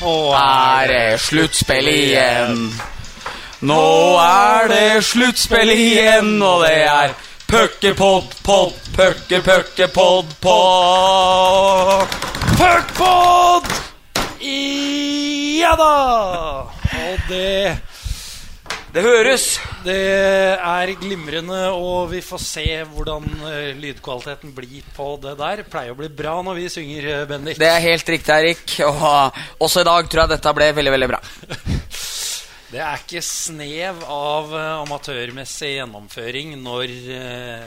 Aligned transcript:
Nå 0.00 0.32
er 0.32 0.86
det 0.88 1.20
sluttspill 1.20 1.88
igjen. 1.92 2.60
Nå 3.68 3.82
er 4.22 4.70
det 4.72 5.02
sluttspill 5.04 5.72
igjen, 5.74 6.38
og 6.40 6.62
det 6.64 6.78
er 6.88 7.12
puckepod, 7.50 8.32
pod, 8.46 8.72
pucke, 8.96 9.88
pod, 9.92 10.32
pod. 10.40 12.16
Puckpod! 12.56 13.68
Ja 15.60 15.76
da! 15.76 15.92
Og 16.96 17.28
det 17.28 17.76
Det 18.90 19.02
høres. 19.06 19.44
Det 19.84 19.94
er 19.94 20.90
glimrende, 20.98 21.60
og 21.70 22.08
vi 22.10 22.18
får 22.26 22.40
se 22.42 22.64
hvordan 22.90 23.28
eh, 23.46 23.68
lydkvaliteten 23.78 24.50
blir 24.56 24.82
på 24.96 25.12
det 25.22 25.36
der. 25.38 25.62
Pleier 25.70 25.94
å 25.94 25.98
bli 26.00 26.08
bra 26.10 26.32
når 26.42 26.58
vi 26.58 26.64
synger, 26.74 27.06
eh, 27.06 27.26
Bendik. 27.30 27.60
Det 27.60 27.68
er 27.70 27.84
helt 27.84 28.10
riktig, 28.10 28.34
Erik. 28.34 28.74
Og 28.88 29.62
også 29.62 29.84
i 29.84 29.86
dag 29.86 30.10
tror 30.10 30.24
jeg 30.24 30.32
dette 30.34 30.54
ble 30.58 30.72
veldig, 30.80 30.94
veldig 30.96 31.10
bra. 31.12 31.22
Det 32.70 32.78
er 32.78 33.00
ikke 33.02 33.22
snev 33.26 34.02
av 34.10 34.52
eh, 34.54 34.72
amatørmessig 34.84 35.72
gjennomføring 35.72 36.52
når 36.62 36.92
eh, 37.14 37.64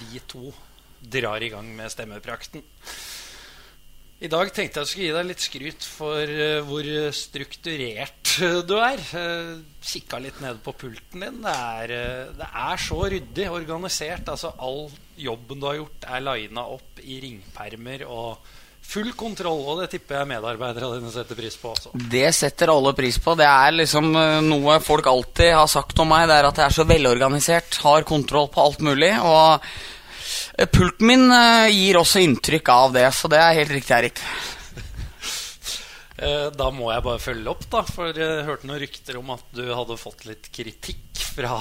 vi 0.00 0.22
to 0.30 0.50
drar 0.98 1.42
i 1.42 1.50
gang 1.50 1.68
med 1.74 1.90
stemmeprakten. 1.90 2.62
I 4.22 4.30
dag 4.30 4.52
tenkte 4.54 4.82
jeg 4.82 4.88
skulle 4.88 5.06
gi 5.08 5.14
deg 5.16 5.26
litt 5.26 5.42
skryt 5.42 5.86
for 5.96 6.30
eh, 6.30 6.60
hvor 6.62 6.86
strukturert 7.16 8.34
eh, 8.38 8.60
du 8.62 8.76
er. 8.78 9.02
Uh, 9.10 9.56
Kikka 9.82 10.20
litt 10.22 10.38
ned 10.44 10.60
på 10.62 10.74
pulten 10.78 11.24
din. 11.24 11.40
Det 11.42 11.52
er, 11.52 11.94
eh, 11.96 12.32
det 12.38 12.46
er 12.46 12.82
så 12.84 13.00
ryddig 13.02 13.48
organisert. 13.50 14.30
Altså 14.30 14.52
All 14.62 14.84
jobben 15.18 15.58
du 15.58 15.66
har 15.66 15.80
gjort, 15.80 16.06
er 16.06 16.26
lina 16.28 16.66
opp 16.70 17.02
i 17.02 17.18
ringpermer 17.24 18.06
og 18.06 18.52
full 18.82 19.10
kontroll. 19.18 19.64
Og 19.72 19.82
det 19.82 19.90
tipper 19.94 20.20
jeg 20.20 20.30
medarbeidere 20.36 20.92
dine 20.96 21.12
setter 21.14 21.38
pris 21.38 21.58
på 21.58 21.72
også. 21.72 21.94
Det 22.12 22.28
setter 22.36 22.72
alle 22.72 22.94
pris 22.98 23.18
på. 23.22 23.34
Det 23.38 23.48
er 23.48 23.74
liksom 23.74 24.12
eh, 24.18 24.38
noe 24.46 24.78
folk 24.84 25.08
alltid 25.10 25.50
har 25.56 25.70
sagt 25.70 25.98
om 26.02 26.12
meg. 26.12 26.28
Det 26.30 26.38
er 26.38 26.50
at 26.50 26.62
jeg 26.62 26.68
er 26.68 26.78
så 26.78 26.86
velorganisert, 26.88 27.80
har 27.82 28.06
kontroll 28.08 28.50
på 28.54 28.62
alt 28.68 28.86
mulig. 28.86 29.12
Og 29.18 29.58
eh, 29.58 29.82
pulten 30.72 31.06
min 31.08 31.26
eh, 31.32 31.68
gir 31.72 31.98
også 32.00 32.22
inntrykk 32.22 32.68
av 32.74 32.92
det, 32.96 33.06
så 33.14 33.30
det 33.32 33.40
er 33.42 33.58
helt 33.60 33.76
riktig, 33.78 33.94
Erik. 33.98 34.22
Eh, 36.22 36.50
Da 36.54 36.68
må 36.70 36.92
jeg 36.92 37.02
bare 37.02 37.18
følge 37.18 37.50
opp, 37.50 37.64
da. 37.72 37.80
For 37.88 38.14
jeg 38.14 38.44
hørte 38.46 38.68
noen 38.68 38.78
rykter 38.78 39.16
om 39.18 39.32
at 39.34 39.42
du 39.56 39.64
hadde 39.74 39.96
fått 39.98 40.26
litt 40.28 40.44
kritikk 40.54 41.18
fra, 41.34 41.56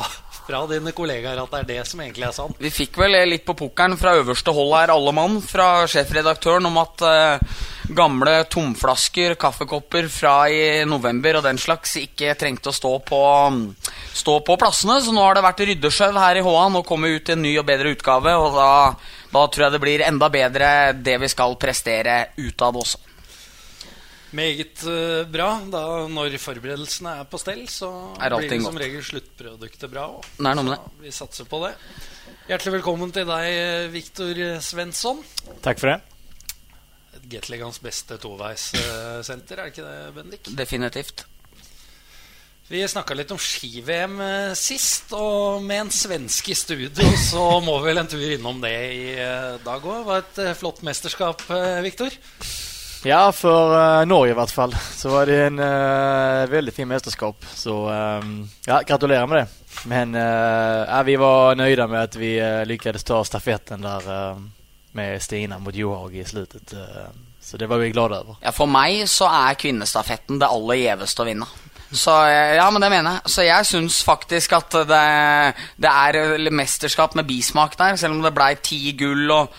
fra 0.47 0.61
dine 0.69 0.93
kollegaer. 0.95 1.41
At 1.41 1.51
det 1.53 1.59
er 1.61 1.69
det 1.69 1.89
som 1.89 2.01
egentlig 2.03 2.27
er 2.27 2.35
sant. 2.35 2.57
Vi 2.61 2.71
fikk 2.73 2.99
vel 3.01 3.17
litt 3.29 3.45
på 3.47 3.55
pokeren 3.57 3.97
fra 3.99 4.15
øverste 4.19 4.53
hold 4.55 4.73
her, 4.77 4.93
alle 4.93 5.13
mann, 5.15 5.39
fra 5.43 5.85
sjefredaktøren 5.91 6.67
om 6.69 6.79
at 6.81 7.05
uh, 7.05 7.59
gamle 7.91 8.35
tomflasker, 8.51 9.35
kaffekopper 9.41 10.07
fra 10.11 10.35
i 10.51 10.83
november 10.87 11.39
og 11.39 11.45
den 11.47 11.59
slags 11.61 11.97
ikke 12.01 12.35
trengte 12.39 12.71
å 12.71 12.75
stå 12.75 12.93
på, 13.07 13.21
stå 14.23 14.39
på 14.47 14.57
plassene. 14.61 14.99
Så 15.03 15.15
nå 15.15 15.23
har 15.25 15.37
det 15.37 15.45
vært 15.45 15.65
ryddesjau 15.67 16.11
her 16.17 16.39
i 16.39 16.45
HA. 16.45 16.65
Nå 16.73 16.83
kommer 16.87 17.13
ut 17.13 17.29
i 17.31 17.37
en 17.37 17.45
ny 17.45 17.55
og 17.61 17.67
bedre 17.69 17.93
utgave, 17.95 18.35
og 18.39 18.57
da, 18.57 18.73
da 19.33 19.45
tror 19.47 19.67
jeg 19.67 19.77
det 19.77 19.85
blir 19.85 20.07
enda 20.07 20.31
bedre 20.33 20.73
det 20.97 21.19
vi 21.21 21.31
skal 21.31 21.57
prestere 21.61 22.23
utad 22.39 22.83
også. 22.83 23.10
Meget 24.31 24.83
eh, 24.87 25.25
bra. 25.27 25.49
Da 25.71 25.81
Når 26.11 26.37
forberedelsene 26.39 27.17
er 27.21 27.27
på 27.27 27.39
stell, 27.41 27.65
så 27.71 27.89
Er 28.15 28.31
blir 28.37 28.47
det 28.49 28.61
som 28.61 28.71
godt. 28.71 28.83
regel 28.85 29.03
sluttproduktet 29.03 29.91
bra 29.91 30.07
òg. 30.19 30.93
Vi 31.01 31.11
satser 31.11 31.49
på 31.49 31.59
det. 31.65 31.73
Hjertelig 32.47 32.77
velkommen 32.79 33.11
til 33.15 33.27
deg, 33.27 33.91
Viktor 33.93 34.39
Svensson. 34.63 35.19
Takk 35.63 35.79
for 35.83 35.93
det. 35.93 35.99
Gatligans 37.31 37.77
beste 37.79 38.17
toveissenter, 38.19 39.59
er 39.59 39.69
det 39.69 39.71
ikke 39.71 39.85
det, 39.85 39.99
Bendik? 40.15 40.49
Definitivt. 40.57 41.25
Vi 42.71 42.79
snakka 42.87 43.15
litt 43.19 43.31
om 43.35 43.39
ski-VM 43.39 44.13
eh, 44.23 44.53
sist, 44.55 45.11
og 45.11 45.59
med 45.63 45.85
en 45.85 45.89
svenske 45.91 46.53
i 46.53 46.55
studio 46.55 47.09
så 47.19 47.43
må 47.59 47.75
vi 47.81 47.89
vel 47.89 47.99
en 47.99 48.07
tur 48.07 48.23
innom 48.23 48.61
det 48.63 48.71
i 48.95 49.01
eh, 49.19 49.57
dag 49.63 49.83
òg. 49.83 49.97
Det 49.99 50.07
var 50.07 50.21
et 50.23 50.39
eh, 50.39 50.53
flott 50.55 50.79
mesterskap, 50.87 51.43
eh, 51.51 51.81
Viktor. 51.83 52.15
Ja, 53.03 53.31
for 53.33 53.73
uh, 53.73 54.05
Norge 54.05 54.35
i 54.35 54.37
hvert 54.37 54.53
fall 54.53 54.75
så 54.99 55.09
var 55.09 55.25
det 55.29 55.39
en 55.47 55.59
uh, 55.59 56.45
veldig 56.51 56.73
fin 56.75 56.89
mesterskap. 56.89 57.45
Så 57.53 57.75
um, 57.89 58.49
ja, 58.67 58.81
gratulerer 58.87 59.27
med 59.27 59.43
det. 59.43 59.47
Men 59.87 60.13
ja, 60.13 60.99
vi 61.07 61.15
var 61.15 61.55
nøyde 61.55 61.87
med 61.87 62.09
at 62.09 62.15
vi 62.19 62.35
uh, 62.37 62.61
lyktes 62.67 63.07
ta 63.07 63.21
stafetten 63.25 63.81
der 63.81 64.09
med 64.91 65.21
Stina 65.23 65.59
mot 65.59 65.75
Johaug 65.75 66.15
i 66.15 66.25
slutet. 66.25 66.73
eh, 66.73 67.09
så 67.41 67.57
det 67.57 67.67
var 67.67 67.77
vi 67.77 67.89
glade 67.89 68.19
over. 68.19 68.35
Ja, 68.41 68.51
For 68.51 68.69
meg 68.69 69.07
så 69.09 69.25
er 69.25 69.57
kvinnestafetten 69.59 70.39
det 70.39 70.49
aller 70.51 70.77
gjeveste 70.77 71.23
å 71.23 71.25
vinne. 71.25 71.47
Så 71.91 72.11
ja, 72.55 72.67
men 72.71 72.83
det 72.83 72.89
mener 72.93 73.17
jeg. 73.17 73.31
Så 73.33 73.43
jeg 73.43 73.67
syns 73.67 73.97
faktisk 74.07 74.53
at 74.55 74.75
det, 74.87 75.01
det 75.75 75.91
er 75.91 76.51
mesterskap 76.53 77.17
med 77.19 77.27
bismak 77.27 77.75
der. 77.79 77.97
Selv 77.99 78.15
om 78.15 78.21
det 78.23 78.31
blei 78.35 78.53
ti 78.63 78.93
gull 78.99 79.31
og, 79.33 79.57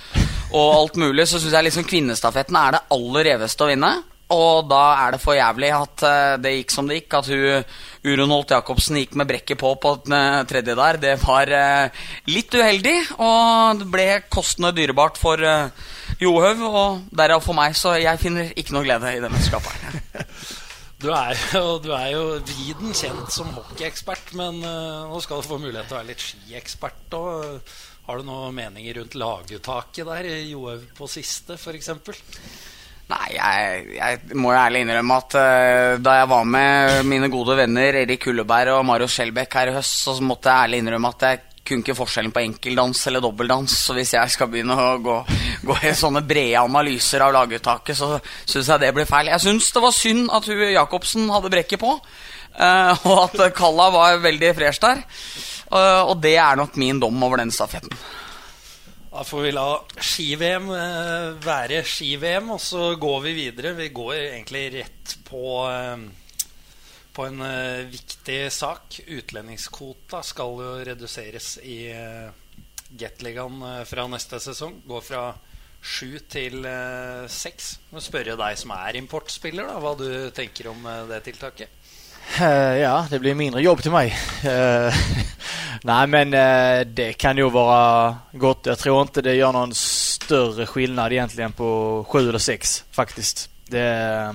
og 0.53 0.73
alt 0.77 0.99
mulig, 1.01 1.27
så 1.29 1.41
syns 1.41 1.57
jeg 1.57 1.69
liksom 1.69 1.87
kvinnestafetten 1.89 2.57
er 2.61 2.77
det 2.77 2.87
aller 2.97 3.31
gjeveste 3.33 3.65
å 3.65 3.71
vinne. 3.73 3.93
Og 4.33 4.69
da 4.71 4.83
er 5.03 5.15
det 5.15 5.21
for 5.21 5.37
jævlig 5.37 5.71
at 5.77 6.05
eh, 6.09 6.35
det 6.41 6.55
gikk 6.55 6.73
som 6.73 6.89
det 6.89 7.01
gikk. 7.01 7.17
At 7.19 7.29
hun, 7.29 7.75
Urun 8.09 8.33
Holt 8.33 8.55
Jacobsen 8.55 8.99
gikk 9.01 9.17
med 9.21 9.29
brekket 9.29 9.61
på 9.61 9.75
på 9.83 9.95
den 10.07 10.17
eh, 10.17 10.45
tredje 10.49 10.77
der. 10.79 11.01
Det 11.03 11.15
var 11.25 11.53
eh, 11.59 12.03
litt 12.33 12.57
uheldig, 12.57 12.97
og 13.19 13.83
det 13.83 13.91
ble 13.93 14.09
kostende 14.33 14.73
dyrebart 14.77 15.21
for 15.21 15.43
Johaug. 16.23 16.67
Og 16.71 17.15
derav 17.23 17.45
for 17.45 17.59
meg, 17.59 17.77
så 17.79 17.97
jeg 18.01 18.21
finner 18.23 18.53
ikke 18.57 18.77
noe 18.77 18.87
glede 18.89 19.17
i 19.17 19.23
det 19.23 19.33
mesterskapet. 19.33 19.79
Du 21.03 21.09
er 21.11 21.35
jo, 21.35 21.81
du 21.83 21.89
er 21.97 22.13
jo 22.13 22.21
viden 22.47 22.93
kjent 22.95 23.33
som 23.35 23.49
hockeyekspert, 23.57 24.29
men 24.39 24.61
nå 24.63 25.19
skal 25.25 25.41
du 25.41 25.49
få 25.49 25.57
mulighet 25.59 25.89
til 25.91 25.97
å 25.97 25.99
være 25.99 26.09
litt 26.13 26.23
skiekspert 26.23 27.17
òg. 27.19 27.73
Har 28.03 28.19
du 28.19 28.27
noen 28.27 28.55
meninger 28.57 28.97
rundt 28.99 29.15
laguttaket 29.15 30.09
der? 30.09 30.27
Johaug 30.51 30.89
på 30.99 31.07
siste, 31.07 31.55
f.eks.? 31.55 31.93
Nei, 33.13 33.29
jeg, 33.37 33.85
jeg 33.95 34.39
må 34.41 34.51
jo 34.51 34.59
ærlig 34.59 34.83
innrømme 34.83 35.19
at 35.21 35.37
uh, 35.39 36.01
da 36.03 36.17
jeg 36.19 36.31
var 36.33 36.49
med 36.49 37.07
mine 37.07 37.29
gode 37.31 37.55
venner 37.61 38.01
Erik 38.01 38.25
Kulleberg 38.25 38.73
og 38.75 38.87
Marius 38.89 39.15
Skjelbæk 39.19 39.55
her 39.59 39.71
i 39.71 39.77
høst, 39.77 40.01
så 40.03 40.17
måtte 40.19 40.51
jeg 40.51 40.67
ærlig 40.67 40.83
innrømme 40.83 41.13
at 41.15 41.27
jeg 41.29 41.43
kunne 41.63 41.87
ikke 41.87 41.99
forskjellen 42.01 42.35
på 42.35 42.43
enkeldans 42.43 43.05
eller 43.07 43.23
dobbeldans. 43.23 43.79
Så 43.87 43.95
hvis 43.95 44.17
jeg 44.17 44.35
skal 44.35 44.51
begynne 44.51 44.75
å 44.75 44.99
gå, 45.03 45.21
gå 45.71 45.79
i 45.87 45.95
sånne 45.95 46.25
brede 46.27 46.59
analyser 46.59 47.23
av 47.23 47.37
laguttaket, 47.37 47.95
så 48.01 48.17
syns 48.43 48.67
jeg 48.67 48.83
det 48.83 48.91
blir 48.97 49.07
feil. 49.07 49.31
Jeg 49.31 49.47
syns 49.47 49.71
det 49.71 49.87
var 49.87 49.95
synd 49.95 50.27
at 50.35 50.51
hun 50.51 50.67
Jacobsen 50.73 51.31
hadde 51.31 51.55
brekket 51.55 51.83
på, 51.87 51.95
uh, 51.95 53.07
og 53.07 53.25
at 53.29 53.55
Kalla 53.55 53.93
var 53.95 54.23
veldig 54.27 54.55
fresh 54.59 54.83
der. 54.83 55.07
Eh, 55.73 56.03
og 56.05 56.19
det 56.21 56.37
er 56.37 56.59
nok 56.59 56.77
min 56.81 57.01
dom 57.01 57.23
over 57.25 57.41
den 57.41 57.53
stafetten. 57.55 57.93
Da 59.13 59.23
får 59.29 59.45
vi 59.45 59.53
la 59.53 59.67
ski-VM 60.01 60.71
eh, 60.73 61.29
være 61.45 61.83
ski-VM, 61.85 62.51
og 62.55 62.61
så 62.65 62.93
går 63.01 63.21
vi 63.27 63.37
videre. 63.37 63.75
Vi 63.77 63.89
går 63.93 64.15
egentlig 64.19 64.67
rett 64.79 65.17
på, 65.29 65.45
eh, 65.69 66.45
på 67.13 67.29
en 67.29 67.45
viktig 67.93 68.41
sak. 68.53 69.01
Utlendingskvota 69.07 70.23
skal 70.25 70.61
jo 70.65 70.77
reduseres 70.87 71.59
i 71.61 71.79
uh, 71.93 72.31
Gateligaen 72.89 73.61
fra 73.85 74.07
neste 74.09 74.41
sesong. 74.41 74.79
Går 74.89 75.05
fra 75.05 75.27
sju 75.83 76.23
til 76.33 76.65
seks. 77.29 77.75
Må 77.93 78.01
spørre 78.01 78.39
deg 78.41 78.57
som 78.57 78.73
er 78.79 78.97
importspiller, 78.97 79.69
da, 79.69 79.77
hva 79.83 79.93
du 79.99 80.09
tenker 80.33 80.71
om 80.73 80.89
det 81.11 81.21
tiltaket. 81.29 81.83
Uh, 82.41 82.79
ja, 82.81 82.95
det 83.11 83.21
blir 83.21 83.37
mindre 83.37 83.61
jobb 83.61 83.83
til 83.85 83.93
meg. 83.93 84.15
Eh, 84.49 85.01
Nej, 85.85 86.07
men 86.07 86.35
eh, 86.35 86.87
det 86.87 87.13
kan 87.13 87.37
ju 87.37 87.51
vara 87.51 88.17
gott. 88.33 88.67
Jag 88.67 88.79
tror 88.79 89.03
inte 89.03 89.23
det 89.23 89.35
gör 89.35 89.53
någon 89.53 89.75
större 89.75 90.67
skillnad 90.67 91.13
egentligen 91.13 91.53
på 91.53 92.05
sju 92.09 92.29
eller 92.29 92.39
sex 92.39 92.85
faktiskt. 92.91 93.51
Det, 93.67 93.89
eh, 93.89 94.33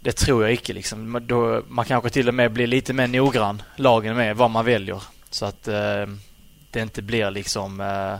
det 0.00 0.12
tror 0.12 0.42
jag 0.42 0.52
inte 0.52 0.72
liksom. 0.72 1.26
Då, 1.26 1.62
man 1.68 1.84
kanske 1.84 2.10
till 2.10 2.28
och 2.28 2.34
med 2.34 2.52
blir 2.52 2.66
lite 2.66 2.92
mer 2.92 3.06
noggrann, 3.06 3.62
lagen 3.76 4.16
med, 4.16 4.36
vad 4.36 4.50
man 4.50 4.64
väljer. 4.64 5.02
Så 5.30 5.46
att 5.46 5.68
eh, 5.68 6.06
det 6.70 6.80
inte 6.80 7.02
blir 7.02 7.30
liksom 7.30 7.80
eh, 7.80 8.18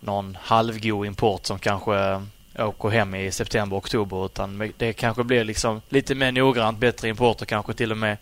någon 0.00 0.38
halvgod 0.40 1.06
import 1.06 1.46
som 1.46 1.58
kanske 1.58 2.22
åker 2.58 2.88
hem 2.88 3.14
i 3.14 3.32
september, 3.32 3.76
oktober. 3.76 4.26
Utan 4.26 4.72
det 4.76 4.92
kanske 4.92 5.24
blir 5.24 5.44
liksom 5.44 5.82
lite 5.88 6.14
mer 6.14 6.32
noggrant, 6.32 6.78
bättre 6.78 7.08
importer 7.08 7.46
kanske 7.46 7.74
till 7.74 7.90
och 7.90 7.98
med. 7.98 8.16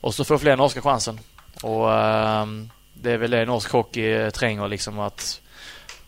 Och 0.00 0.14
så 0.14 0.24
får 0.24 0.38
fler 0.38 0.56
norska 0.56 0.82
chansen. 0.82 1.20
Och 1.62 1.92
ehm, 1.92 2.70
det 2.94 3.12
är 3.12 3.18
väl 3.18 3.30
det 3.30 3.44
norsk 3.44 3.70
hockey 3.70 4.30
tränger 4.30 4.68
liksom 4.68 4.98
att 4.98 5.40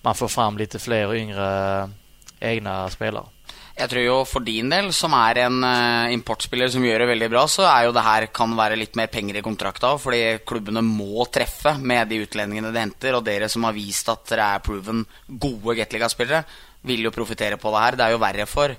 man 0.02 0.14
får 0.14 0.28
fram 0.28 0.58
lite 0.58 0.78
fler 0.78 1.14
yngre 1.14 1.90
egne 2.40 2.70
egna 2.70 2.90
spelare. 2.90 3.26
Jeg 3.72 3.88
tror 3.88 4.02
jo 4.04 4.16
for 4.28 4.44
din 4.44 4.68
del, 4.68 4.90
som 4.92 5.14
er 5.16 5.46
en 5.46 5.62
eh, 5.64 6.12
importspiller 6.12 6.68
som 6.68 6.84
gjør 6.84 7.02
det 7.02 7.08
veldig 7.08 7.28
bra, 7.32 7.46
så 7.48 7.64
er 7.64 7.86
jo 7.86 7.94
det 7.96 8.04
her 8.04 8.26
kan 8.34 8.52
være 8.58 8.76
litt 8.76 8.98
mer 9.00 9.08
penger 9.12 9.38
i 9.40 9.44
kontrakta, 9.44 9.94
fordi 9.98 10.20
klubbene 10.46 10.82
må 10.84 11.24
treffe 11.32 11.72
med 11.80 12.10
de 12.12 12.20
utlendingene 12.26 12.72
de 12.74 12.82
henter, 12.82 13.16
og 13.16 13.24
dere 13.24 13.48
som 13.52 13.64
har 13.64 13.76
vist 13.76 14.12
at 14.12 14.26
dere 14.28 14.50
er 14.58 14.64
proven 14.66 15.06
gode 15.26 15.78
Gateliga-spillere, 15.80 16.44
vil 16.84 17.06
jo 17.06 17.14
profitere 17.14 17.56
på 17.56 17.72
det 17.72 17.84
her. 17.86 17.96
Det 17.96 18.06
er 18.06 18.16
jo 18.16 18.22
verre 18.22 18.48
for, 18.50 18.76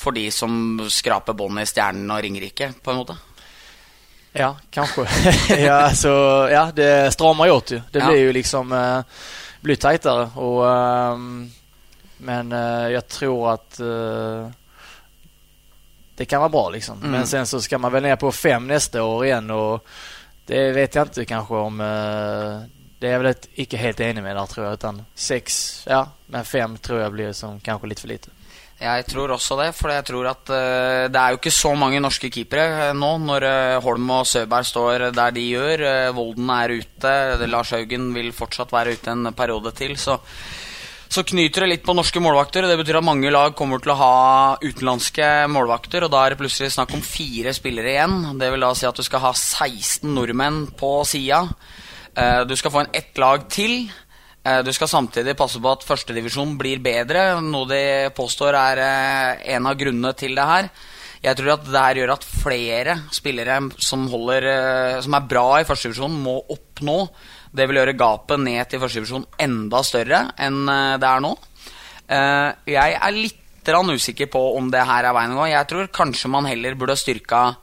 for 0.00 0.16
de 0.16 0.24
som 0.32 0.80
skraper 0.88 1.36
båndet 1.36 1.68
i 1.68 1.72
Stjernen 1.74 2.14
og 2.14 2.22
Ringerike, 2.24 2.72
på 2.80 2.94
en 2.94 3.02
måte. 3.02 3.18
Ja, 4.32 4.56
kanske. 4.70 5.06
ja, 5.58 5.72
alltså, 5.72 6.08
ja, 6.52 6.70
det 6.74 7.12
stramar 7.12 7.46
ju 7.46 7.52
åt 7.52 7.70
ju. 7.70 7.80
Det 7.90 7.98
Ja. 7.98 8.06
blir 8.06 8.18
ju 8.18 8.32
liksom 8.32 8.72
eh, 8.72 9.00
blir 9.60 9.76
tajtare. 9.76 10.30
Och, 10.34 10.70
ehm, 10.76 11.50
men 12.16 12.52
eh, 12.52 12.88
jag 12.92 13.08
tror 13.08 13.52
att 13.54 13.80
eh, 13.80 14.48
det 16.16 16.24
kan 16.24 16.40
vara 16.40 16.48
bra 16.48 16.70
liksom. 16.70 16.98
Mm. 16.98 17.10
Men 17.10 17.26
sen 17.26 17.46
så 17.46 17.60
ska 17.60 17.78
man 17.78 17.92
väl 17.92 18.02
ner 18.02 18.16
på 18.16 18.32
fem 18.32 18.66
nästa 18.66 19.02
år 19.02 19.24
igen 19.24 19.50
och 19.50 19.86
det 20.46 20.70
vet 20.72 20.94
jag 20.94 21.04
inte 21.06 21.24
kanske 21.24 21.54
om 21.54 21.80
eh, 21.80 22.60
det 22.98 23.06
är 23.08 23.12
jag 23.12 23.18
väl 23.18 23.30
ett, 23.30 23.48
icke 23.54 23.76
helt 23.76 24.00
enig 24.00 24.22
med 24.22 24.36
där 24.36 24.46
tror 24.46 24.66
jag. 24.66 24.74
Utan 24.74 25.02
sex, 25.14 25.82
ja, 25.88 26.08
men 26.26 26.44
fem 26.44 26.78
tror 26.78 27.00
jag 27.00 27.12
blir 27.12 27.32
som 27.32 27.60
kanske 27.60 27.86
lite 27.86 28.00
för 28.00 28.08
lite. 28.08 28.28
Jeg 28.80 29.04
tror 29.10 29.34
også 29.34 29.58
det, 29.58 29.74
for 29.76 29.92
jeg 29.92 30.06
tror 30.08 30.30
at 30.30 30.48
uh, 30.48 31.04
det 31.12 31.20
er 31.20 31.34
jo 31.34 31.38
ikke 31.38 31.52
så 31.52 31.74
mange 31.76 32.00
norske 32.00 32.30
keepere 32.32 32.86
eh, 32.86 32.94
nå 32.96 33.10
når 33.20 33.44
uh, 33.44 33.82
Holm 33.84 34.08
og 34.16 34.24
Søberg 34.24 34.64
står 34.64 35.04
der 35.12 35.34
de 35.36 35.44
gjør. 35.50 35.84
Uh, 35.84 36.16
Volden 36.16 36.48
er 36.54 36.72
ute, 36.80 37.12
Lars 37.44 37.74
Haugen 37.76 38.08
vil 38.16 38.32
fortsatt 38.32 38.72
være 38.72 38.96
ute 38.96 39.12
en 39.12 39.34
periode 39.36 39.74
til. 39.76 39.92
Så, 40.00 40.16
så 41.12 41.26
knyter 41.28 41.66
det 41.66 41.70
litt 41.74 41.84
på 41.84 41.92
norske 41.98 42.24
målvakter. 42.24 42.70
Det 42.70 42.80
betyr 42.80 43.02
at 43.02 43.08
mange 43.10 43.28
lag 43.34 43.52
kommer 43.58 43.84
til 43.84 43.92
å 43.92 44.00
ha 44.00 44.16
utenlandske 44.64 45.28
målvakter, 45.52 46.06
og 46.06 46.14
da 46.16 46.24
er 46.24 46.32
det 46.32 46.40
plutselig 46.40 46.72
snakk 46.72 46.96
om 46.96 47.04
fire 47.04 47.52
spillere 47.52 47.98
igjen. 47.98 48.18
Det 48.40 48.48
vil 48.54 48.64
da 48.64 48.72
si 48.72 48.88
at 48.88 48.96
du 48.96 49.04
skal 49.04 49.26
ha 49.26 49.36
16 49.36 50.08
nordmenn 50.08 50.70
på 50.80 51.02
sida. 51.04 51.44
Du 52.48 52.56
skal 52.56 52.72
få 52.72 52.86
en 52.86 52.94
ett 52.96 53.20
lag 53.20 53.44
til. 53.52 53.90
Eh, 54.44 54.62
Du 54.64 54.72
skal 54.72 54.88
samtidig 54.88 55.36
passe 55.36 55.60
på 55.60 55.72
at 55.72 55.84
førstedivisjon 55.84 56.56
blir 56.60 56.80
bedre, 56.80 57.40
noe 57.44 57.68
de 57.68 57.82
påstår 58.16 58.56
er 58.56 58.80
eh, 58.84 59.42
en 59.56 59.68
av 59.68 59.76
grunnene 59.76 60.14
til 60.16 60.36
det 60.38 60.46
her. 60.48 60.70
Jeg 61.20 61.36
tror 61.36 61.52
at 61.52 61.66
det 61.66 61.82
her 61.84 61.98
gjør 62.00 62.14
at 62.14 62.24
flere 62.24 62.94
spillere 63.12 63.58
som, 63.76 64.06
holder, 64.08 64.46
eh, 64.48 65.00
som 65.04 65.16
er 65.18 65.28
bra 65.28 65.44
i 65.60 65.66
førstedivisjon, 65.68 66.16
må 66.24 66.38
oppnå. 66.56 66.96
Det 67.52 67.66
vil 67.68 67.82
gjøre 67.82 67.98
gapet 68.00 68.40
ned 68.40 68.70
til 68.70 68.80
førstedivisjon 68.80 69.28
enda 69.44 69.82
større 69.84 70.22
enn 70.40 70.62
det 71.02 71.08
er 71.08 71.22
nå. 71.24 71.32
Jeg 72.10 72.94
er 72.94 73.14
litt 73.14 73.36
usikker 73.66 74.30
på 74.30 74.40
om 74.56 74.70
det 74.70 74.84
her 74.86 75.04
er 75.04 75.14
veien 75.14 75.34
å 75.34 75.40
gå. 75.42 75.48
Jeg 75.50 75.66
tror 75.70 75.90
kanskje 75.94 76.30
man 76.30 76.46
heller 76.46 76.78
burde 76.78 76.96
styrka 76.98 77.56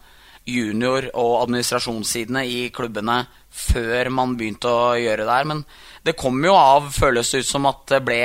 junior- 0.47 1.09
og 1.15 1.47
administrasjonssidene 1.47 2.43
i 2.47 2.59
klubbene 2.69 3.25
før 3.51 4.11
man 4.13 4.35
begynte 4.37 4.67
å 4.67 4.95
gjøre 4.99 5.25
det 5.25 5.35
her. 5.39 5.47
Men 5.49 5.63
det 6.07 6.17
kom 6.19 6.39
jo 6.45 6.55
av, 6.55 6.91
føles 6.95 7.31
det 7.33 7.43
ut 7.43 7.49
som 7.49 7.67
at 7.69 7.83
det 7.91 8.03
ble 8.05 8.21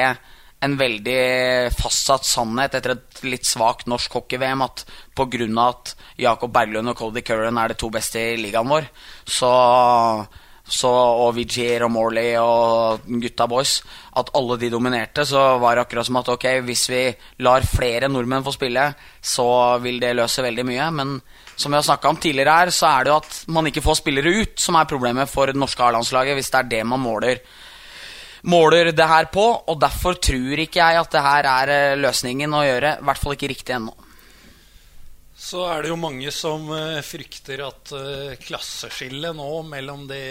en 0.63 0.77
veldig 0.79 1.73
fastsatt 1.75 2.27
sannhet 2.27 2.77
etter 2.79 2.95
et 2.95 3.25
litt 3.27 3.49
svakt 3.49 3.89
norsk 3.91 4.15
hockey-VM 4.21 4.63
at 4.63 4.85
pga. 5.17 5.49
at 5.67 5.95
Jakob 6.23 6.53
Berglund 6.55 6.93
og 6.93 6.97
Cody 6.97 7.23
Curran 7.27 7.59
er 7.59 7.73
de 7.73 7.79
to 7.79 7.91
beste 7.91 8.21
i 8.21 8.39
ligaen 8.39 8.71
vår, 8.71 8.87
så, 9.27 9.51
så, 10.63 10.93
og 10.93 11.35
Vigier 11.35 11.83
og 11.83 11.91
Morley 11.91 12.37
og 12.39 13.03
gutta 13.25 13.49
boys, 13.51 13.81
at 14.15 14.31
alle 14.39 14.59
de 14.61 14.71
dominerte, 14.71 15.27
så 15.27 15.59
var 15.59 15.75
det 15.75 15.87
akkurat 15.87 16.07
som 16.07 16.21
at 16.23 16.31
ok, 16.31 16.47
hvis 16.63 16.87
vi 16.93 17.03
lar 17.43 17.67
flere 17.67 18.09
nordmenn 18.09 18.47
få 18.47 18.55
spille, 18.55 18.93
så 19.19 19.49
vil 19.83 19.99
det 19.99 20.15
løse 20.15 20.47
veldig 20.47 20.67
mye. 20.69 20.91
Men 20.95 21.17
som 21.57 21.73
vi 21.73 21.81
har 21.81 21.89
snakka 21.89 22.09
om 22.09 22.23
tidligere 22.23 22.55
her, 22.61 22.71
så 22.71 22.87
er 22.93 23.05
det 23.05 23.11
jo 23.11 23.19
at 23.19 23.43
man 23.51 23.67
ikke 23.67 23.83
får 23.83 23.99
spillere 23.99 24.39
ut 24.45 24.63
som 24.63 24.79
er 24.79 24.89
problemet 24.89 25.31
for 25.31 25.51
det 25.51 25.59
norske 25.59 25.83
A-landslaget, 25.83 26.39
hvis 26.39 26.55
det 26.55 26.63
er 26.63 26.73
det 26.77 26.87
man 26.87 27.03
måler 27.03 27.43
måler 28.43 28.91
det 28.93 29.07
her 29.07 29.29
på, 29.33 29.45
og 29.67 29.81
derfor 29.81 30.19
tror 30.19 30.65
ikke 30.65 30.81
jeg 30.83 31.03
at 31.03 31.13
det 31.15 31.27
her 31.27 31.49
er 31.51 31.75
eh, 31.75 31.99
løsningen 32.01 32.55
å 32.55 32.65
gjøre. 32.67 32.97
I 32.99 33.07
hvert 33.07 33.23
fall 33.23 33.37
ikke 33.37 33.53
riktig 33.53 33.77
ennå. 33.77 33.95
Så 35.43 35.65
er 35.67 35.83
det 35.83 35.91
jo 35.91 35.99
mange 35.99 36.31
som 36.35 36.69
eh, 36.71 37.01
frykter 37.03 37.65
at 37.67 37.93
eh, 37.99 38.35
klasseskillet 38.43 39.35
nå 39.35 39.51
mellom 39.67 40.07
de 40.11 40.23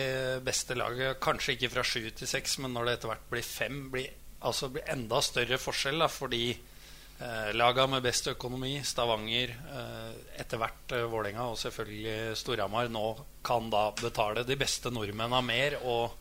beste 0.44 0.78
laget, 0.80 1.20
kanskje 1.24 1.58
ikke 1.58 1.72
fra 1.74 1.84
sju 1.86 2.06
til 2.16 2.30
seks, 2.30 2.60
men 2.64 2.72
når 2.76 2.88
det 2.88 2.98
etter 2.98 3.12
hvert 3.12 3.32
blir 3.34 3.46
fem, 3.46 3.82
blir, 3.92 4.08
altså 4.40 4.72
blir 4.72 4.88
enda 4.92 5.20
større 5.24 5.60
forskjell. 5.60 6.00
Da, 6.04 6.08
fordi 6.12 6.46
eh, 6.54 7.52
laga 7.60 7.90
med 7.92 8.06
best 8.08 8.32
økonomi, 8.32 8.78
Stavanger, 8.88 9.52
eh, 9.52 10.10
etter 10.40 10.64
hvert 10.64 10.96
eh, 10.96 11.08
Vålerenga 11.12 11.50
og 11.52 11.60
selvfølgelig 11.60 12.40
Storhamar, 12.40 12.92
nå 12.92 13.06
kan 13.44 13.68
da 13.74 13.90
betale 14.00 14.48
de 14.48 14.60
beste 14.60 14.96
nordmennene 14.96 15.44
mer 15.44 15.80
og 15.82 16.16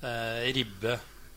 eh, 0.00 0.48
ribbe 0.56 0.96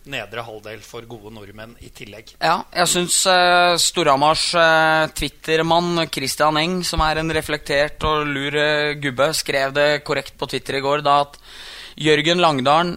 nedre 0.10 0.44
halvdel 0.46 0.82
for 0.86 1.06
gode 1.10 1.32
nordmenn 1.34 1.76
i 1.84 1.90
tillegg. 1.96 2.34
Ja, 2.42 2.60
jeg 2.76 2.92
syns 2.92 3.20
uh, 3.30 3.76
Storhamars 3.80 4.50
uh, 4.58 5.12
Twitter-mann 5.16 6.06
Christian 6.14 6.60
Eng, 6.60 6.80
som 6.88 7.04
er 7.06 7.22
en 7.22 7.34
reflektert 7.36 8.04
og 8.08 8.28
lur 8.28 8.58
eh, 8.60 8.96
gubbe, 9.02 9.30
skrev 9.38 9.76
det 9.76 9.88
korrekt 10.08 10.36
på 10.40 10.50
Twitter 10.52 10.80
i 10.80 10.84
går 10.84 11.04
da 11.06 11.22
at 11.24 11.40
Jørgen 12.04 12.42
Langdalen, 12.42 12.96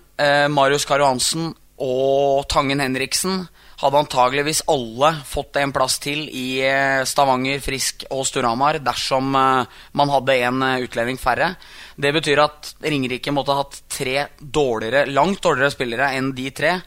Marius 0.49 0.87
Karo 0.89 1.05
Hansen 1.05 1.51
og 1.85 2.47
Tangen 2.49 2.81
Henriksen 2.81 3.43
hadde 3.81 4.01
antageligvis 4.01 4.63
alle 4.73 5.11
fått 5.29 5.59
en 5.61 5.73
plass 5.75 5.99
til 6.01 6.25
i 6.33 6.63
eh, 6.65 7.03
Stavanger, 7.09 7.61
Frisk 7.65 8.07
og 8.09 8.25
Storhamar 8.29 8.79
dersom 8.85 9.35
eh, 9.37 9.81
man 10.01 10.13
hadde 10.13 10.39
en 10.49 10.63
eh, 10.65 10.85
utlending 10.87 11.21
færre. 11.21 11.53
Det 11.97 12.13
betyr 12.17 12.41
at 12.45 12.73
Ringerike 12.85 13.35
måtte 13.35 13.53
ha 13.53 13.65
hatt 13.65 13.83
tre 13.93 14.31
dårligere, 14.41 15.05
langt 15.13 15.43
dårligere 15.45 15.75
spillere 15.75 16.15
enn 16.17 16.33
de 16.37 16.49
tre. 16.57 16.79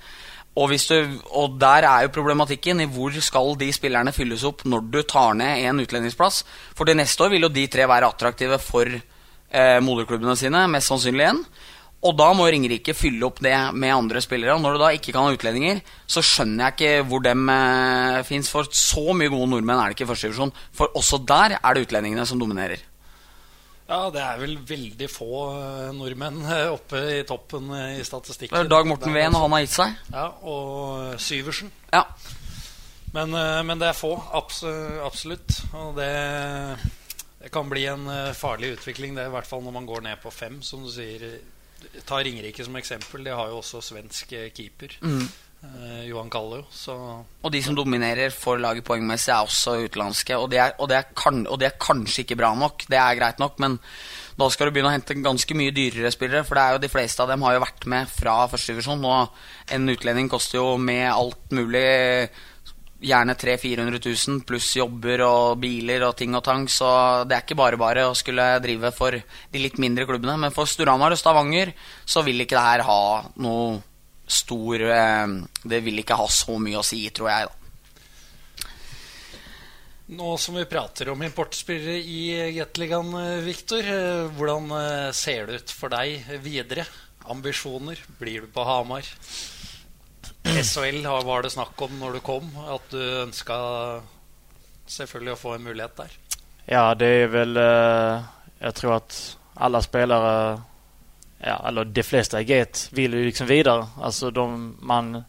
Og, 0.60 0.74
du, 0.74 1.20
og 1.38 1.60
der 1.62 1.86
er 1.88 2.04
jo 2.04 2.16
problematikken 2.16 2.82
i 2.82 2.90
hvor 2.90 3.14
skal 3.24 3.54
de 3.60 3.70
spillerne 3.72 4.12
fylles 4.12 4.44
opp 4.48 4.66
når 4.68 4.90
du 4.92 5.00
tar 5.08 5.38
ned 5.38 5.62
en 5.70 5.84
utlendingsplass. 5.86 6.42
For 6.76 6.90
til 6.90 6.98
neste 7.00 7.24
år 7.24 7.36
vil 7.36 7.46
jo 7.46 7.54
de 7.54 7.68
tre 7.72 7.86
være 7.88 8.10
attraktive 8.10 8.58
for 8.60 8.90
eh, 8.90 9.78
moderklubbene 9.86 10.36
sine, 10.40 10.66
mest 10.74 10.90
sannsynlig 10.90 11.28
igjen. 11.28 11.44
Og 12.00 12.14
da 12.16 12.30
må 12.32 12.46
Ringerike 12.48 12.94
fylle 12.96 13.28
opp 13.28 13.42
det 13.44 13.52
med 13.76 13.92
andre 13.92 14.22
spillere. 14.24 14.54
Og 14.56 14.62
når 14.64 14.78
du 14.78 14.82
da 14.86 14.92
ikke 14.96 15.12
kan 15.12 15.26
ha 15.28 15.34
utlendinger, 15.36 15.82
så 16.08 16.22
skjønner 16.24 16.70
jeg 16.70 16.76
ikke 16.78 17.08
hvor 17.10 17.24
dem 17.26 17.50
eh, 17.52 18.20
fins. 18.28 18.48
For 18.54 18.70
så 18.72 19.12
mye 19.20 19.32
gode 19.34 19.50
nordmenn 19.52 19.82
er 19.82 19.92
det 19.92 19.98
ikke 19.98 20.08
i 20.08 20.12
første 20.14 20.30
divisjon. 20.30 20.54
For 20.72 20.96
også 20.96 21.20
der 21.28 21.58
er 21.60 21.76
det 21.76 21.84
utlendingene 21.90 22.24
som 22.30 22.40
dominerer. 22.40 22.86
Ja, 23.90 24.06
det 24.14 24.22
er 24.22 24.40
vel 24.40 24.56
veldig 24.70 25.10
få 25.12 25.28
eh, 25.58 25.92
nordmenn 25.98 26.40
eh, 26.46 26.68
oppe 26.72 27.04
i 27.18 27.20
toppen 27.28 27.68
i 27.74 27.84
i 27.96 28.00
Det 28.00 28.08
statistikken. 28.08 28.56
er 28.62 28.72
Dag 28.72 28.88
Morten 28.88 29.12
Det 29.12 29.18
Ween, 29.20 29.36
og 29.36 29.48
han 29.48 29.58
har 29.58 29.66
gitt 29.66 29.76
seg. 29.76 30.00
Ja, 30.14 30.26
og 30.46 31.20
Syversen. 31.20 31.72
Ja. 31.92 32.06
Men, 33.12 33.34
eh, 33.34 33.60
men 33.66 33.82
det 33.82 33.90
er 33.92 33.98
få, 33.98 34.14
abs 34.40 34.64
absolutt. 35.04 35.64
Og 35.74 35.98
det, 36.00 36.12
det 37.42 37.52
kan 37.52 37.68
bli 37.68 37.88
en 37.92 38.08
eh, 38.14 38.32
farlig 38.38 38.76
utvikling, 38.78 39.18
det 39.18 39.28
i 39.28 39.34
hvert 39.36 39.50
fall 39.50 39.66
når 39.68 39.76
man 39.82 39.90
går 39.90 40.06
ned 40.06 40.22
på 40.24 40.32
fem, 40.32 40.62
som 40.64 40.86
du 40.86 40.94
sier. 40.94 41.26
Ta 42.06 42.20
Ringerike 42.24 42.66
som 42.66 42.76
eksempel. 42.80 43.24
De 43.26 43.36
har 43.36 43.52
jo 43.52 43.62
også 43.62 43.82
svensk 43.92 44.34
eh, 44.38 44.50
keeper. 44.56 44.98
Mm. 45.02 45.28
Eh, 45.60 46.04
Johan 46.08 46.30
Kallo. 46.32 46.62
Og 47.44 47.52
de 47.52 47.60
som 47.64 47.76
dominerer 47.76 48.32
for 48.32 48.62
laget 48.62 48.86
poengmessig, 48.88 49.34
er 49.34 49.44
også 49.44 49.76
utenlandske. 49.84 50.38
Og 50.40 50.48
det 50.52 50.62
er, 50.64 50.76
og, 50.80 50.88
det 50.92 50.98
er 51.02 51.10
kan, 51.12 51.44
og 51.48 51.60
det 51.60 51.68
er 51.68 51.82
kanskje 51.82 52.24
ikke 52.24 52.40
bra 52.40 52.54
nok, 52.56 52.86
det 52.88 53.00
er 53.00 53.18
greit 53.20 53.42
nok, 53.44 53.60
men 53.60 53.76
da 54.40 54.48
skal 54.48 54.70
du 54.70 54.76
begynne 54.76 54.88
å 54.88 54.96
hente 54.96 55.18
ganske 55.20 55.58
mye 55.60 55.74
dyrere 55.76 56.14
spillere. 56.16 56.46
For 56.48 56.56
det 56.56 56.64
er 56.64 56.78
jo 56.78 56.84
de 56.86 56.92
fleste 56.92 57.24
av 57.24 57.32
dem 57.34 57.44
har 57.44 57.58
jo 57.58 57.66
vært 57.66 57.90
med 57.92 58.08
fra 58.14 58.38
førstedivisjon. 58.48 59.04
Og 59.04 59.76
en 59.76 59.92
utlending 59.92 60.32
koster 60.32 60.62
jo 60.62 60.78
med 60.80 61.10
alt 61.12 61.52
mulig 61.52 61.84
gjerne 63.00 63.36
300 63.40 63.60
000-400 63.64 64.02
000 64.28 64.42
pluss 64.48 64.72
jobber 64.76 65.24
og 65.26 65.60
biler 65.62 66.04
og 66.08 66.18
ting 66.20 66.36
og 66.36 66.44
tang. 66.46 66.68
Så 66.70 66.88
det 67.28 67.38
er 67.38 67.46
ikke 67.46 67.60
bare 67.60 67.80
bare 67.80 68.08
å 68.10 68.18
skulle 68.18 68.48
drive 68.64 68.92
for 68.96 69.16
de 69.16 69.62
litt 69.62 69.80
mindre 69.82 70.08
klubbene. 70.10 70.38
Men 70.40 70.56
for 70.56 70.70
Storhamar 70.70 71.16
og 71.16 71.22
Stavanger 71.22 71.74
så 72.06 72.26
vil 72.28 72.46
ikke 72.46 72.58
det 72.58 72.66
her 72.66 72.86
ha 72.90 73.04
noe 73.44 73.80
stor 74.30 74.84
eh, 74.86 75.32
Det 75.66 75.80
vil 75.82 76.04
ikke 76.04 76.20
ha 76.20 76.28
så 76.30 76.60
mye 76.62 76.78
å 76.78 76.86
si, 76.86 77.02
tror 77.10 77.32
jeg. 77.32 77.48
da 77.50 77.60
nå 80.10 80.38
som 80.42 80.56
vi 80.58 80.66
prater 80.66 81.12
om 81.12 81.22
importspillere 81.22 82.00
i 82.02 82.54
Gateligaen, 82.56 83.14
Viktor, 83.46 83.86
eh, 83.86 84.26
hvordan 84.38 84.72
eh, 84.74 85.12
ser 85.14 85.46
det 85.46 85.60
ut 85.62 85.74
for 85.76 85.94
deg 85.94 86.26
videre? 86.42 86.88
Ambisjoner? 87.30 88.02
Blir 88.18 88.48
du 88.48 88.50
på 88.54 88.66
Hamar? 88.66 89.06
SHL 90.44 91.04
var 91.26 91.44
det 91.44 91.52
snakk 91.54 91.82
om 91.82 92.00
når 92.00 92.18
du 92.18 92.20
kom, 92.26 92.48
at 92.68 92.88
du 92.92 93.02
ønska 93.24 93.58
selvfølgelig 94.90 95.36
å 95.36 95.40
få 95.40 95.54
en 95.56 95.68
mulighet 95.68 95.98
der. 95.98 96.16
Ja, 96.70 96.84
det 96.94 97.08
er 97.24 97.32
vel 97.34 97.58
Jeg 97.58 98.74
tror 98.78 98.96
at 99.00 99.16
alle 99.56 99.82
spillere 99.82 100.34
ja, 101.40 101.68
eller 101.68 101.86
de 101.86 102.04
fleste 102.04 102.40
i 102.40 102.44
Get 102.44 102.90
vill 102.92 103.14
ju 103.14 103.26
liksom 103.26 103.48
videre. 103.48 103.88
Alltså 104.02 104.32
de, 104.32 104.78
man 104.82 105.24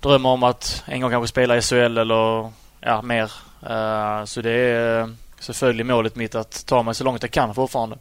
drømmer 0.00 0.28
om 0.28 0.42
att 0.42 0.84
en 0.86 1.00
gang 1.00 1.10
kanskje 1.10 1.28
spille 1.28 1.56
i 1.56 1.62
SHL 1.62 1.98
eller 1.98 2.52
ja, 2.80 3.02
mer. 3.02 3.32
Eh, 3.62 4.24
så 4.24 4.42
det 4.42 4.50
är 4.50 5.02
uh, 5.02 5.10
selvfølgelig 5.38 5.86
målet 5.86 6.16
mitt 6.16 6.34
att 6.34 6.66
ta 6.66 6.82
meg 6.82 6.96
så 6.96 7.04
langt 7.04 7.22
jeg 7.22 7.32
kan 7.32 7.54
fortfarande. 7.54 7.98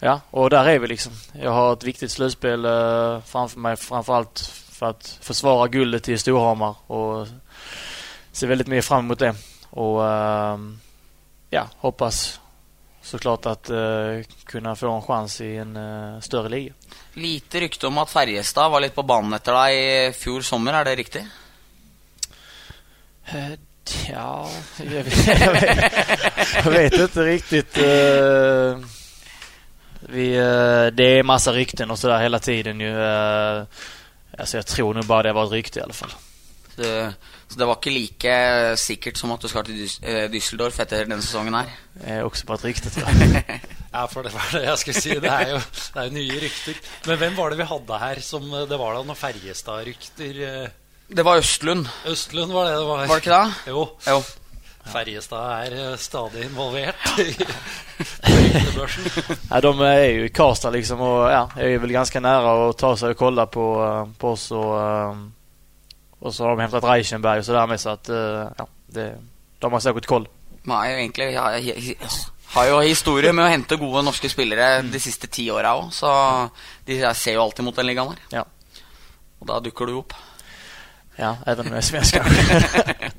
Ja, 0.00 0.20
och 0.30 0.50
där 0.50 0.68
är 0.68 0.78
vi 0.78 0.86
liksom. 0.86 1.12
Jag 1.32 1.50
har 1.50 1.72
ett 1.72 1.84
viktigt 1.84 2.10
slutspel 2.10 2.64
eh, 2.64 3.20
framför 3.20 3.58
mig, 3.58 3.76
framförallt 3.76 4.40
för 4.70 4.86
att 4.86 5.18
försvara 5.20 5.68
guldet 5.68 6.08
i 6.08 6.18
Storhamar 6.18 6.74
och 6.86 7.26
ser 8.32 8.46
väldigt 8.46 8.66
mycket 8.66 8.84
fram 8.84 9.04
emot 9.04 9.18
det. 9.18 9.34
Och 9.70 10.08
eh, 10.08 10.58
ja, 11.50 11.68
hoppas 11.76 12.40
såklart 13.02 13.46
att 13.46 13.70
eh, 13.70 14.20
kunna 14.44 14.76
få 14.76 14.90
en 14.92 15.02
chans 15.02 15.40
i 15.40 15.56
en 15.56 15.76
eh, 15.76 16.20
större 16.20 16.48
liga. 16.48 16.72
Lite 17.14 17.60
rykte 17.60 17.86
om 17.86 17.98
at 17.98 18.10
Ferjestad 18.10 18.70
var 18.70 18.80
litt 18.80 18.94
på 18.94 19.02
banen 19.02 19.32
etter 19.32 19.54
deg 19.54 19.76
i 19.76 20.12
fjor 20.12 20.40
sommer, 20.40 20.74
er 20.80 20.84
det 20.84 20.96
riktig? 20.96 21.26
Eh, 23.26 23.52
Ja, 24.10 24.50
jag 24.78 24.84
vet, 25.04 25.26
jag 25.40 25.52
vet, 25.52 25.92
jag 26.64 26.70
vet 26.70 26.92
inte 26.94 27.22
riktigt. 27.22 27.78
eh, 27.78 28.78
Vi, 30.08 30.36
eh, 30.36 30.86
det 30.92 31.18
är 31.18 31.22
massa 31.22 31.52
rykten 31.52 31.90
och 31.90 31.98
sådär 31.98 32.18
hela 32.22 32.38
tiden 32.38 32.80
ju. 32.80 33.02
eh, 33.02 33.62
Alltså 34.38 34.56
jag 34.56 34.66
tror 34.66 34.94
nog 34.94 35.04
bara 35.06 35.22
det 35.22 35.32
var 35.32 35.44
ett 35.44 35.52
rykte 35.52 35.78
i 35.78 35.82
alla 35.82 35.92
fall. 35.92 36.10
Det, 36.76 37.12
så 37.48 37.58
det 37.58 37.64
var 37.64 37.74
ikke 37.78 37.90
like 37.90 38.32
sikkert 38.76 39.16
som 39.16 39.30
at 39.32 39.40
du 39.40 39.48
skal 39.48 39.64
til 39.64 39.86
eh, 40.02 40.26
Düsseldorf 40.28 40.76
etter 40.82 41.06
denne 41.06 41.22
sesongen 41.24 41.54
her? 41.56 41.70
Det 41.94 42.10
är 42.18 42.22
også 42.26 42.44
bare 42.46 42.58
et 42.60 42.64
rykte 42.68 42.90
tror 42.92 43.08
jeg. 43.20 43.60
Ja, 43.94 44.02
for 44.12 44.22
det 44.22 44.34
var 44.34 44.50
det 44.52 44.64
jeg 44.66 44.78
skulle 44.78 45.00
si. 45.00 45.14
Det 45.24 45.30
er 45.32 45.54
jo, 45.54 45.60
det 45.94 46.02
er 46.02 46.10
jo 46.10 46.12
nye 46.18 46.40
rykter. 46.42 46.82
Men 47.06 47.18
hvem 47.22 47.36
var 47.38 47.50
det 47.54 47.58
vi 47.62 47.68
hadde 47.70 47.98
her 48.02 48.20
som 48.20 48.44
eh, 48.52 48.66
Det 48.68 48.78
var 48.78 48.94
da 48.98 49.02
noen 49.08 49.16
Ferjestad-rykter? 49.22 50.42
eh, 50.50 50.68
Det 51.16 51.24
var 51.24 51.38
Østlund, 51.40 51.88
Østlund 52.12 52.52
var 52.52 52.64
det 52.68 52.76
det 52.76 52.86
var? 52.86 53.06
var 53.06 53.14
det 53.14 53.24
ikke 53.24 53.38
det? 53.40 53.72
Jo. 53.72 53.88
Jo. 54.06 54.20
Ferjestad 54.86 55.66
er 55.66 55.74
eh, 55.76 55.96
stadig 55.98 56.44
involvert 56.46 57.18
i 57.18 57.32
bygdebørsen. 57.34 59.08
Ja, 59.50 59.60
de 59.60 59.72
er 59.86 60.04
jo 60.04 60.26
i 60.26 60.32
Karstad, 60.34 60.74
liksom 60.76 61.02
og 61.04 61.26
ja, 61.32 61.42
er 61.58 61.80
vel 61.82 61.94
ganske 61.96 62.22
nære 62.22 62.52
å 62.66 62.68
ta 62.78 62.92
seg 62.98 63.14
och 63.14 63.20
kolla 63.20 63.46
på, 63.46 63.66
eh, 63.84 64.12
på 64.18 64.32
oss 64.34 64.50
Og, 64.52 65.26
og, 66.20 66.32
så 66.32 66.44
har 66.44 66.56
de 66.56 66.64
hentet 66.64 66.84
Reichenberg 66.84 67.42
så 67.42 67.52
sådär 67.52 67.66
med 67.66 67.80
så 67.80 67.90
at 67.90 68.08
eh, 68.08 68.46
ja, 68.58 68.66
det, 68.86 69.08
de 69.58 69.72
har 69.72 69.80
sikkert 69.80 70.06
koll. 70.06 70.28
Man 70.62 70.84
er 70.84 70.90
jo 70.90 70.98
egentlig 70.98 71.32
Jeg 71.32 71.96
har 72.54 72.66
jo 72.70 72.80
historie 72.80 73.32
med 73.32 73.44
å 73.44 73.50
hente 73.50 73.76
gode 73.76 74.04
norske 74.06 74.30
spillere 74.30 74.82
de 74.82 75.00
siste 75.02 75.26
ti 75.26 75.50
åra 75.50 75.74
òg, 75.76 75.90
så 75.92 76.10
de 76.86 77.02
ser 77.14 77.36
jo 77.36 77.42
alltid 77.42 77.66
mot 77.66 77.76
den 77.76 77.90
ligaen 77.90 78.14
her. 78.14 78.22
Ja. 78.40 78.44
Og 79.40 79.50
da 79.50 79.60
dukker 79.60 79.86
du 79.86 79.98
opp. 79.98 80.14
Ja, 81.18 81.36
även 81.46 81.66
om 81.66 81.72
jeg 81.72 81.78
er 81.78 81.86
svensk 81.86 82.14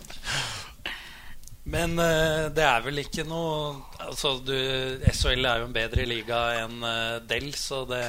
Men 1.67 1.97
uh, 1.99 2.47
det 2.55 2.63
er 2.63 2.83
vel 2.85 3.01
ikke 3.03 3.25
noe 3.27 3.75
Altså, 3.99 4.37
du, 4.39 4.53
SHL 5.11 5.43
er 5.45 5.59
jo 5.59 5.65
en 5.67 5.73
bedre 5.75 6.05
liga 6.07 6.37
enn 6.61 6.77
uh, 6.79 7.17
Del, 7.27 7.49
så 7.59 7.81
det 7.89 8.03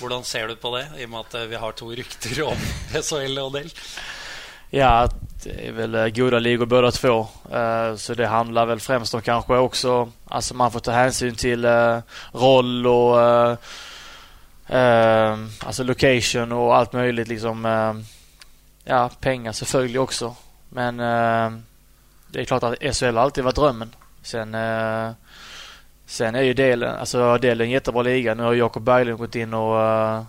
Hvordan 0.00 0.24
ser 0.24 0.48
du 0.48 0.56
på 0.60 0.74
det, 0.76 0.86
i 1.00 1.04
og 1.04 1.10
med 1.12 1.26
at 1.26 1.34
eh, 1.36 1.48
vi 1.50 1.58
har 1.60 1.72
to 1.76 1.90
rykter 1.92 2.38
om 2.46 2.60
SHL 3.04 3.36
og 3.42 3.50
Del? 3.52 3.72
Ja, 4.72 5.08
det 5.44 5.68
är 5.68 5.72
väl 5.72 6.10
gode 6.10 6.40
ligor 6.40 6.66
båda 6.66 6.90
två. 6.90 7.28
Eh, 7.52 7.96
Så 7.96 8.14
det 8.14 8.26
handlar 8.26 8.66
väl 8.66 8.80
främst 8.80 9.14
om 9.14 9.22
kanske 9.22 9.56
också, 9.56 10.12
alltså 10.28 10.54
man 10.54 10.72
får 10.72 10.80
ta 10.80 10.90
hänsyn 10.92 11.34
till 11.34 11.64
uh, 11.64 11.98
roll 12.32 12.86
och 12.86 13.16
uh, 13.16 13.56
eh, 14.78 15.38
alltså 15.66 15.82
location 15.82 16.52
och 16.52 16.76
allt 16.76 16.92
möjligt 16.92 17.28
liksom. 17.28 17.66
eh, 17.66 17.94
Ja, 18.84 19.10
pengar 19.20 19.52
selvfølgelig 19.52 20.00
också. 20.00 20.34
Men 20.68 21.00
eh, 21.00 21.60
det 22.32 22.40
är 22.40 22.44
klart 22.44 22.62
att 22.62 22.96
SHL 22.96 23.16
har 23.16 23.22
alltid 23.22 23.44
varit 23.44 23.56
drömmen. 23.56 23.94
Sen, 24.22 24.54
eh, 24.54 25.10
sen 26.06 26.34
är 26.34 26.42
ju 26.42 26.54
delen, 26.54 26.96
alltså 26.96 27.38
delen 27.38 27.66
en 27.66 27.70
jättebra 27.70 28.02
liga. 28.02 28.34
Nu 28.34 28.42
har 28.42 28.54
Jakob 28.54 28.82
Berglund 28.82 29.18
gått 29.18 29.34
in 29.34 29.54
och 29.54 29.80
eh, 29.80 30.22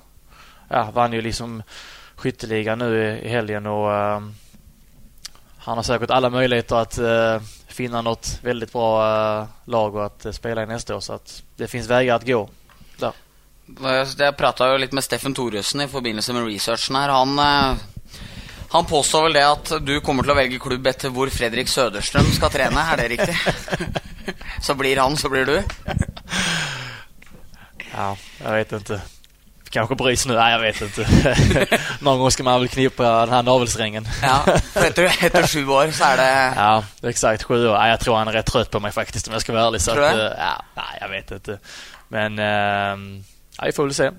ja, 0.67 0.91
vann 0.93 1.13
ju 1.13 1.21
liksom 1.21 1.63
skytteligan 2.15 2.79
nu 2.79 3.03
i, 3.03 3.25
i 3.25 3.29
helgen 3.29 3.65
och 3.65 3.93
eh, 3.93 4.21
han 5.63 5.77
har 5.77 5.83
säkert 5.83 6.09
alla 6.09 6.29
möjligheter 6.29 6.75
att 6.75 6.97
eh, 6.97 7.41
finna 7.67 8.01
något 8.01 8.39
väldigt 8.43 8.73
bra 8.73 9.07
eh, 9.39 9.45
lag 9.65 9.95
och 9.95 10.05
att 10.05 10.25
eh, 10.25 10.31
spela 10.31 10.63
i 10.63 10.65
nästa 10.65 10.95
år. 10.95 10.99
Så 10.99 11.13
att 11.13 11.43
det 11.55 11.67
finns 11.67 11.87
vägar 11.87 12.15
att 12.15 12.25
gå. 12.25 12.49
Där. 12.97 13.13
Jeg 14.17 14.37
prata 14.37 14.77
litt 14.77 14.91
med 14.91 15.03
Steffen 15.03 15.33
Thoresen 15.33 15.81
i 15.81 15.87
forbindelse 15.87 16.33
med 16.33 16.45
researchen 16.45 16.95
her. 16.95 17.09
Han, 17.09 17.39
han 18.71 18.85
påstår 18.87 19.27
vel 19.27 19.37
det 19.39 19.45
at 19.45 19.71
du 19.83 19.93
kommer 20.03 20.23
til 20.23 20.33
å 20.33 20.37
velge 20.37 20.59
klubb 20.63 20.85
etter 20.87 21.11
hvor 21.13 21.31
Fredrik 21.33 21.71
Søderstrøm 21.71 22.29
skal 22.35 22.53
trene. 22.53 22.83
Er 22.93 23.01
det 23.01 23.09
riktig? 23.15 23.35
så 24.65 24.75
blir 24.79 25.01
han, 25.01 25.17
så 25.19 25.31
blir 25.31 25.49
du? 25.49 25.57
Ja, 27.91 28.13
jeg 28.39 28.53
vet 28.61 28.77
ikke 28.79 29.01
bryts 29.71 30.25
nå? 30.27 30.35
Nei, 30.35 30.49
jeg 30.51 30.61
vet 30.61 30.81
ikke. 30.85 31.05
Noen 32.03 32.19
ganger 32.19 32.33
skal 32.35 32.47
man 32.47 32.59
vel 32.61 32.71
knipe 32.71 33.03
den 33.03 33.33
här 33.35 33.43
navelsträngen. 33.47 34.07
Ja, 34.23 34.39
for 34.73 34.87
etter, 34.87 35.07
etter 35.27 35.47
sju 35.47 35.63
år 35.71 35.93
så 35.95 36.11
er 36.11 36.21
det 36.21 36.31
Ja, 36.57 36.73
eksakt. 37.11 37.45
Sju 37.47 37.55
år. 37.69 37.77
Jeg 37.91 38.01
tror 38.03 38.19
han 38.19 38.31
er 38.31 38.39
rett 38.39 38.49
trøtt 38.51 38.71
på 38.73 38.81
meg, 38.83 38.93
faktisk, 38.95 39.27
om 39.29 39.37
jeg 39.37 39.45
skal 39.45 39.55
være 39.55 39.71
ærlig. 39.71 39.81
Så 39.83 39.95
du? 39.95 40.03
eh, 40.03 40.27
ja, 40.37 40.55
nei, 40.77 40.91
jeg 40.99 41.13
vet 41.15 41.33
ikke. 41.37 41.57
Men 42.11 42.39
uh, 42.39 43.07
ja, 43.57 43.69
vi 43.69 43.75
får 43.77 43.89
vel 43.89 43.95
se. 43.95 44.09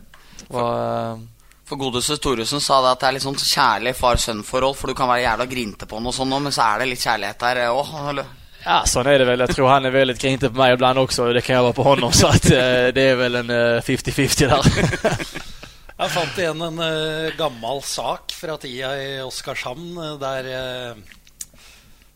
Og, 0.53 0.69
eh, 0.73 1.42
For 1.73 1.81
godeste 1.81 2.19
Thoresen 2.21 2.61
sa 2.61 2.83
det 2.85 2.91
at 2.91 3.01
det 3.01 3.07
er 3.09 3.15
litt 3.17 3.25
sånn 3.25 3.39
kjærlig 3.41 3.95
far-sønn-forhold, 3.97 4.75
for 4.77 4.93
du 4.93 4.97
kan 4.99 5.09
være 5.09 5.23
jævla 5.23 5.47
grinte 5.49 5.87
på 5.89 6.01
noe 6.05 6.13
sånt 6.13 6.35
men 6.35 6.53
så 6.53 6.67
er 6.67 6.83
det 6.83 6.89
litt 6.91 7.01
kjærlighet 7.01 7.39
der 7.41 7.61
òg. 7.71 7.95
eller? 8.11 8.27
Ja, 8.67 8.83
sånn 8.85 9.09
er 9.09 9.23
det 9.23 9.29
vel. 9.31 9.41
Jeg 9.41 9.57
tror 9.57 9.71
han 9.73 9.89
er 9.89 9.95
veldig 9.95 10.17
grinte 10.21 10.51
på 10.53 10.61
meg 10.61 10.75
iblant 10.75 11.01
også, 11.01 11.31
og 11.31 11.39
Det 11.39 11.43
kan 11.47 11.57
jeg 11.57 11.65
være 11.65 11.79
på 11.79 11.87
hånden, 11.87 12.13
Så 12.13 12.29
at, 12.29 12.51
eh, 12.53 12.91
det 12.93 13.07
er 13.15 13.17
vel 13.17 13.41
en 13.41 13.55
eh, 13.57 13.81
50-50 13.89 14.53
der. 14.53 15.33
Jeg 16.03 16.11
fant 16.11 16.39
igjen 16.41 16.63
en 16.67 16.79
uh, 16.83 17.33
gammel 17.39 17.83
sak 17.87 18.33
fra 18.35 18.57
tida 18.59 18.93
i 18.99 19.09
Oskarshamn 19.23 19.97
eh, 19.97 20.15
der 20.21 20.49
uh, 20.53 21.19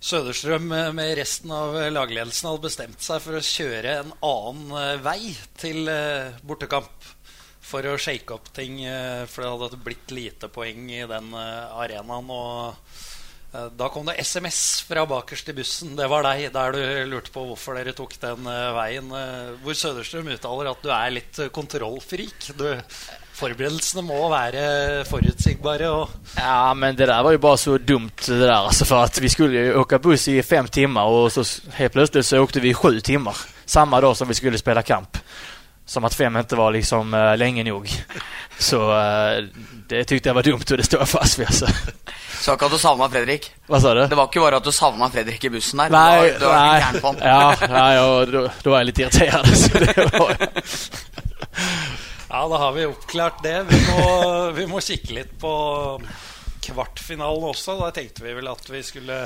Søderstrøm 0.06 0.70
eh, 0.72 0.92
med 0.94 1.16
resten 1.18 1.50
av 1.50 1.74
eh, 1.80 1.88
lagledelsen 1.90 2.46
hadde 2.46 2.62
bestemt 2.68 3.02
seg 3.02 3.22
for 3.24 3.38
å 3.38 3.42
kjøre 3.42 3.94
en 4.02 4.12
annen 4.28 4.74
eh, 4.78 4.98
vei 5.02 5.32
til 5.58 5.88
eh, 5.90 6.36
bortekamp. 6.46 7.08
For 7.66 7.86
å 7.90 7.96
shake 7.98 8.30
opp 8.30 8.52
ting, 8.54 8.78
eh, 8.86 9.26
for 9.26 9.42
det 9.42 9.50
hadde 9.50 9.82
blitt 9.82 10.14
lite 10.14 10.50
poeng 10.52 10.86
i 10.92 11.02
den 11.10 11.32
eh, 11.34 11.78
arenaen. 11.82 12.30
Og 12.30 12.76
eh, 13.50 13.66
da 13.74 13.88
kom 13.90 14.06
det 14.06 14.20
SMS 14.22 14.60
fra 14.86 15.02
bakerst 15.10 15.50
i 15.50 15.56
bussen. 15.56 15.96
Det 15.98 16.06
var 16.10 16.22
deg, 16.28 16.46
der 16.54 16.76
du 16.76 17.10
lurte 17.10 17.34
på 17.34 17.42
hvorfor 17.48 17.78
dere 17.78 17.96
tok 17.96 18.14
den 18.22 18.46
veien. 18.76 19.10
Hvor 19.64 19.78
Søderstrøm 19.78 20.30
uttaler 20.36 20.70
at 20.70 20.84
du 20.84 20.92
er 20.94 21.16
litt 21.16 21.42
kontrollfrik. 21.56 22.52
Du, 22.54 22.68
forberedelsene 23.36 24.06
må 24.06 24.20
være 24.30 25.02
forutsigbare. 25.10 25.90
Ja, 26.38 26.70
men 26.78 26.94
det 26.94 27.10
der 27.10 27.26
var 27.26 27.34
jo 27.34 27.42
bare 27.48 27.60
så 27.64 27.76
dumt 27.82 28.28
det 28.28 28.44
der, 28.44 28.54
altså, 28.60 28.86
For 28.86 29.10
at 29.10 29.18
vi 29.18 29.32
skulle 29.32 29.66
ju 29.66 29.82
åka 29.82 29.98
buss 29.98 30.28
i 30.30 30.38
fem 30.46 30.70
timer, 30.70 31.02
og 31.02 31.34
så 31.34 31.42
helt 31.80 31.98
plutselig 31.98 32.30
så 32.30 32.46
åkte 32.46 32.62
vi 32.62 32.70
i 32.70 32.78
sju 32.78 33.02
timer. 33.02 33.42
Samme 33.66 33.98
dag 34.00 34.14
som 34.14 34.30
vi 34.30 34.38
skulle 34.38 34.62
spille 34.62 34.86
kamp. 34.86 35.18
Som 35.86 36.04
att 36.04 36.14
fem 36.14 36.36
inte 36.36 36.56
var 36.56 36.72
liksom 36.72 37.14
uh, 37.14 37.36
länge 37.36 37.64
nog. 37.64 37.90
Så 38.58 38.90
uh, 38.90 39.44
det 39.88 40.04
tyckte 40.04 40.28
jag 40.28 40.34
var 40.34 40.42
dumt 40.42 40.64
och 40.70 40.76
det 40.76 40.82
står 40.82 41.00
jag 41.00 41.08
fast 41.08 41.38
vid 41.38 41.46
alltså. 41.46 41.66
Så 42.40 42.52
ikke 42.56 42.66
at 42.66 42.72
du 42.72 42.78
savna 42.78 43.08
Fredrik. 43.08 43.50
Hva 43.68 43.80
sa 43.80 43.94
du? 43.94 44.06
Det 44.06 44.18
var 44.18 44.26
ikke 44.26 44.42
bare 44.42 44.58
at 44.58 44.64
du 44.66 44.72
savna 44.72 45.08
Fredrik 45.10 45.44
i 45.44 45.50
bussen 45.50 45.78
der. 45.78 45.92
Nei, 45.94 46.16
du 46.16 46.32
var, 46.32 46.38
du 46.40 46.46
var 46.46 46.56
nei, 46.66 47.00
på 47.00 47.12
han. 47.12 47.20
Ja, 47.22 47.68
nei 47.70 47.98
og 48.02 48.32
då, 48.32 48.42
då 48.62 48.72
var 48.72 48.82
jeg 48.82 48.90
litt 48.90 49.02
irriterad. 49.04 49.50
Så 49.62 49.78
det 49.78 50.06
var, 50.18 50.34
ja, 52.28 52.48
da 52.48 52.58
har 52.64 52.72
vi 52.72 52.86
oppklart 52.86 53.42
det. 53.42 53.58
Vi 53.68 53.82
må, 53.90 54.06
vi 54.56 54.66
må 54.66 54.80
kikke 54.82 55.14
litt 55.20 55.36
på 55.40 55.52
kvartfinalen 56.66 57.50
også. 57.52 57.78
Da 57.78 57.92
tenkte 57.94 58.24
vi 58.26 58.34
vel 58.34 58.50
at 58.50 58.66
vi 58.70 58.82
skulle 58.82 59.22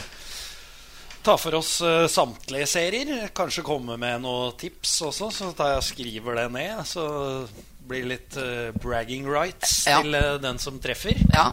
ta 1.25 1.37
for 1.41 1.57
oss 1.59 1.81
eh, 1.85 2.07
samtlige 2.11 2.69
serier. 2.71 3.27
Kanskje 3.37 3.65
komme 3.67 3.97
med 4.01 4.23
noen 4.25 4.55
tips 4.61 4.99
også, 5.09 5.31
så 5.35 5.51
jeg 5.57 5.83
skriver 5.91 6.41
det 6.43 6.47
ned. 6.55 6.81
Så 6.89 7.05
blir 7.91 8.05
det 8.07 8.11
litt 8.15 8.39
eh, 8.41 8.71
bragging 8.83 9.29
rights 9.29 9.85
Ja. 9.91 10.01
til 10.03 10.15
eh, 10.17 10.39
den 10.43 10.59
som 10.63 10.81
treffer. 10.83 11.19
Ja. 11.35 11.51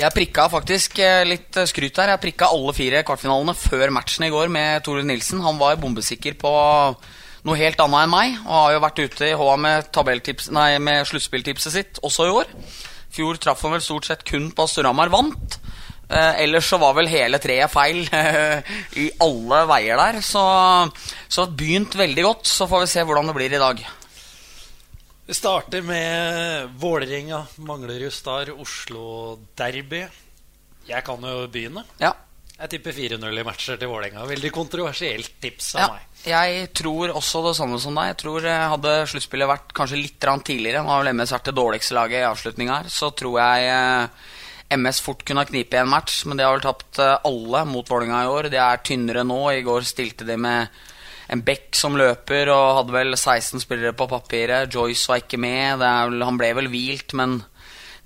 Jeg 0.00 0.14
prikka 0.16 0.46
faktisk 0.48 0.96
litt 1.28 1.58
skryt 1.68 1.98
her. 2.00 2.14
Jeg 2.14 2.22
prikka 2.22 2.46
alle 2.48 2.72
fire 2.72 3.02
kvartfinalene 3.04 3.52
før 3.58 3.90
matchen 3.92 4.24
i 4.24 4.30
går 4.32 4.48
med 4.48 4.80
Tore 4.86 5.02
Nilsen. 5.04 5.42
Han 5.44 5.58
var 5.60 5.76
bombesikker 5.82 6.38
på 6.40 6.52
noe 7.44 7.56
helt 7.58 7.80
annet 7.84 8.06
enn 8.06 8.12
meg, 8.12 8.38
og 8.46 8.54
har 8.54 8.72
jo 8.74 8.80
vært 8.86 9.02
ute 9.04 9.28
i 9.28 9.34
HA 9.36 9.56
med, 9.60 10.00
nei, 10.56 10.70
med 10.80 11.04
sluttspilltipset 11.08 11.74
sitt 11.74 12.00
også 12.06 12.30
i 12.30 12.32
år. 12.32 12.48
Fjor 13.12 13.36
traff 13.42 13.60
han 13.66 13.74
vel 13.74 13.84
stort 13.84 14.08
sett 14.08 14.24
kun 14.24 14.48
på 14.56 14.66
Storhamar 14.70 15.12
vant. 15.12 15.58
Eh, 16.10 16.40
ellers 16.42 16.66
så 16.66 16.78
var 16.82 16.96
vel 16.98 17.06
hele 17.10 17.38
treet 17.38 17.70
feil 17.70 18.00
i 19.02 19.06
alle 19.22 19.60
veier 19.70 20.00
der. 20.00 20.18
Så, 20.26 20.42
så 21.30 21.46
begynt 21.46 21.94
veldig 21.98 22.24
godt. 22.26 22.50
Så 22.50 22.66
får 22.70 22.84
vi 22.86 22.90
se 22.96 23.04
hvordan 23.06 23.30
det 23.30 23.36
blir 23.38 23.54
i 23.54 23.62
dag. 23.62 23.84
Vi 25.30 25.36
starter 25.38 25.84
med 25.86 26.72
Vålerenga, 26.82 27.44
Manglerud 27.62 28.10
Star, 28.12 28.50
Oslo 28.58 29.36
Derby. 29.58 30.02
Jeg 30.90 31.04
kan 31.06 31.22
jo 31.22 31.44
begynne. 31.52 31.84
Ja. 32.02 32.10
Jeg 32.60 32.74
tipper 32.74 32.92
4-0 32.92 33.38
i 33.40 33.44
matcher 33.46 33.78
til 33.80 33.88
Vålerenga. 33.88 34.26
Veldig 34.28 34.50
kontroversielt 34.52 35.30
tips 35.40 35.70
av 35.76 35.80
Ja, 35.80 35.86
meg. 35.94 36.08
jeg 36.28 36.66
tror 36.76 37.14
også 37.16 37.44
det 37.46 37.54
samme 37.56 37.78
som 37.80 37.94
deg. 37.96 38.10
Jeg 38.10 38.18
tror 38.24 38.44
eh, 38.50 38.66
Hadde 38.74 38.96
sluttspillet 39.08 39.48
vært 39.48 39.70
kanskje 39.78 40.00
litt 40.02 40.18
tidligere, 40.44 40.82
nå 40.84 40.90
har 40.92 41.04
vel 41.06 41.14
MS 41.14 41.32
vært 41.38 41.48
det 41.48 41.56
dårligste 41.56 41.96
laget 41.96 42.18
i 42.20 42.28
avslutninga 42.28 42.80
her, 42.82 42.90
så 42.92 43.08
tror 43.16 43.38
jeg 43.40 43.70
eh, 43.70 44.29
MS 44.70 45.00
fort 45.02 45.24
kunne 45.26 45.42
ha 45.42 45.48
knipet 45.48 45.74
i 45.74 45.80
en 45.82 45.90
match, 45.90 46.22
men 46.28 46.38
de 46.38 46.46
har 46.46 46.54
vel 46.54 46.64
tapt 46.64 47.00
eh, 47.02 47.18
alle 47.26 47.64
mot 47.66 47.88
Vålerenga 47.88 48.22
i 48.24 48.30
år. 48.30 48.50
De 48.52 48.60
er 48.62 48.82
tynnere 48.86 49.24
nå. 49.26 49.40
I 49.52 49.64
går 49.66 49.86
stilte 49.88 50.26
de 50.28 50.36
med 50.38 50.70
en 51.30 51.42
bekk 51.46 51.74
som 51.78 51.98
løper 51.98 52.50
og 52.54 52.76
hadde 52.80 52.94
vel 52.94 53.14
16 53.16 53.62
spillere 53.62 53.94
på 53.96 54.08
papiret. 54.10 54.70
Joyce 54.70 55.10
var 55.10 55.22
ikke 55.22 55.40
med. 55.42 55.78
Vel, 55.82 56.20
han 56.26 56.38
ble 56.38 56.52
vel 56.58 56.70
hvilt, 56.72 57.14
men 57.18 57.40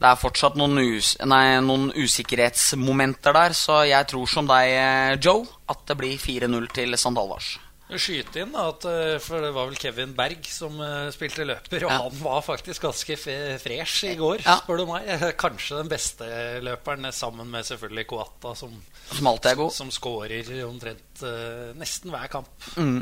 det 0.00 0.08
er 0.10 0.20
fortsatt 0.20 0.56
noen, 0.60 0.80
us 0.96 1.14
nei, 1.24 1.60
noen, 1.64 1.90
usikkerhetsmomenter 1.96 3.36
der. 3.36 3.56
Så 3.56 3.84
jeg 3.88 4.10
tror 4.10 4.30
som 4.30 4.48
deg, 4.50 4.72
eh, 4.72 5.18
Joe, 5.20 5.44
at 5.68 5.86
det 5.88 6.00
blir 6.00 6.18
4-0 6.20 6.72
til 6.74 6.96
St. 6.96 7.14
Halvards. 7.16 7.54
Skyte 8.00 8.42
inn 8.42 8.54
at 8.58 8.84
eh, 8.88 9.16
For 9.22 9.42
det 9.44 9.52
var 9.54 9.68
vel 9.68 9.78
Kevin 9.80 10.14
Berg 10.16 10.46
som 10.50 10.76
uh, 10.80 11.08
spilte 11.14 11.46
løper, 11.46 11.86
og 11.86 11.92
ja. 11.92 11.98
han 12.04 12.20
var 12.20 12.44
faktisk 12.44 12.86
ganske 12.86 13.16
fresh 13.18 14.06
i 14.08 14.14
går, 14.18 14.44
ja. 14.44 14.58
spør 14.62 14.82
du 14.82 14.86
meg. 14.90 15.08
Kanskje 15.44 15.80
den 15.80 15.90
beste 15.92 16.28
løperen, 16.64 17.10
sammen 17.14 17.50
med 17.50 17.66
selvfølgelig 17.68 18.06
Koata, 18.10 18.54
som, 18.58 18.76
som 19.10 19.30
alltid 19.30 19.52
er 19.52 19.60
god. 19.62 19.74
Som 19.76 19.92
skårer 19.94 20.54
omtrent 20.66 21.24
uh, 21.26 21.72
nesten 21.78 22.14
hver 22.14 22.30
kamp, 22.32 22.52
mm. 22.76 22.96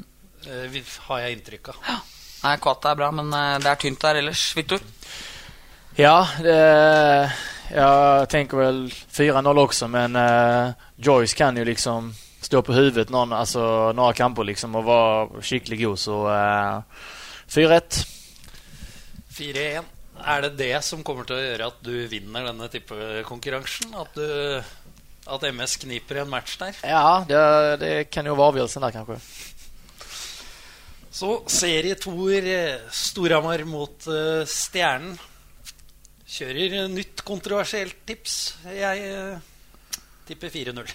uh, 0.49 0.81
har 1.09 1.25
jeg 1.25 1.39
inntrykk 1.39 1.73
av. 1.75 1.85
Ja. 1.91 2.01
Nei, 2.43 2.57
Coata 2.63 2.91
er 2.91 2.99
bra, 2.99 3.13
men 3.15 3.31
det 3.63 3.71
er 3.71 3.79
tynt 3.79 4.03
der 4.03 4.19
ellers. 4.19 4.49
Victor? 4.59 4.83
Ja, 5.95 6.17
det, 6.43 6.57
jeg 7.71 8.29
tenker 8.33 8.59
vel 8.59 8.81
4-0 8.91 9.61
også, 9.63 9.87
men 9.93 10.19
Joyce 10.99 11.39
kan 11.39 11.61
jo 11.61 11.67
liksom 11.69 12.11
stå 12.53 12.63
på 12.63 12.73
huvudet 12.77 13.09
någon, 13.09 13.33
alltså, 13.33 13.93
några 13.93 14.13
kamper 14.13 14.45
liksom 14.45 14.75
och 14.75 14.85
vara 14.85 15.43
skikkelig 15.43 15.85
god. 15.85 15.99
Så 15.99 16.27
uh, 16.29 16.83
4-1. 17.49 18.07
4-1. 19.31 19.83
Er 20.25 20.43
det 20.43 20.51
det 20.59 20.85
som 20.85 21.01
kommer 21.03 21.25
til 21.25 21.39
å 21.39 21.41
gjøre 21.43 21.69
at 21.73 21.79
du 21.83 21.95
vinner 22.11 22.45
denne 22.47 22.69
tippekonkurransen? 22.71 23.95
At, 23.97 24.19
at 25.33 25.47
MS 25.49 25.79
kniper 25.87 26.21
i 26.21 26.23
en 26.23 26.31
match 26.31 26.59
der? 26.61 26.77
Ja, 26.85 27.25
det, 27.27 27.41
det 27.81 27.95
kan 28.13 28.29
jo 28.29 28.37
være 28.37 28.53
avgjørelsen 28.53 28.85
der, 28.85 28.99
kanskje. 28.99 29.17
Så 31.13 31.33
serietoer 31.51 32.53
Storhamar 32.93 33.65
mot 33.65 34.07
uh, 34.13 34.45
Stjernen. 34.45 35.17
Kjører 36.33 36.85
nytt 36.93 37.25
kontroversielt 37.25 38.05
tips. 38.09 38.39
Jeg 38.77 39.11
uh, 39.17 40.07
tipper 40.29 40.53
4-0. 40.53 40.95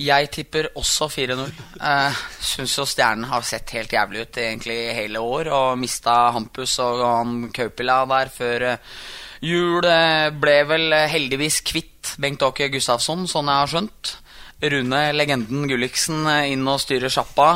Jeg 0.00 0.30
tipper 0.32 0.70
også 0.80 1.10
4-0. 1.12 1.50
Uh, 1.76 2.20
Syns 2.40 2.72
jo 2.78 2.86
Stjernen 2.88 3.26
har 3.28 3.44
sett 3.44 3.68
helt 3.76 3.92
jævlig 3.92 4.22
ut 4.24 4.38
egentlig 4.40 4.78
hele 4.96 5.20
år. 5.20 5.50
Og 5.52 5.80
mista 5.80 6.30
Hampus 6.32 6.78
og 6.80 7.02
han 7.04 7.34
Kaupila 7.52 7.98
der 8.08 8.30
før 8.32 8.64
uh, 8.70 8.94
jul. 9.44 9.84
Uh, 9.84 10.30
ble 10.40 10.56
vel 10.70 10.96
heldigvis 11.12 11.60
kvitt 11.68 12.14
Bengt 12.20 12.40
Åke 12.46 12.70
Gustavsson, 12.72 13.26
sånn 13.28 13.52
jeg 13.52 13.64
har 13.64 13.72
skjønt. 13.74 14.14
Rune, 14.72 15.02
legenden 15.16 15.68
Gulliksen, 15.68 16.24
inn 16.48 16.64
og 16.68 16.80
styrer 16.80 17.12
sjappa. 17.12 17.50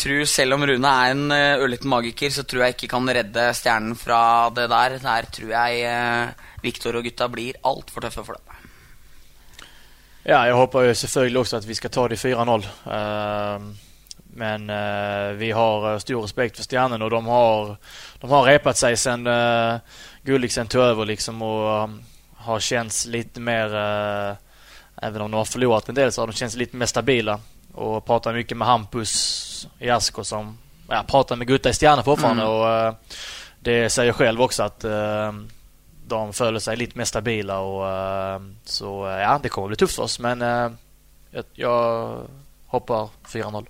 Tror 0.00 0.24
Selv 0.28 0.56
om 0.56 0.64
Rune 0.64 0.94
er 1.04 1.12
en 1.12 1.26
ørliten 1.60 1.92
magiker, 1.92 2.32
så 2.32 2.46
tror 2.48 2.64
jeg 2.64 2.76
ikke 2.76 2.92
kan 2.94 3.08
redde 3.20 3.50
Stjernen 3.56 3.96
fra 4.00 4.22
det 4.56 4.68
der. 4.72 4.96
Der 5.04 5.28
tror 5.36 5.52
jeg 5.58 6.32
Viktor 6.64 6.96
og 6.96 7.04
gutta 7.08 7.28
blir 7.32 7.60
altfor 7.68 8.08
tøffe 8.08 8.24
for 8.24 8.40
det. 8.40 8.49
Ja, 10.22 10.42
jeg 10.44 10.54
håper 10.54 10.84
jo 10.84 10.94
selvfølgelig 10.94 11.40
også 11.40 11.56
at 11.56 11.68
vi 11.68 11.76
skal 11.78 11.92
ta 11.94 12.04
de 12.08 12.18
4-0. 12.20 12.66
Uh, 12.84 12.92
ehm, 12.96 13.70
men 14.40 14.70
uh, 14.70 15.32
vi 15.40 15.50
har 15.50 15.86
eh, 15.90 15.98
stor 15.98 16.22
respekt 16.22 16.56
for 16.56 16.64
Stjernen, 16.64 17.02
og 17.02 17.10
de 17.10 17.20
har, 17.26 17.72
de 18.22 18.28
har 18.30 18.46
repet 18.46 18.78
seg 18.78 18.98
siden 19.00 19.26
uh, 19.26 19.80
Gulliksen 20.26 20.68
tog 20.70 20.84
over, 20.84 21.08
liksom, 21.08 21.40
og 21.42 21.64
um, 21.88 21.96
har 22.46 22.62
kjent 22.62 22.94
litt 23.10 23.40
mer 23.42 23.74
uh, 23.74 24.36
om 25.02 25.30
de 25.32 25.36
har 25.36 25.50
tapt 25.50 25.88
en 25.88 25.98
del, 25.98 26.12
så 26.12 26.22
har 26.22 26.30
de 26.30 26.36
kjent 26.36 26.58
litt 26.60 26.76
mer 26.76 26.86
stabile. 26.86 27.38
Og 27.80 28.04
prater 28.04 28.36
mye 28.36 28.54
med 28.54 28.68
Hampus 28.68 29.14
i 29.80 29.90
Asko, 29.90 30.22
som 30.24 30.52
ja, 30.90 31.02
prater 31.08 31.36
med 31.40 31.48
gutta 31.48 31.72
i 31.72 31.74
Stjernen 31.74 32.04
fortsatt. 32.04 32.36
Mm. 32.36 32.44
Og 32.44 33.64
det 33.64 33.78
sier 33.92 34.12
selv 34.16 34.44
også 34.44 34.66
at 34.66 34.86
de 36.10 36.36
føler 36.36 36.62
seg 36.62 36.80
litt 36.80 36.96
mer 36.98 37.08
stabile. 37.08 37.56
Og, 37.62 37.80
uh, 37.86 38.50
så 38.66 38.92
uh, 39.06 39.16
ja, 39.22 39.36
det 39.42 39.52
kommer 39.54 39.72
bli 39.72 39.80
tøft 39.80 39.98
for 39.98 40.08
oss, 40.08 40.18
men 40.22 40.44
uh, 40.44 40.68
jeg, 41.34 41.48
jeg 41.62 42.28
hopper 42.74 43.10
4-0. 43.30 43.66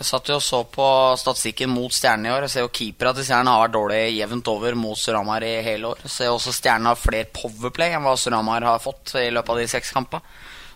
Jeg 0.00 0.08
satt 0.08 0.30
jo 0.32 0.38
og 0.38 0.44
så 0.44 0.62
på 0.72 0.84
statistikken 1.20 1.68
mot 1.74 1.92
Stjernen 1.92 2.30
i 2.30 2.32
år. 2.32 2.46
Jeg 2.46 2.52
ser 2.54 2.64
jo 2.64 2.72
keepera 2.72 3.12
til 3.12 3.26
Stjernen 3.28 3.50
har 3.52 3.66
vært 3.66 3.74
dårlig 3.74 3.98
jevnt 4.16 4.48
over 4.48 4.76
mot 4.80 4.96
Suramar 4.96 5.44
i 5.44 5.58
hele 5.66 5.90
år. 5.90 6.00
Jeg 6.06 6.14
ser 6.14 6.32
også 6.32 6.54
Stjernen 6.56 6.88
har 6.88 6.96
flere 6.96 7.28
powerplay 7.36 7.92
enn 7.92 8.06
hva 8.06 8.14
Suramar 8.16 8.64
har 8.64 8.80
fått 8.80 9.12
i 9.20 9.26
løpet 9.28 9.52
av 9.52 9.60
de 9.60 9.68
seks 9.68 9.92
kampene. 9.92 10.24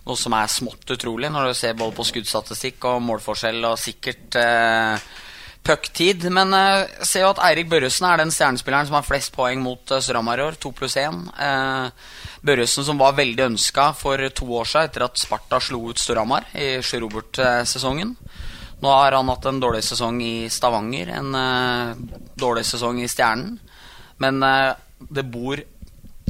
Noe 0.04 0.20
som 0.20 0.36
er 0.36 0.50
smått 0.52 0.92
utrolig 0.92 1.30
når 1.32 1.48
du 1.48 1.56
ser 1.56 1.78
både 1.78 1.96
på 1.96 2.04
skuddstatistikk 2.04 2.84
og 2.90 3.00
målforskjell 3.06 3.64
og 3.64 3.80
sikkert 3.80 4.36
eh, 4.36 5.06
pucktid. 5.64 6.26
Men 6.32 6.54
uh, 6.54 6.84
jeg 6.84 7.08
ser 7.08 7.24
jo 7.24 7.32
at 7.32 7.42
Eirik 7.48 7.70
Børresen 7.72 8.06
er 8.08 8.20
den 8.20 8.32
stjernespilleren 8.34 8.88
som 8.88 8.98
har 8.98 9.06
flest 9.06 9.32
poeng 9.34 9.62
mot 9.64 9.94
uh, 9.94 9.98
i 9.98 10.44
år. 10.46 10.58
To 10.60 10.72
pluss 10.76 10.98
én. 11.00 11.24
Uh, 11.38 11.90
Børresen 12.44 12.86
som 12.86 13.00
var 13.00 13.16
veldig 13.16 13.48
ønska 13.50 13.92
for 13.96 14.20
to 14.30 14.48
år 14.60 14.68
siden 14.68 14.90
etter 14.90 15.06
at 15.08 15.20
Sparta 15.20 15.60
slo 15.60 15.88
ut 15.90 16.00
Storhamar 16.00 16.46
i 16.52 16.78
Sjø 16.84 17.00
Robert-sesongen. 17.06 18.16
Nå 18.84 18.90
har 18.90 19.16
han 19.16 19.30
hatt 19.32 19.46
en 19.48 19.62
dårlig 19.62 19.84
sesong 19.86 20.18
i 20.20 20.48
Stavanger, 20.52 21.14
en 21.16 21.30
uh, 21.32 22.18
dårlig 22.36 22.66
sesong 22.68 23.00
i 23.00 23.08
Stjernen. 23.08 23.56
Men 24.20 24.38
det 25.10 25.24
bor 25.26 25.58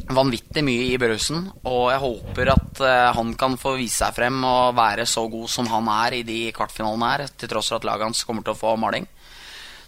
vanvittig 0.09 0.63
mye 0.65 0.87
i 0.89 0.97
Børresen, 0.99 1.43
og 1.69 1.91
jeg 1.91 2.01
håper 2.01 2.49
at 2.51 2.81
han 3.15 3.29
kan 3.39 3.55
få 3.61 3.75
vise 3.77 4.01
seg 4.01 4.15
frem 4.17 4.39
og 4.43 4.73
være 4.75 5.05
så 5.07 5.23
god 5.31 5.51
som 5.53 5.69
han 5.69 5.87
er 5.93 6.17
i 6.17 6.23
de 6.27 6.39
kvartfinalene 6.55 7.11
her, 7.11 7.23
til 7.37 7.51
tross 7.51 7.69
for 7.71 7.77
at 7.77 7.85
laget 7.87 8.09
hans 8.09 8.25
kommer 8.25 8.43
til 8.43 8.55
å 8.55 8.59
få 8.59 8.73
maling. 8.81 9.05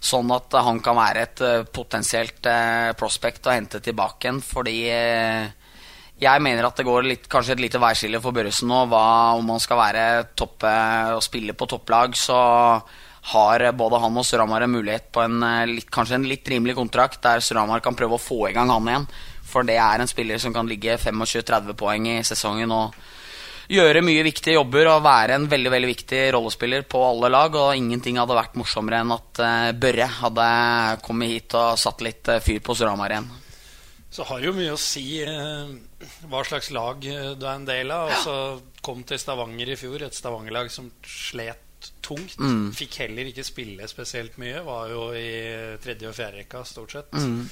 Sånn 0.00 0.30
at 0.34 0.54
han 0.62 0.78
kan 0.84 0.98
være 0.98 1.24
et 1.26 1.42
uh, 1.42 1.64
potensielt 1.64 2.46
uh, 2.46 2.94
prospect 2.98 3.48
å 3.48 3.54
hente 3.54 3.82
tilbake 3.84 4.28
igjen. 4.28 4.40
Fordi 4.44 4.76
jeg 6.18 6.42
mener 6.42 6.66
at 6.66 6.78
det 6.78 6.86
går 6.86 7.06
litt, 7.06 7.26
kanskje 7.30 7.56
et 7.56 7.64
lite 7.66 7.82
veiskille 7.82 8.20
for 8.22 8.34
Børresen 8.34 8.70
nå. 8.70 8.84
Hva, 8.90 9.04
om 9.38 9.52
han 9.54 9.62
skal 9.62 9.80
være 9.80 10.06
toppe 10.38 10.72
og 11.14 11.22
spille 11.26 11.54
på 11.54 11.68
topplag, 11.70 12.16
så 12.18 12.38
har 13.28 13.64
både 13.76 14.00
han 14.00 14.16
og 14.16 14.24
Surhamar 14.26 14.64
en 14.64 14.72
mulighet 14.72 15.10
på 15.12 15.22
en, 15.24 15.42
kanskje 15.92 16.16
en 16.16 16.28
litt 16.30 16.48
rimelig 16.48 16.78
kontrakt 16.78 17.20
der 17.24 17.42
Surhamar 17.44 17.82
kan 17.84 17.96
prøve 17.98 18.16
å 18.16 18.22
få 18.22 18.46
i 18.48 18.54
gang 18.56 18.72
han 18.72 18.88
igjen. 18.88 19.06
For 19.48 19.66
det 19.66 19.78
er 19.80 20.00
en 20.00 20.10
spiller 20.10 20.40
som 20.42 20.54
kan 20.54 20.68
ligge 20.68 20.98
25-30 21.00 21.76
poeng 21.78 22.08
i 22.10 22.18
sesongen. 22.26 22.72
og 22.72 22.94
gjøre 23.68 24.02
mye 24.04 24.24
viktige 24.26 24.56
jobber 24.56 24.88
og 24.94 25.04
være 25.04 25.36
en 25.36 25.46
veldig 25.50 25.72
veldig 25.72 25.90
viktig 25.90 26.22
rollespiller 26.34 26.86
på 26.88 27.02
alle 27.04 27.30
lag. 27.32 27.54
Og 27.58 27.76
ingenting 27.76 28.20
hadde 28.20 28.38
vært 28.38 28.56
morsommere 28.58 29.02
enn 29.04 29.14
at 29.14 29.42
uh, 29.42 29.68
Børre 29.76 30.08
hadde 30.22 30.48
kommet 31.04 31.34
hit 31.34 31.58
og 31.58 31.78
satt 31.80 32.04
litt 32.04 32.32
uh, 32.32 32.40
fyr 32.44 32.62
på 32.64 32.76
Storhamar 32.78 33.14
igjen. 33.14 33.30
Så 34.08 34.24
har 34.24 34.40
det 34.40 34.48
jo 34.48 34.56
mye 34.56 34.72
å 34.72 34.80
si 34.80 35.20
uh, 35.20 35.68
hva 36.30 36.42
slags 36.48 36.70
lag 36.72 37.02
du 37.04 37.44
er 37.44 37.54
en 37.54 37.68
del 37.68 37.92
av. 37.92 38.08
Ja. 38.08 38.18
Altså, 38.18 38.36
kom 38.84 39.04
til 39.06 39.20
Stavanger 39.20 39.74
i 39.74 39.78
fjor, 39.78 40.04
et 40.06 40.16
Stavanger-lag 40.16 40.72
som 40.72 40.88
slet 41.04 41.92
tungt. 42.02 42.38
Mm. 42.40 42.70
Fikk 42.74 43.02
heller 43.04 43.28
ikke 43.28 43.44
spille 43.46 43.86
spesielt 43.90 44.40
mye. 44.40 44.64
Var 44.64 44.94
jo 44.94 45.10
i 45.14 45.28
tredje 45.82 46.08
og 46.08 46.16
fjerde 46.16 46.42
rekka 46.42 46.64
stort 46.66 46.96
sett. 46.96 47.20
Mm 47.20 47.44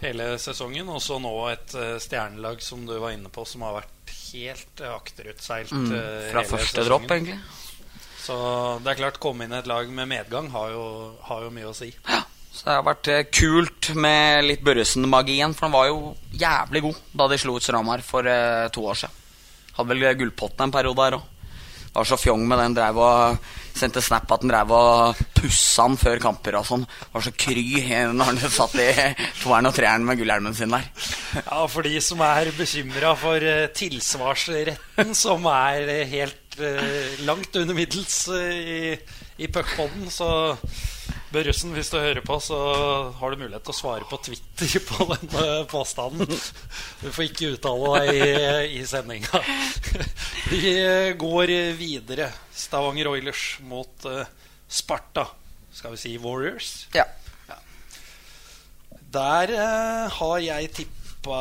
hele 0.00 0.38
sesongen. 0.40 0.88
Og 0.88 1.02
så 1.04 1.18
nå 1.20 1.30
et 1.50 1.74
stjernelag 2.00 2.62
som 2.64 2.86
du 2.88 2.94
var 2.96 3.12
inne 3.12 3.28
på, 3.28 3.44
som 3.44 3.66
har 3.66 3.74
vært 3.82 3.99
helt 4.32 4.82
akterutseilt 4.90 5.72
mm, 5.72 5.88
eh, 5.96 6.28
Fra 6.32 6.44
første 6.48 6.84
dropp, 6.86 7.08
egentlig. 7.10 7.38
Så 8.20 8.36
det 8.84 8.92
er 8.92 9.00
klart, 9.00 9.20
komme 9.22 9.46
inn 9.46 9.54
i 9.54 9.58
et 9.58 9.70
lag 9.70 9.88
med 9.90 10.10
medgang 10.10 10.50
har 10.52 10.74
jo, 10.74 10.84
har 11.26 11.46
jo 11.46 11.54
mye 11.54 11.70
å 11.70 11.74
si. 11.76 11.90
Ja, 12.08 12.20
så 12.52 12.66
det 12.66 12.76
har 12.76 12.86
vært 12.90 13.10
eh, 13.10 13.24
kult 13.32 13.90
med 13.96 14.46
litt 14.46 14.64
Børresen-magien. 14.66 15.56
For 15.56 15.68
han 15.68 15.76
var 15.76 15.90
jo 15.90 16.14
jævlig 16.30 16.84
god 16.88 17.02
da 17.22 17.30
de 17.32 17.40
slo 17.40 17.56
ut 17.56 17.66
Stramar 17.66 18.04
for 18.06 18.28
to 18.74 18.86
år 18.92 19.02
siden. 19.02 19.18
Hadde 19.78 19.94
vel 19.94 20.08
gullpotten 20.20 20.68
en 20.68 20.74
periode 20.74 21.06
her 21.06 21.20
òg. 21.20 21.28
Var 21.94 22.06
så 22.06 22.18
fjong 22.20 22.44
med 22.48 22.60
den. 22.62 22.76
Drev 22.78 23.00
og 23.02 23.50
sendte 23.76 24.02
snap 24.04 24.30
at 24.30 24.44
han 24.44 24.52
drev 24.52 24.74
og 24.74 25.22
pussa 25.36 25.86
han 25.86 25.96
før 26.00 26.20
kamper 26.22 26.58
og 26.60 26.66
sånn. 26.68 26.84
Var 27.14 27.24
så 27.26 27.32
kry 27.34 27.64
når 28.16 28.30
han 28.32 28.40
satt 28.44 28.76
i 28.82 28.90
toeren 29.42 29.70
og 29.70 29.76
treeren 29.76 30.06
med 30.06 30.20
gullhjelmen 30.20 30.56
sin 30.56 30.74
der. 30.74 30.86
Ja, 31.40 31.64
for 31.70 31.86
de 31.86 31.96
som 32.04 32.22
er 32.26 32.52
bekymra 32.56 33.14
for 33.18 33.42
eh, 33.42 33.66
tilsvarsretten, 33.76 35.14
som 35.18 35.46
er 35.50 35.90
helt 36.10 36.60
uh, 36.60 37.24
langt 37.26 37.56
under 37.56 37.76
middels 37.76 38.22
i, 38.34 38.94
i 39.40 39.50
puckpoden, 39.50 40.10
så 40.12 40.30
Børresen, 41.30 41.70
hvis 41.76 41.92
du 41.92 41.98
hører 42.00 42.24
på, 42.26 42.36
så 42.42 42.56
har 43.14 43.30
du 43.30 43.38
mulighet 43.38 43.62
til 43.62 43.74
å 43.74 43.78
svare 43.78 44.06
på 44.10 44.18
Twitter 44.26 44.82
på 44.88 45.06
denne 45.12 45.44
påstanden. 45.70 46.26
Du 47.00 47.06
får 47.14 47.28
ikke 47.28 47.52
uttale 47.54 47.92
deg 48.00 48.18
i, 48.18 48.80
i 48.80 48.84
sendinga. 48.88 49.42
Vi 50.50 50.74
går 51.20 51.54
videre. 51.78 52.32
Stavanger 52.50 53.12
Oilers 53.12 53.44
mot 53.62 54.10
uh, 54.10 54.24
Sparta. 54.66 55.28
Skal 55.70 55.94
vi 55.94 56.00
si 56.02 56.16
Warriors? 56.18 56.88
Ja. 56.96 57.04
ja. 57.46 57.58
Der 59.14 59.52
har 60.10 60.38
jeg 60.42 60.72
tippa 60.80 61.38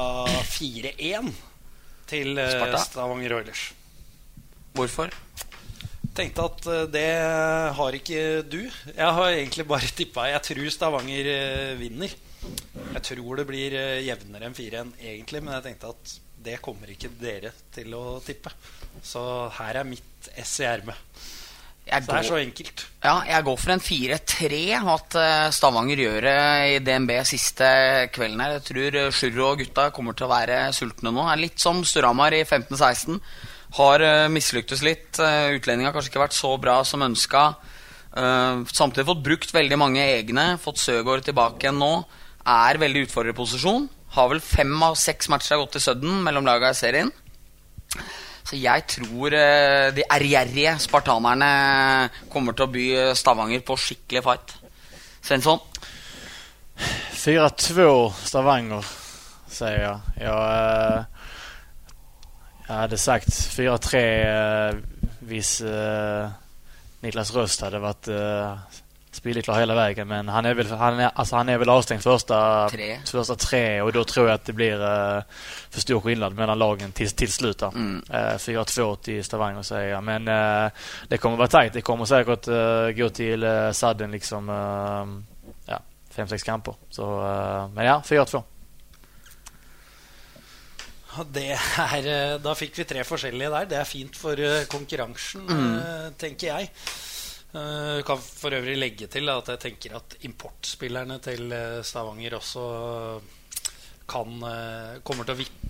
4-1 0.54 1.32
til 2.10 2.38
eh, 2.41 2.78
Stavanger 2.86 3.39
Oilers. 3.39 3.71
Hvorfor? 4.78 5.13
Tenkte 6.19 6.45
at 6.49 6.67
eh, 6.67 6.88
det 6.91 7.10
har 7.77 7.95
ikke 7.95 8.23
du. 8.43 8.62
Jeg 8.91 9.13
har 9.19 9.29
egentlig 9.32 9.67
bare 9.69 9.91
tippa 9.99 10.27
Jeg 10.34 10.43
tror 10.49 10.73
Stavanger 10.75 11.32
eh, 11.32 11.75
vinner. 11.79 12.15
Jeg 12.93 13.03
tror 13.05 13.39
det 13.39 13.47
blir 13.47 13.75
eh, 13.77 14.01
jevnere 14.08 14.49
enn 14.49 14.58
4-1 14.58 14.93
egentlig, 14.99 15.43
men 15.45 15.55
jeg 15.58 15.69
tenkte 15.69 15.93
at 15.93 16.15
det 16.39 16.62
kommer 16.63 16.91
ikke 16.91 17.12
dere 17.19 17.51
til 17.75 17.93
å 17.95 18.19
tippe. 18.23 18.51
Så 19.03 19.21
her 19.60 19.82
er 19.82 19.88
mitt 19.88 20.32
ess 20.39 20.53
i 20.63 20.67
ermet. 20.67 21.27
Jeg 21.89 22.05
det 22.05 22.13
er 22.13 22.25
så 22.27 22.38
enkelt. 22.38 22.82
ja, 23.01 23.13
jeg 23.25 23.45
går 23.47 23.55
for 23.58 23.73
en 23.73 23.82
4-3. 23.82 24.60
At 24.93 25.15
Stavanger 25.55 26.01
gjør 26.03 26.27
det 26.27 26.41
i 26.69 26.75
DNB 26.86 27.15
siste 27.25 27.69
kvelden 28.13 28.43
her. 28.43 28.58
Jeg 28.60 28.65
tror 28.67 28.97
Sjurro 29.15 29.47
og 29.47 29.63
gutta 29.63 29.88
kommer 29.95 30.13
til 30.13 30.27
å 30.27 30.32
være 30.32 30.60
sultne 30.75 31.10
nå. 31.15 31.23
Det 31.25 31.34
er 31.34 31.41
litt 31.47 31.63
som 31.63 31.82
Storhamar 31.82 32.38
i 32.38 32.43
15-16. 32.43 33.17
Har 33.77 34.01
uh, 34.01 34.29
mislyktes 34.34 34.82
litt. 34.86 35.19
Uh, 35.21 35.53
Utlendinga 35.58 35.91
har 35.91 35.97
kanskje 35.97 36.13
ikke 36.13 36.23
vært 36.23 36.38
så 36.38 36.55
bra 36.62 36.79
som 36.88 37.05
ønska. 37.05 37.51
Eh, 38.17 38.62
samtidig 38.73 39.05
fått 39.05 39.25
brukt 39.25 39.53
veldig 39.53 39.77
mange 39.79 40.01
egne. 40.01 40.51
Fått 40.62 40.82
Søgaard 40.82 41.25
tilbake 41.27 41.65
igjen 41.67 41.79
nå. 41.82 41.93
Er 42.49 42.79
veldig 42.82 43.05
utfordrerposisjon. 43.08 43.88
Har 44.15 44.32
vel 44.32 44.41
fem 44.41 44.73
av 44.84 44.97
seks 44.97 45.29
matcher 45.29 45.60
gått 45.62 45.77
i 45.77 45.84
sudden 45.84 46.23
mellom 46.25 46.47
laga 46.47 46.71
i 46.71 46.77
serien. 46.77 47.12
Så 48.49 48.58
jeg 48.58 48.86
tror 48.89 49.36
eh, 49.38 49.91
de 49.93 50.08
ærgjerrige 50.10 50.73
spartanerne 50.82 51.51
kommer 52.34 52.58
til 52.58 52.65
å 52.65 52.73
by 52.73 52.88
Stavanger 53.17 53.62
på 53.65 53.77
skikkelig 53.77 54.25
fight. 54.25 54.55
Svensson? 55.21 55.62
4-2 57.19 57.86
Stavanger, 58.25 58.88
sier 59.51 59.84
jeg. 59.84 60.13
Ja, 60.23 60.38
eh, 60.49 61.18
jag 62.69 62.75
hade 62.75 62.97
sagt 62.97 63.29
4-3 63.29 64.69
eh, 64.69 64.75
hvis 65.19 65.62
eh, 65.62 66.29
Niklas 66.99 67.36
Röst 67.36 67.62
hade 67.62 67.79
varit 67.79 68.08
eh, 68.08 68.58
spilleklar 69.12 69.60
hela 69.60 69.75
vägen. 69.75 70.08
Men 70.08 70.27
han 70.27 70.45
är 70.45 70.53
väl, 70.53 70.71
han 70.71 70.99
är, 70.99 71.12
alltså 71.13 71.36
han 71.36 71.49
är 71.49 71.58
väl 71.58 71.69
avstängd 71.69 72.03
första 72.03 72.69
Tre. 72.69 72.97
första 73.05 73.36
tre 73.36 73.82
och 73.82 73.93
då 73.93 74.03
tror 74.03 74.27
jag 74.27 74.36
att 74.36 74.45
det 74.45 74.53
blir 74.53 74.82
eh, 74.82 75.21
för 75.69 75.82
stor 75.82 75.99
skillnad 75.99 76.34
mellan 76.34 76.60
lagen 76.60 76.91
till, 76.91 77.12
till 77.12 77.32
slut. 77.32 77.62
Mm. 77.62 78.03
Eh, 78.10 78.17
4-2 78.17 78.95
till 78.95 79.23
Stavanger 79.23 79.62
säger 79.62 79.89
jag. 79.89 80.03
Men 80.03 80.27
eh, 80.27 80.71
det 81.08 81.17
kommer 81.17 81.38
vara 81.38 81.47
tajt. 81.47 81.73
Det 81.73 81.82
kommer 81.82 82.05
säkert 82.05 82.47
eh, 82.47 83.03
gå 83.03 83.10
till 83.10 83.43
uh, 83.43 83.71
sadden 83.71 84.12
liksom 84.12 84.49
eh, 84.49 85.73
ja, 85.73 85.79
fem, 86.10 86.27
sex 86.27 86.43
kamper. 86.43 86.73
Så, 86.89 87.27
eh, 87.27 87.67
men 87.67 87.86
ja, 87.86 88.01
4-2. 88.05 88.43
Er, 91.19 92.08
eh, 92.08 92.36
da 92.41 92.55
fikk 92.58 92.82
vi 92.82 92.88
tre 92.89 93.05
forskjellige 93.08 93.53
der. 93.55 93.69
Det 93.73 93.79
er 93.79 93.88
fint 93.88 94.17
for 94.17 94.39
eh, 94.39 94.65
konkurransen, 94.71 95.45
mm. 95.47 96.17
tenker 96.19 96.53
jeg. 96.53 96.73
Eh, 97.49 98.03
kan 98.05 98.19
for 98.21 98.53
øvrig 98.53 98.75
legge 98.77 99.08
til 99.10 99.29
at 99.34 99.47
jeg 99.49 99.62
tenker 99.63 99.95
at 99.97 100.19
importspillerne 100.27 101.17
til 101.25 101.51
eh, 101.51 101.79
Stavanger 101.82 102.36
også 102.38 102.65
kan, 104.10 104.36
eh, 104.45 104.99
kommer 105.01 105.25
til 105.25 105.34
å 105.34 105.39
vippe 105.39 105.68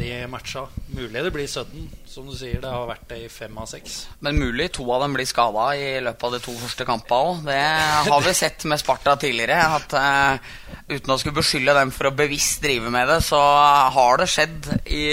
de 0.00 0.10
matcha. 0.30 0.66
Mulig 0.94 1.22
det 1.24 1.32
blir 1.34 1.48
sudden, 1.50 1.88
som 2.06 2.28
du 2.28 2.34
sier. 2.36 2.60
Det 2.62 2.70
har 2.70 2.86
vært 2.88 3.08
det 3.10 3.18
i 3.24 3.30
fem 3.32 3.56
av 3.58 3.68
seks. 3.70 4.02
Men 4.24 4.38
mulig 4.40 4.70
to 4.76 4.86
av 4.92 5.04
dem 5.04 5.16
blir 5.16 5.28
skada 5.28 5.70
i 5.78 5.96
løpet 6.04 6.26
av 6.28 6.36
de 6.36 6.42
to 6.44 6.54
første 6.60 6.86
kampene 6.88 7.30
òg. 7.30 7.42
Det 7.48 8.10
har 8.10 8.26
vi 8.26 8.34
sett 8.36 8.66
med 8.70 8.82
Sparta 8.82 9.16
tidligere. 9.20 9.58
At 9.80 9.96
uh, 9.96 10.52
Uten 10.90 11.12
å 11.14 11.18
skulle 11.20 11.38
beskylde 11.38 11.74
dem 11.76 11.92
for 11.94 12.08
å 12.08 12.14
bevisst 12.18 12.64
drive 12.64 12.90
med 12.90 13.06
det, 13.06 13.20
så 13.22 13.38
har 13.94 14.18
det 14.18 14.26
skjedd 14.30 14.66
i 14.90 15.04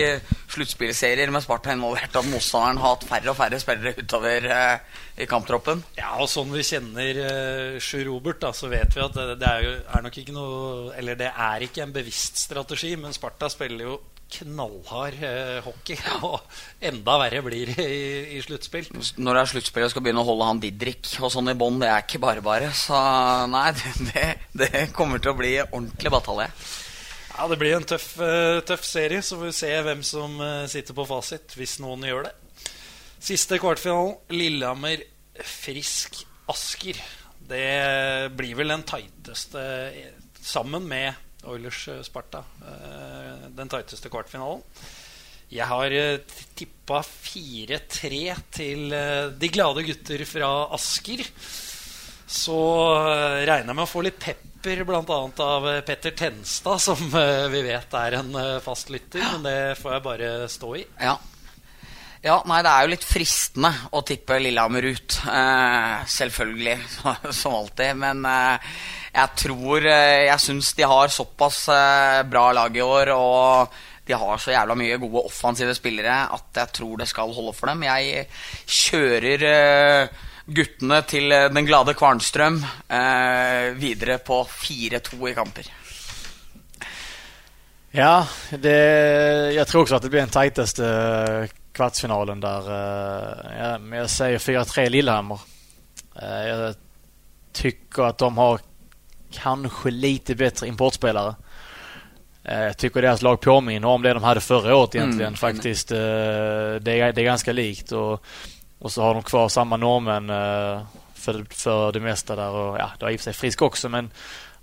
sluttspillserier 0.49 1.29
med 1.33 1.43
Sparta 1.45 1.75
involvert 1.75 2.17
at 2.17 2.25
motstanderen 2.31 2.81
har 2.81 2.95
hatt 2.95 3.05
færre 3.05 3.29
og 3.29 3.37
færre 3.37 3.59
spillere 3.61 3.93
utover 4.01 4.47
uh, 4.49 5.03
i 5.21 5.27
kamptroppen. 5.29 5.83
Ja, 5.99 6.15
og 6.17 6.31
sånn 6.31 6.49
vi 6.53 6.65
kjenner 6.65 7.21
uh, 7.21 7.77
Sjur 7.83 8.07
Robert, 8.09 8.41
da, 8.41 8.53
så 8.57 8.71
vet 8.73 8.97
vi 8.97 9.05
at 9.05 9.13
det, 9.17 9.37
det 9.43 9.51
er, 9.51 9.67
jo, 9.67 9.75
er 9.99 10.05
nok 10.07 10.17
ikke 10.21 10.35
noe 10.35 10.95
Eller 10.97 11.17
det 11.19 11.29
er 11.29 11.65
ikke 11.67 11.85
en 11.85 11.93
bevisst 11.93 12.41
strategi, 12.41 12.95
men 12.97 13.13
Sparta 13.13 13.49
spiller 13.53 13.91
jo 13.91 13.99
knallhard 14.31 15.21
eh, 15.23 15.59
hockey. 15.65 15.97
Og 16.27 16.41
enda 16.83 17.17
verre 17.21 17.43
blir 17.45 17.71
det 17.73 17.85
i, 17.85 18.07
i 18.37 18.41
sluttspill. 18.43 18.89
Når 18.93 19.37
det 19.37 19.43
er 19.43 19.51
sluttspill 19.53 19.85
og 19.87 19.93
skal 19.93 20.05
begynne 20.05 20.23
å 20.23 20.27
holde 20.27 20.49
han 20.49 20.61
Didrik 20.63 21.09
og 21.21 21.31
sånn 21.33 21.51
i 21.51 21.57
bånn, 21.57 21.79
det 21.81 21.91
er 21.91 22.03
ikke 22.05 22.21
bare 22.23 22.43
bare. 22.45 22.71
Så 22.75 22.97
nei, 23.51 23.69
det, 24.09 24.27
det, 24.57 24.87
kommer 24.97 25.23
til 25.23 25.33
å 25.33 25.39
bli 25.39 25.53
ordentlig 25.65 26.13
batalje. 26.13 26.49
Ja, 27.37 27.45
Det 27.51 27.59
blir 27.61 27.77
en 27.77 27.85
tøff, 27.85 28.09
eh, 28.23 28.63
tøff 28.65 28.85
serie, 28.87 29.21
så 29.21 29.37
får 29.37 29.51
vi 29.51 29.57
se 29.59 29.73
hvem 29.85 30.01
som 30.05 30.39
eh, 30.41 30.65
sitter 30.71 30.97
på 30.97 31.05
fasit, 31.09 31.53
hvis 31.57 31.77
noen 31.83 32.07
gjør 32.07 32.27
det. 32.29 32.33
Siste 33.27 33.59
kvartfinalen, 33.61 34.17
Lillehammer 34.33 35.05
Frisk 35.45 36.23
Asker. 36.49 36.99
Det 37.47 38.33
blir 38.37 38.57
vel 38.57 38.73
den 38.73 38.83
tighteste, 38.89 39.63
eh, 39.87 40.11
sammen 40.41 40.85
med 40.89 41.26
Oilers 41.45 41.88
eh, 41.93 42.02
eh, 42.02 43.45
den 43.54 43.69
tighteste 43.69 44.10
kvartfinalen. 44.10 44.63
Jeg 45.47 45.63
har 45.69 45.93
uh, 45.95 46.39
tippa 46.60 47.00
4-3 47.08 48.17
til 48.52 48.91
eh, 48.91 49.30
de 49.32 49.50
glade 49.54 49.86
gutter 49.88 50.26
fra 50.28 50.50
Asker. 50.76 51.23
Så 52.28 52.58
eh, 53.08 53.45
regner 53.47 53.71
jeg 53.71 53.78
med 53.78 53.86
å 53.86 53.88
få 53.88 54.04
litt 54.04 54.19
pepper 54.19 54.84
bl.a. 54.84 55.19
av 55.45 55.69
eh, 55.71 55.80
Petter 55.88 56.12
Tenstad, 56.12 56.82
som 56.84 57.00
eh, 57.15 57.47
vi 57.54 57.63
vet 57.63 57.95
er 57.95 58.19
en 58.19 58.36
eh, 58.36 58.58
fast 58.63 58.91
lytter. 58.91 59.23
Men 59.38 59.47
det 59.47 59.58
får 59.80 59.95
jeg 59.95 60.06
bare 60.10 60.32
stå 60.52 60.73
i. 60.76 60.84
Ja. 61.00 61.15
Ja, 62.25 62.38
nei, 62.49 62.62
det 62.65 62.71
er 62.71 62.86
jo 62.86 62.91
litt 62.93 63.06
fristende 63.06 63.69
å 63.93 64.01
tippe 64.06 64.39
Lillehammer 64.41 64.88
ut. 64.89 65.17
Eh, 65.30 66.06
selvfølgelig, 66.10 66.77
som 67.39 67.58
alltid. 67.60 67.97
Men 68.01 68.25
eh, 68.25 68.71
jeg 69.13 69.41
tror 69.43 69.86
eh, 69.86 70.25
Jeg 70.27 70.43
syns 70.43 70.73
de 70.77 70.88
har 70.89 71.13
såpass 71.13 71.67
eh, 71.73 72.23
bra 72.30 72.49
lag 72.58 72.77
i 72.77 72.84
år, 72.86 73.13
og 73.13 73.77
de 74.08 74.15
har 74.17 74.39
så 74.41 74.53
jævla 74.53 74.77
mye 74.80 74.99
gode 75.01 75.25
offensive 75.27 75.75
spillere 75.75 76.21
at 76.34 76.62
jeg 76.62 76.75
tror 76.80 77.01
det 77.01 77.10
skal 77.12 77.36
holde 77.36 77.53
for 77.58 77.69
dem. 77.69 77.86
Jeg 77.86 78.27
kjører 78.65 79.49
eh, 79.53 80.21
guttene 80.47 81.01
til 81.10 81.34
eh, 81.36 81.49
den 81.53 81.67
glade 81.69 81.97
Kvarnstrøm 81.97 82.63
videre 83.77 84.21
på 84.23 84.41
4-2 84.47 85.27
i 85.30 85.36
kamper. 85.38 85.75
Ja, 87.97 88.27
det, 88.51 88.77
jeg 89.56 89.67
tror 89.67 89.86
også 89.86 89.97
at 89.97 90.03
det 90.06 90.12
blir 90.12 90.25
den 90.25 90.34
teiteste 90.34 90.86
eh, 90.86 91.56
kvartsfinalen 91.77 92.39
där. 92.39 92.61
eh, 93.91 93.97
jag 93.97 94.09
säger 94.09 94.37
4-3 94.39 94.89
Lillehammer. 94.89 95.39
Eh, 96.21 96.47
Jag 96.47 96.75
tycker 97.53 98.03
att 98.03 98.17
de 98.17 98.37
har 98.37 98.59
kanske 99.31 99.89
lite 99.91 100.35
bättre 100.35 100.67
importspelare. 100.67 101.35
jeg 102.43 102.65
Jag 102.67 102.77
tycker 102.77 103.01
deras 103.01 103.21
lag 103.21 103.41
påminner 103.41 103.87
om 103.87 104.01
det 104.03 104.13
de 104.13 104.23
hade 104.23 104.41
förra 104.41 104.75
året 104.75 104.95
egentligen. 104.95 105.27
Mm, 105.33 105.37
Faktiskt. 105.37 105.91
eh, 105.91 105.97
Det 106.81 106.99
är, 106.99 107.13
det 107.13 107.21
är 107.21 107.25
ganska 107.25 107.53
likt. 107.53 107.91
Och, 107.91 108.23
och 108.79 108.91
så 108.91 109.01
har 109.01 109.13
de 109.13 109.23
kvar 109.23 109.49
samma 109.49 109.77
normen 109.77 110.29
eh, 110.29 110.81
för, 111.13 111.45
för 111.49 111.91
det 111.91 111.99
mesta 111.99 112.35
där. 112.35 112.49
Och, 112.49 112.77
ja, 112.79 112.89
det 112.99 113.05
var 113.05 113.11
i 113.11 113.15
och 113.15 113.19
för 113.19 113.23
sig 113.23 113.33
Frisk 113.33 113.61
också 113.61 113.89
men 113.89 114.11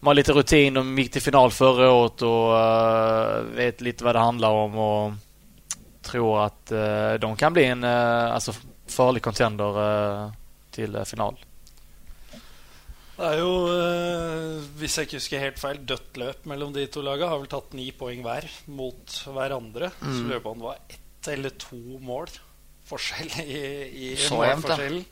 de 0.01 0.07
har 0.07 0.15
lite 0.15 0.33
rutin. 0.33 0.75
De 0.75 0.99
gick 0.99 1.13
till 1.13 1.23
final 1.23 1.51
förra 1.51 1.91
året 1.93 2.23
och 2.23 2.59
eh, 2.61 3.43
vet 3.57 3.81
lite 3.81 4.05
vad 4.05 4.15
det 4.15 4.19
handlar 4.21 4.51
om. 4.51 4.79
Och 4.79 5.13
tror 6.05 6.45
att 6.45 6.73
eh, 6.73 7.15
de 7.23 7.33
kan 7.37 7.53
bli 7.57 7.65
en 7.73 7.85
eh, 7.85 8.35
alltså 8.35 8.55
farlig 8.87 9.23
contender 9.25 9.81
eh, 9.85 10.31
til 10.75 10.95
eh, 11.01 11.05
final. 11.09 11.37
Det 13.15 13.27
er 13.31 13.39
jo, 13.39 13.51
hvis 14.81 14.97
jeg 14.99 15.07
ikke 15.07 15.19
husker 15.21 15.43
helt 15.45 15.61
feil, 15.63 15.77
dødt 15.87 16.17
løp 16.19 16.49
mellom 16.51 16.73
de 16.75 16.83
to 16.91 17.03
lagene. 17.07 17.29
Har 17.31 17.39
vel 17.45 17.51
tatt 17.53 17.77
ni 17.79 17.85
poeng 17.95 18.25
hver 18.27 18.49
mot 18.75 19.19
hverandre. 19.31 19.93
Så 20.03 20.25
lurer 20.27 20.43
på 20.43 20.51
om 20.51 20.59
det 20.65 20.67
var 20.67 20.81
ett 20.91 21.29
eller 21.31 21.55
to 21.63 21.79
mål 22.03 22.33
forskjell 22.85 23.31
i, 23.47 23.61
i 23.97 24.09
Så 24.19 24.35
målforskjellen. 24.37 25.05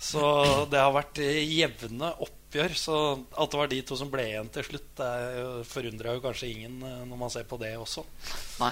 Så 0.00 0.22
det 0.70 0.78
har 0.80 0.94
vært 0.94 1.18
jevne 1.18 2.12
oppgjør. 2.24 2.76
Så 2.78 3.00
at 3.34 3.50
det 3.52 3.58
var 3.64 3.72
de 3.74 3.80
to 3.90 3.98
som 4.00 4.12
ble 4.14 4.28
igjen 4.30 4.52
til 4.54 4.68
slutt, 4.70 4.86
det 5.02 5.66
forundra 5.68 6.14
jo- 6.14 6.22
kanskje 6.24 6.52
ingen 6.54 6.78
når 6.80 7.18
man 7.26 7.34
ser 7.34 7.44
på 7.50 7.58
det 7.60 7.74
også. 7.76 8.06
Nei. 8.62 8.70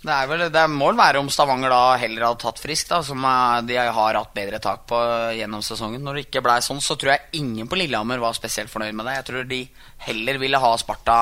Det, 0.00 0.12
er 0.14 0.28
vel, 0.30 0.46
det 0.48 0.62
må 0.72 0.86
vel 0.88 0.96
være 0.96 1.20
om 1.20 1.28
Stavanger 1.28 1.72
da 1.72 1.80
heller 2.00 2.24
hadde 2.24 2.40
tatt 2.40 2.60
frisk, 2.62 2.88
da, 2.88 3.02
som 3.04 3.20
eh, 3.20 3.56
de 3.68 3.76
har 3.76 4.16
hatt 4.16 4.32
bedre 4.36 4.60
tak 4.62 4.86
på 4.88 5.00
gjennom 5.36 5.64
sesongen. 5.64 6.00
Når 6.04 6.16
det 6.16 6.26
ikke 6.28 6.44
blei 6.46 6.56
sånn, 6.64 6.80
så 6.80 6.96
tror 6.96 7.14
jeg 7.14 7.42
ingen 7.42 7.68
på 7.68 7.76
Lillehammer 7.76 8.22
var 8.22 8.36
spesielt 8.38 8.72
fornøyd 8.72 8.96
med 8.96 9.10
det. 9.10 9.18
Jeg 9.18 9.28
tror 9.28 9.50
de 9.50 9.60
heller 10.06 10.40
ville 10.40 10.62
ha 10.62 10.70
Sparta, 10.80 11.18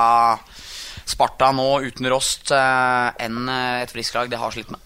Sparta 1.09 1.51
nå 1.55 1.67
uten 1.89 2.07
Rost 2.13 2.53
eh, 2.55 3.09
enn 3.25 3.51
eh, 3.51 3.81
et 3.83 3.91
Frisk-lag. 3.91 4.31
de 4.31 4.39
har 4.39 4.55
slitt 4.55 4.71
med. 4.71 4.79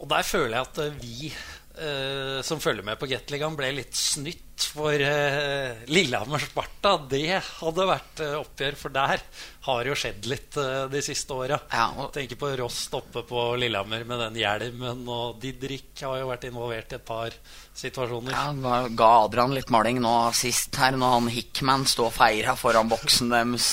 Og 0.00 0.08
der 0.10 0.24
føler 0.28 0.58
jeg 0.58 0.66
at 0.70 0.80
eh, 0.84 0.96
vi 1.00 1.30
eh, 1.78 2.42
som 2.46 2.60
følger 2.62 2.84
med 2.86 2.98
på 3.00 3.08
Gateligaen, 3.10 3.56
ble 3.58 3.72
litt 3.76 3.96
snytt 3.96 4.42
for 4.72 4.92
uh, 4.96 5.82
Lillehammer-Sparta. 5.92 6.94
Det 7.10 7.36
hadde 7.60 7.86
vært 7.90 8.22
uh, 8.24 8.38
oppgjør, 8.40 8.76
for 8.80 8.94
der 8.94 9.20
har 9.66 9.88
jo 9.90 9.96
skjedd 9.98 10.28
litt 10.30 10.56
eh, 10.62 10.86
de 10.88 11.02
siste 11.04 11.34
åra. 11.36 11.58
Ja, 11.72 11.88
og- 11.98 12.12
Tenker 12.14 12.38
på 12.40 12.48
Rost 12.60 12.94
oppe 12.96 13.20
på 13.28 13.42
Lillehammer 13.60 14.04
med 14.08 14.22
den 14.24 14.38
hjelmen, 14.40 15.02
og 15.12 15.40
Didrik 15.42 15.90
har 16.06 16.20
jo 16.22 16.30
vært 16.30 16.46
involvert 16.48 16.94
i 16.94 16.96
et 16.96 17.04
par 17.04 17.34
situasjoner. 17.76 18.32
Ja, 18.32 18.78
ga 18.96 19.10
Adrian 19.26 19.52
litt 19.56 19.72
maling 19.74 20.00
nå 20.04 20.14
sist 20.36 20.78
her, 20.80 20.96
når 20.96 21.16
han 21.18 21.28
Hickman 21.34 21.84
sto 21.90 22.06
og 22.08 22.14
feira 22.16 22.54
foran 22.56 22.88
boksen 22.92 23.34
deres. 23.34 23.72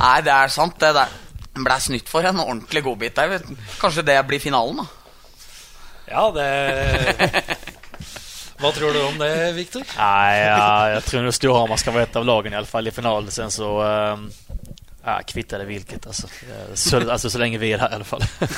Nei, 0.00 0.14
det 0.24 0.36
er 0.36 0.54
sant, 0.54 0.78
det 0.80 0.94
der. 0.96 1.18
Ble 1.60 1.76
snytt 1.82 2.08
for 2.08 2.24
en 2.24 2.40
ordentlig 2.40 2.84
godbit 2.86 3.18
der. 3.18 3.42
Kanskje 3.82 4.06
det 4.06 4.16
blir 4.30 4.40
finalen, 4.40 4.80
da. 4.80 4.99
Ja, 6.10 6.30
det 6.30 7.36
Hva 8.60 8.72
tror 8.72 8.92
du 8.92 9.02
om 9.02 9.18
det, 9.18 9.52
Viktor? 9.52 9.82
Nej, 9.96 10.46
ja, 10.46 10.90
jag 10.90 11.04
tror 11.04 11.22
nog 11.22 11.34
Storhammar 11.34 11.76
ska 11.76 11.90
vara 11.90 12.02
ett 12.02 12.16
av 12.16 12.24
lagen 12.24 12.52
i 12.52 12.56
alla 12.56 12.66
fall 12.66 12.88
i 12.88 12.90
finalen. 12.90 13.30
Sen 13.30 13.50
så 13.50 13.82
um, 13.82 14.30
ja, 15.04 15.20
kvittar 15.26 15.58
det 15.58 15.64
vilket. 15.64 16.06
Alltså. 16.06 16.28
Så, 16.74 17.10
alltså 17.10 17.30
så 17.30 17.38
länge 17.38 17.58
vi 17.58 17.72
är 17.72 17.78
här 17.78 17.90
i 17.90 17.94
alla 17.94 18.04
fall. 18.04 18.22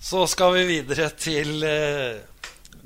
Så 0.00 0.26
skal 0.26 0.54
vi 0.54 0.62
videre 0.64 1.10
til 1.20 1.62
eh, 1.68 2.20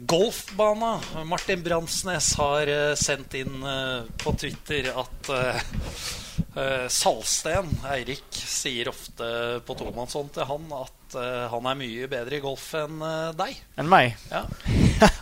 golfbana. 0.07 1.01
Martin 1.25 1.63
Bransnes 1.63 2.35
har 2.39 2.67
eh, 2.67 2.95
sendt 2.99 3.35
inn 3.39 3.63
eh, 3.63 4.03
på 4.23 4.35
Twitter 4.39 4.91
at 4.95 5.31
eh, 5.37 6.89
Salsten, 6.93 7.71
Eirik, 7.89 8.27
sier 8.33 8.91
ofte 8.91 9.29
på 9.65 9.77
tomannshånd 9.79 10.35
til 10.35 10.49
han 10.49 10.67
at 10.77 11.17
han 11.53 11.67
er 11.69 11.77
mye 11.77 12.07
bedre 12.09 12.39
i 12.39 12.41
golf 12.41 12.71
enn 12.77 13.01
deg. 13.37 13.57
Enn 13.81 13.89
meg? 13.93 14.15
Ja. 14.33 14.47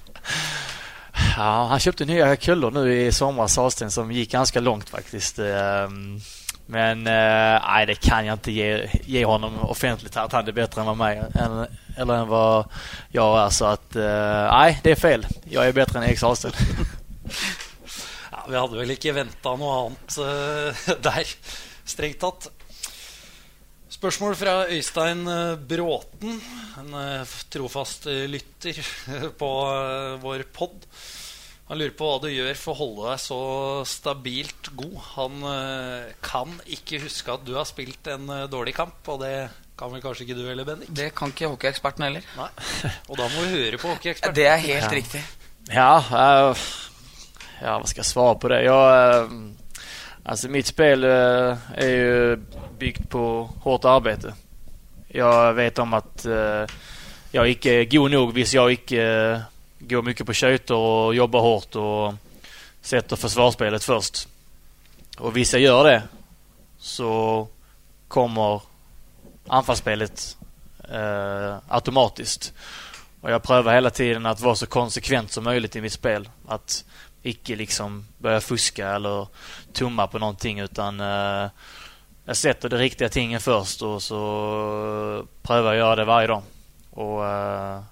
Ja, 1.30 1.66
han 1.70 1.80
kjøpte 1.80 2.06
nye 2.08 2.26
køller 2.40 2.74
nå 2.74 2.82
i 2.90 3.10
sommer, 3.14 3.48
Salsten, 3.50 3.90
som 3.92 4.10
gikk 4.12 4.34
ganske 4.34 4.60
langt, 4.60 4.90
faktisk. 4.92 5.38
Ehm, 5.44 6.18
Men 6.70 7.06
eh, 7.06 7.62
nej, 7.66 7.86
det 7.86 7.94
kan 7.94 8.26
jag 8.26 8.34
inte 8.34 8.52
ge, 8.52 8.88
ge 9.04 9.24
honom 9.24 9.58
offentligt 9.60 10.16
att 10.16 10.32
han 10.32 10.48
är 10.48 10.52
bättre 10.52 10.80
än 10.80 10.86
vad 10.86 10.96
mig 10.96 11.22
än, 11.34 11.66
eller 11.96 12.14
än 12.14 12.28
vad 12.28 12.64
jag 13.08 13.46
är. 13.46 13.50
Så 13.50 13.64
att 13.64 13.96
eh, 13.96 14.52
nej, 14.52 14.80
det 14.82 14.90
är 14.90 14.96
fel. 14.96 15.26
Jag 15.44 15.68
är 15.68 15.72
bättre 15.72 15.98
än 15.98 16.04
Erik 16.04 16.18
Sahlsten. 16.18 16.52
Ja, 18.32 18.46
vi 18.48 18.56
hadde 18.56 18.78
vel 18.78 18.90
ikke 18.94 19.12
venta 19.12 19.50
noe 19.58 19.72
annet 19.82 20.14
der, 21.04 21.32
strengt 21.92 22.22
tatt. 22.22 22.46
Spørsmål 23.90 24.36
fra 24.38 24.54
Øystein 24.70 25.26
eh, 25.28 25.58
Bråten, 25.58 26.38
en 26.80 26.94
trofast 27.52 28.06
lytter 28.06 28.78
på 29.42 29.50
vår 30.22 30.46
pod. 30.54 30.86
Han 31.70 31.78
lurer 31.78 31.92
på 31.94 32.06
hva 32.08 32.16
du 32.18 32.32
gjør 32.32 32.56
for 32.58 32.74
å 32.74 32.78
holde 32.80 33.10
deg 33.12 33.20
så 33.22 33.36
stabilt 33.86 34.72
god. 34.74 34.94
Han 35.14 35.44
eh, 35.46 36.08
kan 36.26 36.56
ikke 36.66 36.98
huske 37.04 37.30
at 37.30 37.44
du 37.46 37.52
har 37.54 37.68
spilt 37.68 38.08
en 38.10 38.24
eh, 38.34 38.48
dårlig 38.50 38.72
kamp, 38.74 38.98
og 39.06 39.20
det 39.22 39.34
kan 39.78 39.92
vel 39.92 40.02
kanskje 40.02 40.24
ikke 40.26 40.34
du 40.40 40.48
heller, 40.48 40.66
Bendik? 40.66 40.90
Det 40.98 41.12
kan 41.14 41.30
ikke 41.30 41.52
hockeyeksperten 41.52 42.08
heller. 42.08 42.26
Nei. 42.40 42.48
Og 43.06 43.20
da 43.20 43.28
må 43.30 43.44
vi 43.44 43.52
høre 43.54 43.78
på 43.78 43.92
hockeyeksperten. 43.92 44.34
Det 44.34 44.48
er 44.50 44.58
helt 44.64 44.88
Ja. 44.88 44.90
riktig. 44.98 45.22
Ja, 45.70 45.92
uh, 46.10 46.64
ja, 47.60 47.76
hva 47.78 47.86
skal 47.86 48.02
jeg 48.02 48.08
svare 48.10 48.34
på 48.42 48.50
det? 48.50 48.58
Jag, 48.66 49.30
uh, 49.30 49.78
altså, 50.24 50.50
mitt 50.50 50.66
spill 50.72 51.06
uh, 51.06 51.70
er 51.78 51.92
jo 51.94 52.36
bygd 52.82 53.06
på 53.14 53.24
hardt 53.62 53.86
arbeid. 53.86 54.26
Jeg 55.14 55.56
vet 55.56 55.78
om 55.82 55.94
at 55.98 56.26
jeg 57.34 57.54
ikke 57.54 57.72
er 57.80 57.88
god 57.90 58.12
nok 58.12 58.34
hvis 58.34 58.52
jeg 58.54 58.76
ikke 58.80 59.06
går 59.80 60.02
mycket 60.02 60.26
på 60.26 60.34
skjøter 60.34 60.74
och 60.74 61.14
jobbar 61.14 61.40
hårt 61.40 61.76
och 61.76 62.14
sätter 62.82 63.16
först. 63.78 64.28
Och 65.18 65.32
hvis 65.32 65.52
jeg 65.52 65.62
gör 65.62 65.84
det 65.84 66.02
så 66.78 67.48
kommer 68.08 68.62
anfallsspelet 69.46 70.36
eh, 70.88 71.56
automatiskt. 71.68 72.52
Och 73.20 73.30
jag 73.30 73.42
prövar 73.42 73.74
hela 73.74 73.90
tiden 73.90 74.26
att 74.26 74.40
vara 74.40 74.54
så 74.54 74.66
konsekvent 74.66 75.32
som 75.32 75.44
möjligt 75.44 75.76
i 75.76 75.80
mitt 75.80 75.92
spel. 75.92 76.28
Att 76.48 76.84
icke 77.22 77.56
liksom 77.56 78.06
börja 78.18 78.40
fuska 78.40 78.88
eller 78.88 79.26
tumma 79.72 80.06
på 80.06 80.18
någonting 80.18 80.60
utan 80.60 81.00
eh, 81.00 81.50
jag 82.24 82.36
sätter 82.36 82.68
de 82.68 82.76
riktiga 82.76 83.08
tingen 83.08 83.40
först 83.40 83.82
och 83.82 84.02
så 84.02 85.26
prövar 85.42 85.72
jag 85.72 85.78
göra 85.78 85.96
det 85.96 86.04
varje 86.04 86.26
dag. 86.26 86.42
Och 86.90 87.26
eh, 87.26 87.82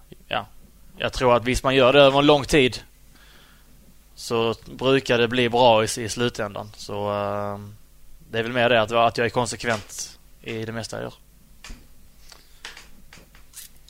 jag 0.98 1.12
tror 1.12 1.36
att 1.36 1.44
visst 1.44 1.64
man 1.64 1.74
gör 1.74 1.92
det 1.92 2.00
över 2.00 2.18
en 2.18 2.26
lång 2.26 2.44
tid 2.44 2.82
så 4.14 4.54
brukar 4.66 5.18
det 5.18 5.28
bli 5.28 5.48
bra 5.48 5.84
i, 5.84 5.86
i 5.98 6.08
slutändan. 6.08 6.70
Så 6.76 7.10
uh, 7.10 7.58
det 8.30 8.38
är 8.38 8.42
väl 8.42 8.52
mer 8.52 8.68
det 8.68 8.80
att, 8.80 8.92
att 8.92 9.18
jag 9.18 9.24
är 9.24 9.30
konsekvent 9.30 10.18
i 10.42 10.64
det 10.64 10.72
meste 10.72 10.96
jeg 10.96 11.08
gjør. 11.08 11.18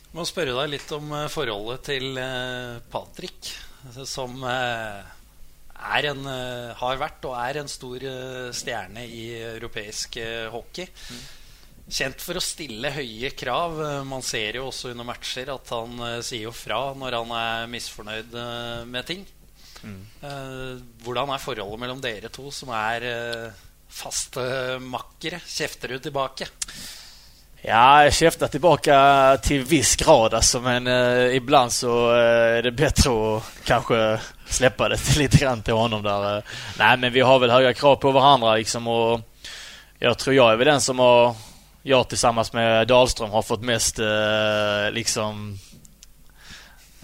Jeg 0.09 0.17
må 0.17 0.25
spørre 0.25 0.55
deg 0.57 0.71
litt 0.73 0.93
om 0.97 1.11
eh, 1.15 1.27
forholdet 1.31 1.83
til 1.91 2.17
eh, 2.19 2.79
Patrick, 2.91 3.51
som 4.09 4.41
er 4.49 6.09
en, 6.11 6.23
eh, 6.27 6.71
har 6.81 7.01
vært 7.01 7.29
og 7.29 7.37
er 7.39 7.61
en 7.61 7.69
stor 7.71 8.07
stjerne 8.57 9.05
i 9.05 9.27
europeisk 9.55 10.19
hockey. 10.53 10.89
hockey. 10.89 11.38
Kjent 11.89 12.21
for 12.21 12.37
å 12.37 12.45
stille 12.45 12.91
høye 12.93 13.31
krav. 13.37 13.79
Eh, 13.81 14.03
Man 14.09 14.25
ser 14.27 14.61
jo 14.61 14.69
også 14.69 14.93
under 14.93 15.09
matcher 15.09 15.49
at 15.55 15.73
han 15.73 15.99
eh, 16.05 16.21
sier 16.27 16.49
jo 16.49 16.55
fra 16.55 16.93
når 16.99 17.17
han 17.23 17.35
er 17.39 17.73
misfornøyd 17.73 18.37
eh, 18.37 18.85
med 18.89 19.09
ting. 19.09 19.27
Mm. 19.79 20.01
Hvordan 21.05 21.31
er 21.31 21.39
forholdet 21.39 21.79
mellom 21.79 22.01
dere 22.03 22.33
to, 22.35 22.49
som 22.51 22.73
er 22.75 23.05
eh, 23.07 23.61
faste 23.95 24.43
makkere? 24.83 25.39
Kjefter 25.47 25.95
du 25.95 26.01
tilbake? 26.03 26.49
Ja, 27.63 28.05
jeg 28.07 28.15
kjefter 28.15 28.51
tilbake 28.53 28.97
til 29.43 29.65
viss 29.67 29.97
grad 29.99 30.37
altså, 30.39 30.61
men 30.63 30.87
uh, 30.87 31.27
ibland 31.35 31.73
så 31.75 31.91
uh, 31.91 32.59
er 32.59 32.63
det 32.69 32.71
bedre 32.79 33.11
å 33.11 33.33
kanskje 33.67 33.99
slippe 34.47 34.87
det 34.93 34.99
litt 35.19 35.35
til 35.35 35.43
grann 35.43 35.65
honom 35.67 36.03
där. 36.03 36.37
eh. 36.37 36.43
Nej, 36.79 36.97
men 36.99 37.13
vi 37.13 37.21
har 37.27 37.41
vel 37.43 37.51
høye 37.51 37.75
krav 37.75 37.97
på 37.99 38.13
hverandre, 38.15 38.61
liksom 38.61 38.87
og 38.87 39.25
jeg 39.99 40.15
tror 40.23 40.37
jeg 40.37 40.45
er 40.47 40.61
vel 40.61 40.71
den 40.71 40.81
som 40.81 41.03
har, 41.03 41.35
jag 41.83 42.09
tillsammans 42.09 42.53
med 42.53 42.89
Dahlström 42.89 43.31
har 43.31 43.43
fått 43.43 43.63
mest 43.63 43.99
eh, 43.99 44.91
liksom, 44.93 45.59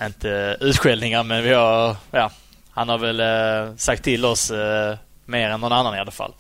inte 0.02 0.56
utskällningar 0.60 1.22
men 1.22 1.42
vi 1.42 1.52
har, 1.52 1.96
ja, 2.10 2.30
han 2.70 2.88
har 2.88 2.98
väl 2.98 3.20
eh, 3.20 3.76
sagt 3.76 4.04
till 4.04 4.24
oss 4.24 4.50
eh, 4.50 4.96
mer 5.24 5.50
än 5.50 5.60
någon 5.60 5.72
annan 5.72 5.94
i 5.94 5.98
alla 5.98 6.10
fall. 6.10 6.34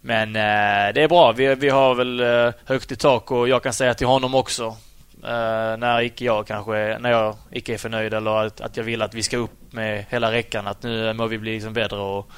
Men 0.00 0.36
eh, 0.36 0.94
det 0.94 1.02
är 1.02 1.08
bra. 1.08 1.32
Vi, 1.32 1.54
vi 1.54 1.68
har 1.68 1.94
väl 1.94 2.20
eh, 2.20 2.52
högt 2.64 2.92
i 2.92 2.96
tak 2.96 3.30
och 3.30 3.48
jag 3.48 3.62
kan 3.62 3.72
säga 3.72 3.94
till 3.94 4.06
honom 4.06 4.34
också 4.34 4.76
eh, 5.24 5.76
när 5.76 6.00
icke 6.00 6.24
jag 6.24 6.46
kanske 6.46 6.98
när 7.00 7.10
jag 7.10 7.36
icke 7.50 7.74
är 7.74 7.78
förnöjd 7.78 8.14
eller 8.14 8.46
att, 8.46 8.60
att 8.60 8.76
jag 8.76 8.84
vill 8.84 9.02
att 9.02 9.14
vi 9.14 9.22
ska 9.22 9.36
upp 9.36 9.72
med 9.72 10.04
hela 10.08 10.32
räckan 10.32 10.66
att 10.66 10.82
nu 10.82 11.12
må 11.12 11.26
vi 11.26 11.38
bli 11.38 11.54
liksom 11.54 11.72
bättre 11.72 11.98
och 11.98 12.30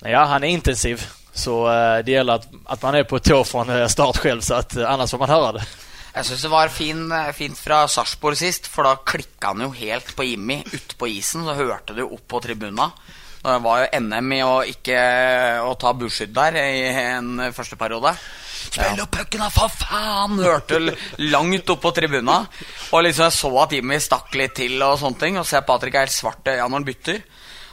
ja, 0.00 0.24
han 0.24 0.44
är 0.44 0.48
intensiv. 0.48 1.06
Så 1.34 1.54
eh, 1.66 2.04
det 2.04 2.12
gjelder 2.12 2.34
att, 2.34 2.48
at 2.64 2.82
man 2.82 2.94
er 2.94 3.04
på 3.04 3.18
tå 3.18 3.44
från 3.44 3.70
eh, 3.70 3.86
start 3.88 4.22
selv, 4.22 4.40
så 4.40 4.54
att 4.54 4.76
eh, 4.76 4.90
annars 4.90 5.10
får 5.10 5.18
man 5.18 5.30
høre 5.30 5.52
det. 5.58 5.66
Jeg 6.14 6.28
syns 6.28 6.42
det 6.46 6.50
var 6.52 6.70
fin, 6.70 7.00
fint 7.34 7.58
fra 7.58 7.80
Sarpsborg 7.90 8.38
sist, 8.38 8.68
for 8.70 8.86
da 8.86 8.94
klikka 9.02 9.50
han 9.50 9.64
jo 9.64 9.72
helt 9.74 10.12
på 10.14 10.22
Jimmy 10.22 10.60
ute 10.62 10.94
på 10.94 11.08
isen. 11.10 11.42
Så 11.42 11.56
hørte 11.58 11.96
du 11.96 12.04
opp 12.04 12.22
på 12.30 12.38
tribuna. 12.44 12.92
Det 13.42 13.56
var 13.64 13.82
jo 13.82 14.00
NM 14.06 14.30
i 14.36 14.38
å 14.46 14.52
ikke 14.62 15.00
å 15.66 15.74
ta 15.74 15.90
burskydd 15.98 16.30
der 16.36 16.60
i 16.62 16.86
en 17.02 17.42
første 17.52 17.76
periode. 17.76 18.14
Spill 18.64 19.02
opp 19.02 19.10
pucken, 19.18 19.42
da, 19.42 19.50
for 19.52 19.74
faen! 19.74 20.38
Hørte 20.38 20.78
du 20.80 20.92
langt 21.26 21.74
opp 21.74 21.82
på 21.82 21.92
tribuna. 21.98 22.44
Og 22.94 23.04
liksom 23.04 23.26
jeg 23.26 23.36
så 23.40 23.50
at 23.64 23.74
Jimmy 23.74 23.98
stakk 24.00 24.38
litt 24.38 24.54
til, 24.62 24.78
og 24.86 25.00
sånne 25.02 25.20
ting. 25.20 25.42
Og 25.42 25.50
ser 25.50 25.66
Patrick 25.66 25.98
er 25.98 26.06
helt 26.06 26.14
svart 26.14 26.46
i 26.46 26.54
øya 26.54 26.68
når 26.68 26.78
han 26.78 26.88
bytter. 26.92 27.20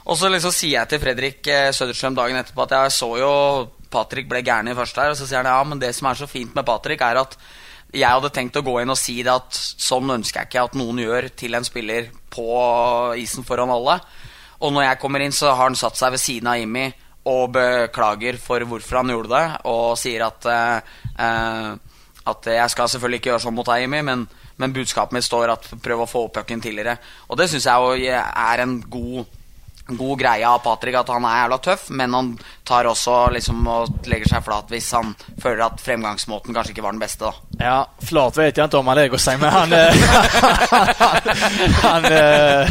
Og 0.02 0.18
så 0.18 0.30
liksom 0.30 0.54
sier 0.54 0.80
jeg 0.80 0.90
til 0.90 1.02
Fredrik 1.02 1.46
eh, 1.50 1.70
Søderstrøm 1.74 2.16
dagen 2.18 2.38
etterpå 2.40 2.64
at 2.64 2.74
jeg 2.76 2.94
så 2.96 3.10
jo 3.20 3.32
Patrick 3.92 4.28
ble 4.30 4.42
gæren 4.42 4.70
i 4.72 4.76
første 4.76 5.02
her. 5.02 5.12
Og 5.12 5.18
så 5.18 5.28
sier 5.28 5.42
han 5.42 5.50
ja, 5.52 5.60
men 5.68 5.82
det 5.82 5.92
som 5.96 6.08
er 6.10 6.18
så 6.18 6.28
fint 6.30 6.54
med 6.56 6.66
Patrick, 6.66 7.04
er 7.04 7.20
at 7.22 7.36
jeg 7.92 8.08
hadde 8.08 8.32
tenkt 8.32 8.56
å 8.56 8.64
gå 8.64 8.78
inn 8.80 8.90
og 8.92 8.98
si 8.98 9.18
det 9.20 9.34
at 9.34 9.52
sånn 9.52 10.14
ønsker 10.14 10.40
jeg 10.40 10.50
ikke 10.50 10.66
at 10.70 10.76
noen 10.80 11.02
gjør 11.02 11.28
til 11.36 11.54
en 11.58 11.66
spiller 11.66 12.08
på 12.32 12.48
isen 13.20 13.44
foran 13.44 13.72
alle. 13.72 13.98
Og 14.64 14.72
når 14.72 14.86
jeg 14.86 15.00
kommer 15.02 15.22
inn, 15.22 15.34
så 15.34 15.52
har 15.52 15.66
han 15.66 15.76
satt 15.78 15.98
seg 16.00 16.14
ved 16.14 16.22
siden 16.22 16.48
av 16.48 16.60
Jimmy 16.60 16.86
og 17.28 17.52
beklager 17.54 18.38
for 18.42 18.64
hvorfor 18.66 18.98
han 18.98 19.12
gjorde 19.12 19.30
det, 19.30 19.44
og 19.70 19.92
sier 20.00 20.24
at 20.26 20.48
eh, 20.50 20.94
eh, 21.22 21.68
at 22.22 22.46
jeg 22.46 22.70
skal 22.70 22.88
selvfølgelig 22.90 23.18
ikke 23.18 23.30
gjøre 23.32 23.42
sånn 23.44 23.54
mot 23.56 23.66
deg, 23.66 23.84
Jimmy, 23.84 24.00
men, 24.06 24.24
men 24.62 24.74
budskapet 24.74 25.16
mitt 25.16 25.26
står 25.26 25.52
at 25.56 25.66
prøv 25.82 26.04
å 26.04 26.08
få 26.10 26.24
opp 26.28 26.36
pucken 26.36 26.62
tidligere. 26.62 26.96
Og 27.28 27.38
det 27.38 27.48
syns 27.50 27.66
jeg 27.66 28.12
er 28.14 28.62
en 28.62 28.76
god 28.86 29.26
god 29.98 30.18
greie 30.22 30.48
av 30.48 30.62
Patrick 30.64 30.98
at 30.98 31.12
han 31.12 31.26
er 31.28 31.42
jævla 31.42 31.58
tøff, 31.64 31.88
men 31.90 32.16
han 32.16 32.32
tar 32.64 32.84
også 32.86 33.30
liksom 33.34 33.66
og 33.66 34.06
legger 34.06 34.28
seg 34.30 34.44
flat 34.46 34.70
hvis 34.70 34.92
han 34.94 35.10
føler 35.42 35.64
at 35.66 35.80
fremgangsmåten 35.82 36.54
kanskje 36.54 36.74
ikke 36.74 36.84
var 36.84 36.94
den 36.94 37.02
beste. 37.02 37.24
da 37.24 37.32
Ja, 37.58 37.78
flat 38.06 38.38
vet 38.38 38.58
jeg 38.58 38.68
ikke 38.68 38.78
om 38.78 38.90
han 38.92 39.00
legger 39.00 39.22
seg, 39.22 39.40
men 39.42 39.50
han 39.50 39.72
eh, 39.74 39.94
Han, 41.82 42.04
eh, 42.06 42.68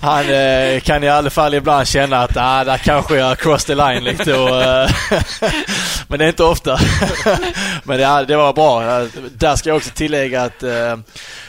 han 0.00 0.30
eh, 0.30 0.82
kan 0.84 1.04
i 1.04 1.08
alle 1.08 1.32
fall 1.32 1.56
ibland 1.56 1.88
kjenne 1.88 2.20
at 2.28 2.36
ah, 2.36 2.60
der 2.68 2.84
kanskje 2.84 3.16
jeg 3.16 3.24
har 3.24 3.40
crossed 3.40 3.70
the 3.70 3.76
line 3.78 4.04
litt. 4.04 4.24
Men 6.08 6.20
det 6.20 6.26
er 6.26 6.32
ikke 6.34 6.44
ofte. 6.44 6.74
men 7.88 7.98
det, 7.98 8.08
det 8.28 8.36
var 8.36 8.52
bra. 8.54 8.98
Der 9.40 9.56
skal 9.56 9.70
jeg 9.70 9.78
også 9.78 9.92
tillegge 9.96 10.40
at 10.40 10.64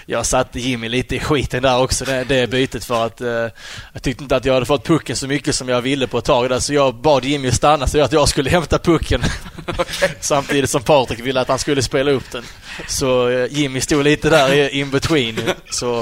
jeg 0.07 0.25
satte 0.25 0.61
Jimmy 0.61 0.87
litt 0.89 1.11
i 1.13 1.19
skiten 1.21 1.63
der 1.65 1.81
også, 1.81 2.05
det, 2.07 2.17
det 2.29 2.39
bytet 2.49 2.85
For 2.85 3.09
at 3.09 3.21
jeg 3.21 3.51
syntes 3.99 4.23
ikke 4.23 4.37
at 4.37 4.47
jeg 4.47 4.53
hadde 4.55 4.69
fått 4.69 4.87
pucken 4.87 5.17
så 5.17 5.29
mye 5.29 5.53
som 5.53 5.69
jeg 5.69 5.85
ville 5.85 6.07
på 6.07 6.21
et 6.21 6.29
tag 6.29 6.55
Så 6.55 6.73
så 6.84 6.84
jag 6.85 6.95
bad 6.95 7.25
Jimmy 7.25 7.51
stanna 7.51 7.87
så 7.87 8.01
att 8.01 8.11
jag 8.11 8.29
skulle 8.29 8.49
hämta 8.49 8.79
pucken 8.79 9.23
samtidigt 10.19 10.69
som 10.69 10.83
Patrik 10.83 11.19
ville 11.19 11.41
att 11.41 11.47
han 11.47 11.59
skulle 11.59 11.81
spela 11.81 12.11
upp 12.11 12.31
den. 12.31 12.43
Så 12.87 13.29
eh, 13.29 13.47
Jimmy 13.49 13.81
stod 13.81 14.03
lite 14.03 14.29
där 14.29 14.73
in 14.73 14.89
between, 14.89 15.39
så 15.69 15.95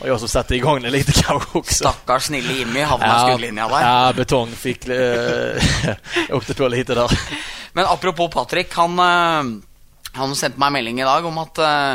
var 0.00 0.08
jag 0.08 0.18
som 0.18 0.28
satte 0.28 0.56
igång 0.56 0.82
den 0.82 0.92
lite 0.92 1.12
kanske 1.22 1.58
också. 1.58 1.74
Stakkars 1.74 2.22
snille 2.22 2.52
Jimmy 2.52 2.80
havna 2.80 3.06
ja, 3.06 3.28
skuddlinja 3.28 3.68
der. 3.68 3.80
ja, 3.80 4.12
betong 4.12 4.50
fick, 4.50 4.88
eh, 4.88 5.56
åkte 6.30 6.54
på 6.54 6.68
lite 6.68 6.94
där. 6.94 7.20
Men 7.72 7.84
apropos 7.84 8.34
Patrick, 8.34 8.74
han, 8.74 8.98
eh, 8.98 9.60
han 10.12 10.36
sendte 10.36 10.58
meg 10.58 10.66
en 10.66 10.72
melding 10.72 11.00
i 11.00 11.04
dag 11.04 11.24
om 11.24 11.38
at 11.38 11.58
eh, 11.58 11.94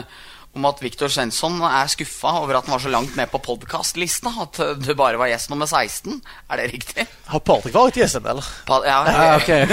om 0.54 0.66
at 0.70 0.82
Viktor 0.84 1.10
Svensson 1.10 1.58
er 1.66 1.89
skuffa 1.89 2.36
over 2.44 2.60
at 2.60 2.68
han 2.68 2.76
var 2.76 2.84
så 2.84 2.92
langt 2.94 3.16
med 3.18 3.32
på 3.32 3.42
podkastlista. 3.42 4.30
At 4.44 4.60
eh, 4.62 4.76
du 4.78 4.94
bare 4.98 5.18
var 5.18 5.32
gjest 5.32 5.50
nummer 5.50 5.66
16. 5.66 6.20
Er 6.50 6.62
det 6.62 6.68
riktig? 6.74 7.08
Har 7.32 7.42
Patrik 7.42 7.74
vært 7.74 7.98
gästen 7.98 8.28
eller? 8.30 8.46
Pa 8.68 8.82
ja, 8.86 9.00
Ja, 9.18 9.36
okay. 9.38 9.66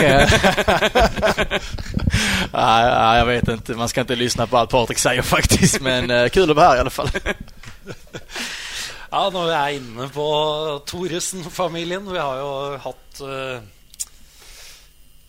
Nei, 2.50 2.80
nej, 2.80 2.90
nej, 2.96 3.18
jag 3.18 3.26
vet 3.26 3.48
inte. 3.48 3.74
Man 3.74 3.88
ska 3.88 4.00
inte 4.00 4.16
lyssna 4.16 4.46
på 4.46 4.58
allt 4.58 4.70
Patrik 4.70 4.98
säger 4.98 5.22
faktiskt. 5.22 5.80
Men 5.80 6.10
uh, 6.10 6.28
kul 6.28 6.50
att 6.50 6.56
vara 6.56 6.68
här 6.68 6.76
i 6.76 6.80
alla 6.80 6.90
fall. 6.90 7.10
Ja, 9.10 9.24
når 9.30 9.46
vi 9.46 9.54
er 9.58 9.76
inne 9.80 10.06
på 10.14 10.26
Thoresen-familien 10.86 12.04
Vi 12.12 12.18
har 12.18 12.36
jo 12.38 12.50
hatt 12.78 13.22
eh, 13.26 13.62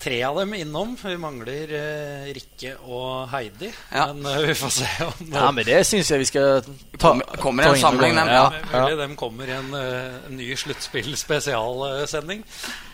tre 0.02 0.24
av 0.24 0.36
dem 0.42 0.54
innom. 0.58 0.96
Vi 1.04 1.18
mangler 1.22 1.74
uh, 1.76 2.30
Rikke 2.34 2.76
og 2.88 3.30
Heidi. 3.32 3.72
Ja. 3.94 4.08
Men 4.14 4.26
uh, 4.26 4.46
vi 4.48 4.56
får 4.58 4.74
se 4.82 4.90
om 5.06 5.34
Ja, 5.34 5.50
men 5.54 5.68
det 5.68 5.82
syns 5.88 6.12
jeg 6.12 6.24
vi 6.24 6.30
skal 6.30 6.62
ta, 6.98 7.14
Kommer- 7.42 7.70
en 7.70 7.82
samling, 7.82 8.16
dem. 8.18 8.32
ja. 8.32 8.48
ja. 8.72 8.86
Mulig 8.86 8.98
dem 9.04 9.18
kommer 9.20 9.52
i 9.52 9.58
en, 9.58 9.74
uh, 9.76 10.32
ny 10.34 10.50
sluttspill-spesialsending. 10.58 12.46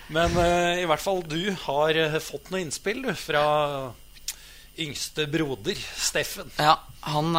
Men 0.08 0.38
i 0.80 0.86
hvert 0.88 1.04
fall 1.04 1.18
du 1.28 1.50
har 1.66 1.98
fått 2.24 2.48
noe 2.54 2.62
innspill 2.64 3.02
du, 3.04 3.10
fra 3.20 3.42
yngste 4.80 5.26
broder 5.28 5.76
Steffen. 5.76 6.48
Ja, 6.56 6.78
han 7.10 7.36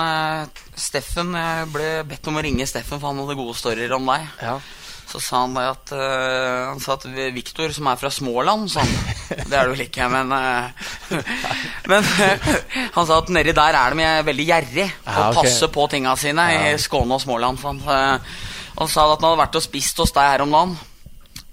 Steffen 0.77 1.33
Jeg 1.33 1.71
ble 1.73 1.87
bedt 2.11 2.29
om 2.29 2.37
å 2.37 2.43
ringe 2.45 2.67
Steffen, 2.69 3.01
for 3.01 3.09
han 3.09 3.23
hadde 3.23 3.39
gode 3.41 3.57
storyer 3.57 3.95
om 3.97 4.13
deg. 4.13 4.29
Ja. 4.45 4.59
Så 5.09 5.21
sa 5.25 5.43
han 5.47 5.55
det 5.57 5.65
at 5.65 5.93
uh, 5.97 6.69
Han 6.69 6.81
sa 6.85 6.99
at 6.99 7.07
Viktor, 7.33 7.73
som 7.73 7.89
er 7.89 7.97
fra 8.01 8.11
Småland, 8.13 8.69
sa 8.69 8.85
han. 8.85 9.47
Det 9.49 9.57
er 9.57 9.69
du 9.69 9.73
vel 9.73 9.87
ikke, 9.87 10.09
men 10.13 10.35
uh, 10.35 10.69
Men 11.91 12.05
uh, 12.05 12.51
han 12.97 13.09
sa 13.09 13.21
at 13.23 13.33
nedi 13.33 13.55
der 13.57 13.79
er 13.79 13.97
de 13.97 14.09
veldig 14.29 14.47
gjerrig 14.51 14.85
og 14.85 15.09
Ja, 15.09 15.31
okay. 15.31 15.39
passer 15.41 15.73
på 15.73 15.87
tinga 15.93 16.13
sine 16.21 16.45
i 16.59 16.77
Skåne 16.81 17.17
og 17.17 17.25
Småland. 17.25 17.61
For 17.61 17.73
han, 17.73 17.81
eh, 17.89 18.37
han 18.79 18.91
sa 18.93 19.07
at 19.09 19.19
han 19.23 19.31
hadde 19.31 19.41
vært 19.41 19.59
og 19.59 19.65
spist 19.65 19.99
hos 20.03 20.13
deg 20.15 20.29
her 20.35 20.45
om 20.45 20.53
dagen. 20.55 20.77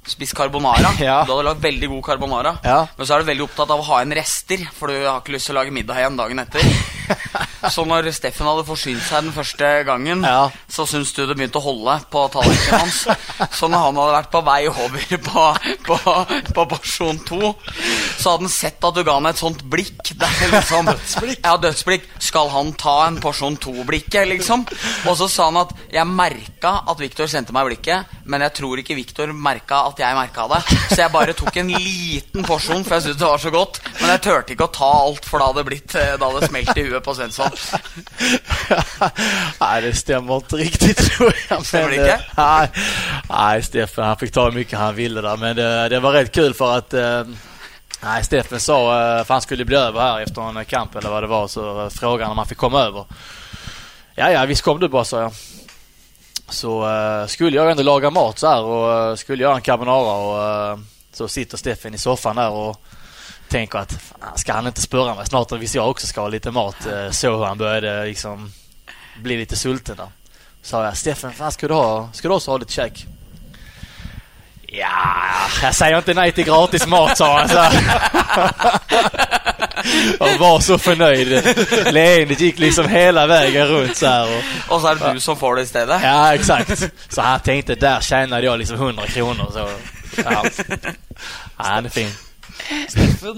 Spist 0.06 0.36
carbonara. 0.38 0.92
Ja. 1.02 1.22
Du 1.26 1.34
hadde 1.34 1.48
lagd 1.48 1.64
veldig 1.64 1.90
god 1.96 2.04
carbonara. 2.10 2.58
Ja. 2.66 2.82
Men 2.98 3.08
så 3.08 3.16
er 3.16 3.24
du 3.24 3.32
veldig 3.32 3.48
opptatt 3.48 3.72
av 3.74 3.82
å 3.82 3.88
ha 3.88 4.02
igjen 4.02 4.18
rester, 4.20 4.68
for 4.76 4.92
du 4.92 5.00
har 5.08 5.24
ikke 5.24 5.38
lyst 5.38 5.50
til 5.50 5.56
å 5.56 5.62
lage 5.62 5.74
middag 5.76 6.04
igjen 6.04 6.20
dagen 6.20 6.44
etter. 6.46 6.95
Så 7.74 7.82
når 7.88 8.08
Steffen 8.14 8.46
hadde 8.46 8.64
forsynt 8.68 9.02
seg 9.08 9.24
den 9.26 9.34
første 9.34 9.70
gangen, 9.88 10.22
Ja. 10.26 10.50
så 10.70 10.86
syntes 10.88 11.14
du 11.18 11.24
det 11.26 11.36
begynte 11.40 11.58
å 11.58 11.64
holde 11.66 11.96
på 12.14 12.26
tallerkenen 12.34 12.84
hans. 12.84 13.00
Så 13.58 13.70
når 13.72 13.82
han 13.88 13.98
hadde 14.00 14.16
vært 14.20 14.32
på 14.36 14.42
vei 14.46 14.60
over 14.70 15.16
på, 15.26 15.46
på, 15.88 15.98
på 16.54 16.66
porsjon 16.76 17.20
to, 17.26 17.54
så 18.20 18.36
hadde 18.36 18.46
han 18.46 18.54
sett 18.54 18.86
at 18.86 18.96
du 19.00 19.02
ga 19.08 19.18
han 19.18 19.30
et 19.32 19.42
sånt 19.42 19.64
blikk. 19.72 20.14
Liksom, 20.52 20.92
Ja, 21.42 21.56
dødsblikk. 21.62 22.06
Skal 22.22 22.52
han 22.54 22.74
ta 22.80 22.96
en 23.08 23.18
porsjon 23.24 23.58
to-blikket, 23.62 24.28
liksom? 24.36 24.66
Og 25.10 25.18
så 25.20 25.28
sa 25.32 25.50
han 25.50 25.62
at 25.66 25.74
jeg 25.94 26.06
merka 26.10 26.78
at 26.86 27.02
Viktor 27.02 27.30
sendte 27.32 27.54
meg 27.56 27.72
blikket, 27.72 28.14
men 28.26 28.42
jeg 28.42 28.54
tror 28.58 28.82
ikke 28.82 28.98
Viktor 28.98 29.32
merka 29.38 29.84
at 29.90 30.00
jeg 30.02 30.18
merka 30.18 30.48
det. 30.50 30.62
Så 30.90 30.98
jeg 30.98 31.14
bare 31.14 31.36
tok 31.38 31.60
en 31.62 31.70
liten 31.70 32.46
porsjon, 32.46 32.84
for 32.86 32.98
jeg 32.98 33.06
syntes 33.06 33.20
det 33.22 33.30
var 33.30 33.42
så 33.44 33.52
godt. 33.54 33.80
Men 34.00 34.14
jeg 34.16 34.24
turte 34.26 34.56
ikke 34.56 34.68
å 34.68 34.74
ta 34.74 34.92
alt, 35.06 35.28
for 35.30 35.42
da 35.42 35.50
hadde 35.50 35.62
det 35.62 35.68
blitt 35.70 35.98
eh, 36.00 36.14
Da 36.18 36.30
hadde 36.30 36.42
det 36.42 36.50
smelt 36.50 36.82
i 36.82 36.86
huet 36.88 37.06
på 37.06 37.16
Svensson. 37.18 37.58
nei, 39.64 39.74
det 39.86 39.94
stemmer 40.00 40.42
ikke 40.42 40.62
riktig, 40.64 40.96
tror 41.02 41.34
jeg 41.34 41.68
Stemmer 41.70 41.94
det 41.94 42.00
ikke? 42.02 42.20
Nei, 42.40 42.68
nej, 42.70 43.28
nej, 43.30 43.66
Steffen 43.70 44.08
han 44.10 44.22
fikk 44.22 44.34
ta 44.34 44.48
hvor 44.48 44.58
mye 44.58 44.80
han 44.82 44.98
ville 44.98 45.26
där. 45.26 45.44
Men 45.44 45.60
det, 45.60 45.70
det 45.94 46.02
var 46.06 46.18
rett 46.18 46.34
kul 46.34 46.58
for 46.58 46.80
at 46.82 46.98
eh, 46.98 47.36
Nej, 48.06 48.24
Steffen 48.24 48.60
sa, 48.60 48.78
For 48.78 49.24
för 49.24 49.34
han 49.34 49.42
skulle 49.42 49.66
bli 49.66 49.76
över 49.76 50.02
här 50.02 50.22
efter 50.22 50.60
en 50.60 50.66
kamp 50.66 50.96
eller 50.96 51.10
vad 51.10 51.24
det 51.24 51.28
var, 51.28 51.48
så 51.48 51.84
eh, 51.84 51.90
frågade 51.90 52.24
han 52.24 52.32
om 52.32 52.38
han 52.38 52.48
fick 52.48 52.58
komma 52.58 52.82
över. 52.82 53.06
Ja, 54.16 54.32
ja, 54.32 54.46
visst 54.46 54.62
kom 54.62 54.80
du 54.80 54.88
bara, 54.88 55.06
sa 55.06 55.22
jag. 55.22 55.32
Så 56.50 56.88
uh, 56.88 57.28
skulle 57.28 57.58
jag 57.58 57.72
ändå 57.72 57.84
laga 57.84 58.10
mat 58.10 58.40
så 58.40 58.48
här 58.48 58.64
och 58.64 59.10
uh, 59.12 59.16
skulle 59.16 59.44
göra 59.44 59.56
en 59.56 59.62
carbonara 59.62 60.14
och 60.16 60.74
uh, 60.78 60.84
så 61.14 61.28
sitter 61.28 61.58
Steffen 61.58 61.94
i 61.94 61.98
soffan 61.98 62.36
där 62.36 62.50
och 62.50 62.82
tänker 63.48 63.80
att 63.80 63.94
fan, 63.94 64.38
ska 64.38 64.54
han 64.54 64.68
inte 64.68 64.82
spöra 64.82 65.16
mig 65.16 65.26
snart 65.26 65.52
visst 65.52 65.76
jag 65.76 65.90
också 65.90 66.08
ska 66.08 66.22
ha 66.22 66.28
lite 66.28 66.52
mat. 66.52 66.86
Eh, 66.86 67.10
så 67.12 67.38
hur 67.38 67.46
han 67.46 67.58
började 67.58 68.06
liksom 68.06 68.52
bli 69.22 69.38
lite 69.38 69.56
sulten 69.56 69.98
där. 69.98 70.08
Sa 70.62 70.86
jag, 70.86 70.98
Steffen, 70.98 71.34
fan 71.34 71.52
ska 71.52 71.68
du 71.68 71.74
ha, 71.74 72.10
ska 72.14 72.28
du 72.28 72.34
också 72.34 72.52
ha 72.52 72.58
lite 72.58 72.74
käk? 72.74 73.06
Ja, 74.80 74.88
jag 75.64 75.76
säger 75.76 75.98
inte 75.98 76.14
nej 76.14 76.32
till 76.32 76.44
gratis 76.46 76.88
mat 76.88 77.18
sa 77.18 77.40
han 77.40 77.50
så 77.50 77.58
här. 77.60 77.74
Och 80.20 80.40
var 80.40 80.60
så 80.60 80.78
förnöjd. 80.78 81.28
Leendet 81.94 82.40
gick 82.40 82.60
liksom 82.60 82.88
hela 82.88 83.28
vägen 83.28 83.68
runt 83.68 83.98
så 83.98 84.06
här. 84.08 84.24
Och, 84.38 84.44
Og 84.76 84.82
så 84.82 84.88
er 84.92 84.96
det 84.96 85.14
du 85.14 85.20
som 85.20 85.38
får 85.38 85.56
det 85.56 85.62
i 85.62 85.66
stedet. 85.66 86.02
ja, 86.04 86.34
exakt. 86.34 86.84
Så 87.10 87.22
han 87.22 87.40
tänkte, 87.40 87.76
där 87.76 88.02
tjänade 88.02 88.46
jag 88.46 88.60
liksom 88.60 88.76
100 88.76 89.08
kronor. 89.08 89.50
Så, 89.54 89.70
ja. 90.26 90.44
ja, 90.44 90.44
han 91.58 91.86
är 91.86 91.90
fin. 91.90 92.12
Steffen 92.90 93.36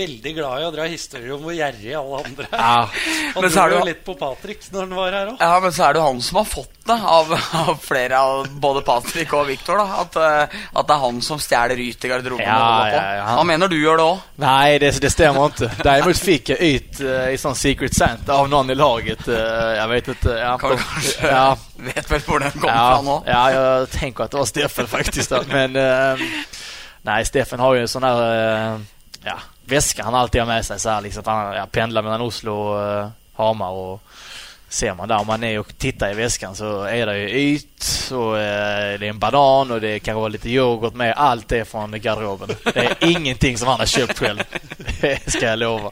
veldig 0.00 0.32
glad 0.36 0.62
i 0.62 0.66
å 0.68 0.72
dra 0.74 0.84
historier 0.90 1.32
om 1.34 1.42
hvor 1.44 1.54
gjerrig 1.56 1.94
alle 1.98 2.20
andre 2.24 2.46
er. 2.50 2.58
Ja, 2.60 2.88
Han 3.34 3.42
Men 3.44 3.50
så 3.50 3.54
dro 3.56 3.62
er 3.64 3.70
jo 3.74 3.78
jo- 3.80 3.86
litt 3.90 4.04
på 4.06 4.14
Patrick 4.20 4.66
når 4.72 4.80
han 4.86 4.94
var 4.98 5.16
her 5.16 5.30
òg. 5.32 5.40
Ja, 5.40 5.60
men 5.64 5.72
så 5.76 5.84
er 5.88 5.92
det 5.96 6.00
jo 6.00 6.06
han 6.06 6.20
som 6.26 6.38
har 6.40 6.48
fått 6.50 6.76
det 6.90 6.96
av, 7.14 7.32
av 7.60 7.72
flere 7.84 8.18
av 8.18 8.48
både 8.62 8.82
Patrick 8.86 9.32
og 9.38 9.46
Viktor. 9.46 9.78
da 9.78 10.00
At, 10.02 10.16
eh, 10.16 10.58
at 10.74 10.86
det 10.88 10.94
er 10.96 11.02
han 11.04 11.20
som 11.22 11.38
stjeler 11.42 11.76
ryt 11.78 12.04
i 12.04 12.10
garderoben. 12.10 12.44
Ja, 12.46 12.86
ja, 12.90 13.02
ja. 13.20 13.24
Han 13.36 13.46
mener 13.50 13.68
du 13.70 13.76
gjør 13.78 14.00
det 14.00 14.06
òg. 14.08 14.22
Nei, 14.42 14.78
det, 14.82 14.92
det 15.04 15.12
stemmer 15.12 15.50
ikke. 15.52 15.70
Derimot 15.86 16.22
fikk 16.24 16.52
jeg 16.54 16.80
ut 16.80 17.00
uh, 17.04 17.26
i 17.30 17.36
sånn 17.40 17.54
Secret 17.58 17.94
Santa 17.94 18.38
av 18.40 18.48
noen 18.50 18.70
i 18.72 18.78
laget. 18.78 19.22
Uh, 19.28 19.74
jeg 19.76 19.88
vet 19.94 20.12
ikke. 20.16 20.36
Ja, 20.40 20.54
kanskje 20.60 21.30
ja, 21.30 21.44
Vet 21.80 22.10
vel 22.10 22.20
hvor 22.26 22.42
den 22.42 22.52
kom 22.58 22.68
fra 22.68 23.00
nå? 23.04 23.18
ja, 23.26 23.42
jeg 23.54 23.90
tenker 23.94 24.26
at 24.26 24.34
det 24.34 24.40
var 24.42 24.48
Steffen 24.50 24.88
faktisk. 24.90 25.30
Da. 25.32 25.42
Men 25.48 25.76
uh, 25.78 26.24
nei, 27.08 27.20
Steffen 27.28 27.62
har 27.62 27.76
jo 27.78 27.84
en 27.86 27.92
sånn 27.92 28.04
her 28.08 28.80
ja, 29.24 29.38
väska 29.64 30.04
han 30.04 30.14
alltid 30.14 30.40
har 30.40 30.46
med 30.48 30.66
sig. 30.66 30.80
Så 30.80 30.90
här, 30.90 31.00
liksom, 31.00 31.22
för 31.22 31.30
han 31.30 31.54
ja, 31.54 31.66
pendlar 31.66 32.02
mellan 32.02 32.20
Oslo 32.20 32.52
och 32.52 33.04
uh, 33.04 33.08
Hamar. 33.34 33.70
Och 33.70 34.02
ser 34.68 34.94
man 34.94 35.08
där, 35.08 35.18
om 35.18 35.26
man 35.26 35.44
är 35.44 35.58
och 35.58 35.78
tittar 35.78 36.10
i 36.10 36.14
väskan 36.14 36.56
så 36.56 36.82
är 36.82 37.06
det 37.06 37.18
ju 37.18 37.28
yt 37.28 38.10
och 38.10 38.32
uh, 38.32 38.38
det 38.38 38.40
är 38.40 39.02
en 39.02 39.18
banan 39.18 39.70
och 39.70 39.80
det 39.80 39.98
kan 39.98 40.16
vara 40.16 40.28
lite 40.28 40.48
yoghurt 40.48 40.94
med. 40.94 41.14
Allt 41.16 41.48
det 41.48 41.64
från 41.64 42.00
garderoben. 42.00 42.48
Det 42.64 42.80
är 42.80 42.96
ingenting 43.10 43.58
som 43.58 43.68
han 43.68 43.78
har 43.78 43.86
köpt 43.86 44.18
själv. 44.18 44.42
Det 45.00 45.32
ska 45.32 45.46
jag 45.46 45.58
lova. 45.58 45.90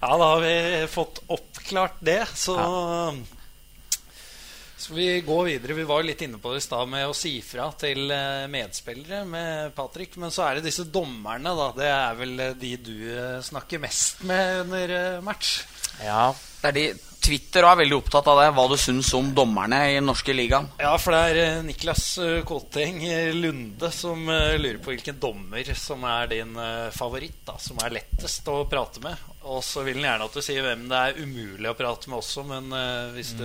Ja, 0.00 0.18
da 0.18 0.24
har 0.24 0.40
vi 0.40 0.86
fått 0.90 1.22
oppklart 1.26 1.96
det. 2.00 2.28
Så 2.34 2.54
Så 4.80 4.94
vi 4.94 5.20
går 5.20 5.44
videre. 5.44 5.74
Vi 5.76 5.82
var 5.84 6.02
litt 6.02 6.22
inne 6.24 6.38
på 6.40 6.54
det 6.54 6.62
i 6.62 6.64
stad 6.64 6.88
med 6.88 7.04
å 7.04 7.12
si 7.12 7.34
fra 7.44 7.66
til 7.76 8.08
eh, 8.14 8.46
medspillere 8.48 9.26
med 9.28 9.74
Patrick. 9.76 10.14
Men 10.16 10.32
så 10.32 10.46
er 10.46 10.56
det 10.56 10.70
disse 10.70 10.86
dommerne, 10.88 11.52
da. 11.52 11.66
Det 11.76 11.88
er 11.92 12.14
vel 12.16 12.40
eh, 12.40 12.54
de 12.56 12.70
du 12.80 12.94
eh, 13.12 13.42
snakker 13.44 13.82
mest 13.82 14.22
med 14.24 14.62
under 14.62 15.20
match. 15.26 15.58
Ja, 16.00 16.30
Det 16.62 16.70
er 16.70 16.76
de 16.78 16.84
Twitter 17.20 17.66
er 17.68 17.76
veldig 17.76 17.98
opptatt 17.98 18.30
av 18.32 18.38
det, 18.40 18.46
hva 18.56 18.62
du 18.70 18.78
syns 18.80 19.10
om 19.18 19.28
dommerne 19.36 19.82
i 19.90 19.98
den 19.98 20.08
norske 20.08 20.32
ligaen. 20.32 20.70
Ja, 20.80 20.94
for 20.96 21.12
det 21.12 21.34
er 21.34 21.58
Niklas 21.66 22.04
Koteng 22.48 23.02
Lunde 23.36 23.90
som 23.92 24.22
lurer 24.24 24.78
på 24.80 24.94
hvilken 24.94 25.18
dommer 25.20 25.68
som 25.76 26.06
er 26.08 26.30
din 26.30 26.56
favoritt, 26.96 27.42
da, 27.44 27.58
som 27.60 27.76
er 27.84 27.98
lettest 27.98 28.48
å 28.48 28.62
prate 28.72 29.04
med. 29.04 29.20
Og 29.44 29.60
så 29.60 29.84
vil 29.84 30.00
han 30.00 30.08
gjerne 30.08 30.30
at 30.30 30.40
du 30.40 30.46
sier 30.46 30.64
hvem 30.64 30.88
det 30.88 31.02
er 31.10 31.20
umulig 31.20 31.68
å 31.68 31.76
prate 31.76 32.08
med 32.08 32.22
også, 32.22 32.46
men 32.48 32.72
hvis 33.12 33.34
du 33.36 33.44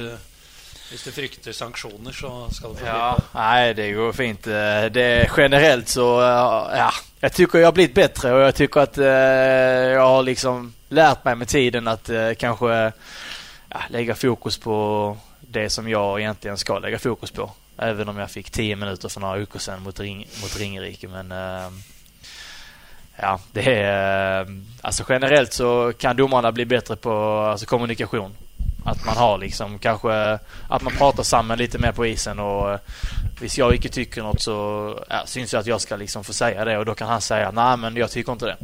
Hvis 0.89 1.03
du 1.03 1.11
frykter 1.11 1.51
sanksjoner, 1.55 2.13
så 2.13 2.31
skal 2.53 2.73
du 2.73 2.79
få 2.79 2.85
Ja, 2.85 3.11
nei, 3.33 3.73
det 3.73 3.89
går 3.95 4.11
fint. 4.13 4.47
Eh, 4.47 4.87
Det, 4.93 5.29
generellt 5.37 5.89
så, 5.89 6.07
eh, 6.21 6.77
ja. 6.77 6.89
Jeg 7.21 7.33
syns 7.33 7.53
jeg 7.53 7.65
har 7.65 7.71
blitt 7.73 7.93
bedre, 7.93 8.33
og 8.33 8.41
jeg 8.45 8.55
syns 8.55 8.77
at 8.77 8.97
jeg 8.97 9.99
har 9.99 10.21
liksom 10.23 10.73
lært 10.89 11.25
meg 11.25 11.37
med 11.37 11.47
tiden 11.47 11.87
at 11.87 12.03
kanskje 12.05 12.35
kanske 12.37 12.73
ja, 13.75 13.81
legge 13.89 14.15
fokus 14.15 14.57
på 14.57 14.75
det 15.41 15.69
som 15.71 15.87
jeg 15.87 16.21
egentlig 16.21 16.57
skal 16.59 16.81
legge 16.81 16.99
fokus 16.99 17.31
på. 17.31 17.49
Even 17.81 18.09
om 18.09 18.19
jeg 18.23 18.31
fikk 18.31 18.51
10 18.51 18.75
minutter 18.79 19.11
for 19.11 19.23
noen 19.23 19.43
uker 19.43 19.59
siden 19.59 19.83
mot, 19.83 19.99
Ring, 19.99 20.23
mot 20.41 20.55
Ringerike. 20.59 21.09
Men 21.11 21.31
eh, 21.35 21.67
ja, 23.19 23.35
det 23.55 23.67
er 23.67 24.41
eh, 24.41 24.55
Alltså 24.81 25.03
generellt 25.09 25.53
så 25.53 25.93
kan 25.99 26.15
domarna 26.15 26.51
bli 26.51 26.65
bättre 26.65 26.95
på 26.95 27.13
altså, 27.51 27.65
kommunikation. 27.65 28.35
Att 28.85 29.05
man 29.05 29.17
har 29.17 29.37
liksom 29.37 29.79
kanske 29.79 30.39
att 30.69 30.81
man 30.81 30.93
pratar 30.93 31.23
samman 31.23 31.57
lite 31.57 31.77
mer 31.77 31.91
på 31.91 32.05
isen 32.05 32.39
och 32.39 32.79
visst 33.39 33.41
hvis 33.41 33.57
jag 33.57 33.75
inte 33.75 33.89
tycker 33.89 34.23
något 34.23 34.41
så 34.41 34.99
ja, 35.09 35.23
syns 35.25 35.53
jag 35.53 35.59
att 35.59 35.67
jag 35.67 35.81
ska 35.81 35.95
liksom 35.95 36.23
få 36.23 36.33
säga 36.33 36.65
det 36.65 36.77
och 36.77 36.85
då 36.85 36.95
kan 36.95 37.07
han 37.07 37.21
säga 37.21 37.51
nej 37.51 37.77
men 37.77 37.95
jag 37.95 38.11
tycker 38.11 38.31
inte 38.31 38.45
det. 38.45 38.57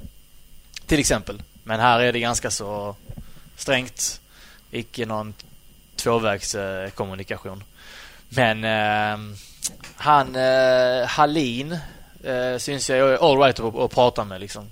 Till 0.86 1.00
exempel. 1.00 1.42
Men 1.64 1.80
här 1.80 2.00
är 2.00 2.14
det 2.14 2.20
ganska 2.20 2.52
så 2.52 2.96
strängt. 3.56 4.22
Icke 4.72 5.06
någon 5.06 5.34
tvåvägs 5.96 6.56
eh, 6.56 6.90
kommunikation. 6.90 7.64
Men 8.30 8.64
eh, 8.64 9.36
han 9.96 10.36
eh, 10.36 11.06
Hallin 11.08 11.78
eh, 12.24 12.58
syns 12.58 12.90
jag 12.90 13.00
är 13.00 13.32
all 13.32 13.38
right 13.38 13.60
att, 13.60 13.76
att 13.76 13.92
prata 13.92 14.24
med 14.24 14.42
liksom. 14.42 14.72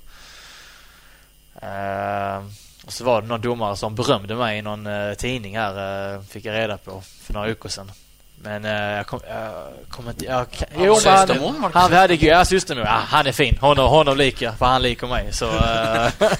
Eh, 1.61 2.43
och 2.89 2.93
så 2.93 3.03
var 3.03 3.21
det 3.21 3.27
någon 3.27 3.41
domare 3.41 3.75
som 3.75 3.95
berömde 3.95 4.35
mig 4.35 4.57
i 4.57 4.61
någon 4.61 4.87
uh, 4.87 5.13
tidning 5.13 5.57
här, 5.57 6.13
uh, 6.15 6.21
fick 6.21 6.45
jag 6.45 6.53
reda 6.53 6.77
på 6.77 7.01
för 7.23 7.33
några 7.33 7.47
veckor 7.47 7.69
sedan. 7.69 7.91
Men 8.35 8.65
uh, 8.65 8.71
jag 8.71 9.07
kommer 9.07 9.27
jag 9.27 9.89
kommer 9.89 10.09
inte... 10.09 10.25
Jag, 10.25 10.51
kan- 10.51 10.67
jo, 10.77 10.97
men 11.05 11.13
han, 11.13 11.27
det 11.27 11.69
han 11.73 11.93
hade 11.93 12.15
Ja, 12.15 12.45
systermor. 12.45 12.85
Ja, 12.85 13.01
han 13.07 13.27
är 13.27 13.31
fin. 13.31 13.57
Honom, 13.61 13.89
honom 13.89 14.17
liker, 14.17 14.51
för 14.51 14.65
han 14.65 14.81
liker 14.81 15.07
mig. 15.07 15.33
Så 15.33 15.45
uh, 15.45 16.09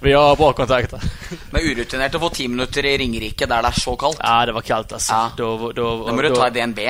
vi 0.00 0.12
har 0.12 0.36
bra 0.36 0.52
kontakter. 0.52 1.00
Men 1.50 1.62
urutinert 1.62 2.14
å 2.14 2.18
få 2.24 2.28
ti 2.28 2.48
minutter 2.48 2.86
i 2.86 2.96
Ringerike 2.98 3.46
der 3.46 3.62
det 3.62 3.68
er 3.68 3.80
så 3.80 3.96
kaldt. 3.96 4.20
Ja, 4.22 4.46
det 4.46 4.52
var 4.56 4.64
kaldt 4.64 4.92
altså. 4.92 5.12
Ja. 5.12 5.30
Då, 5.36 5.72
då, 5.72 5.96
må 6.12 6.22
du 6.22 6.30
ta 6.34 6.48
i 6.48 6.50
DNB. 6.50 6.80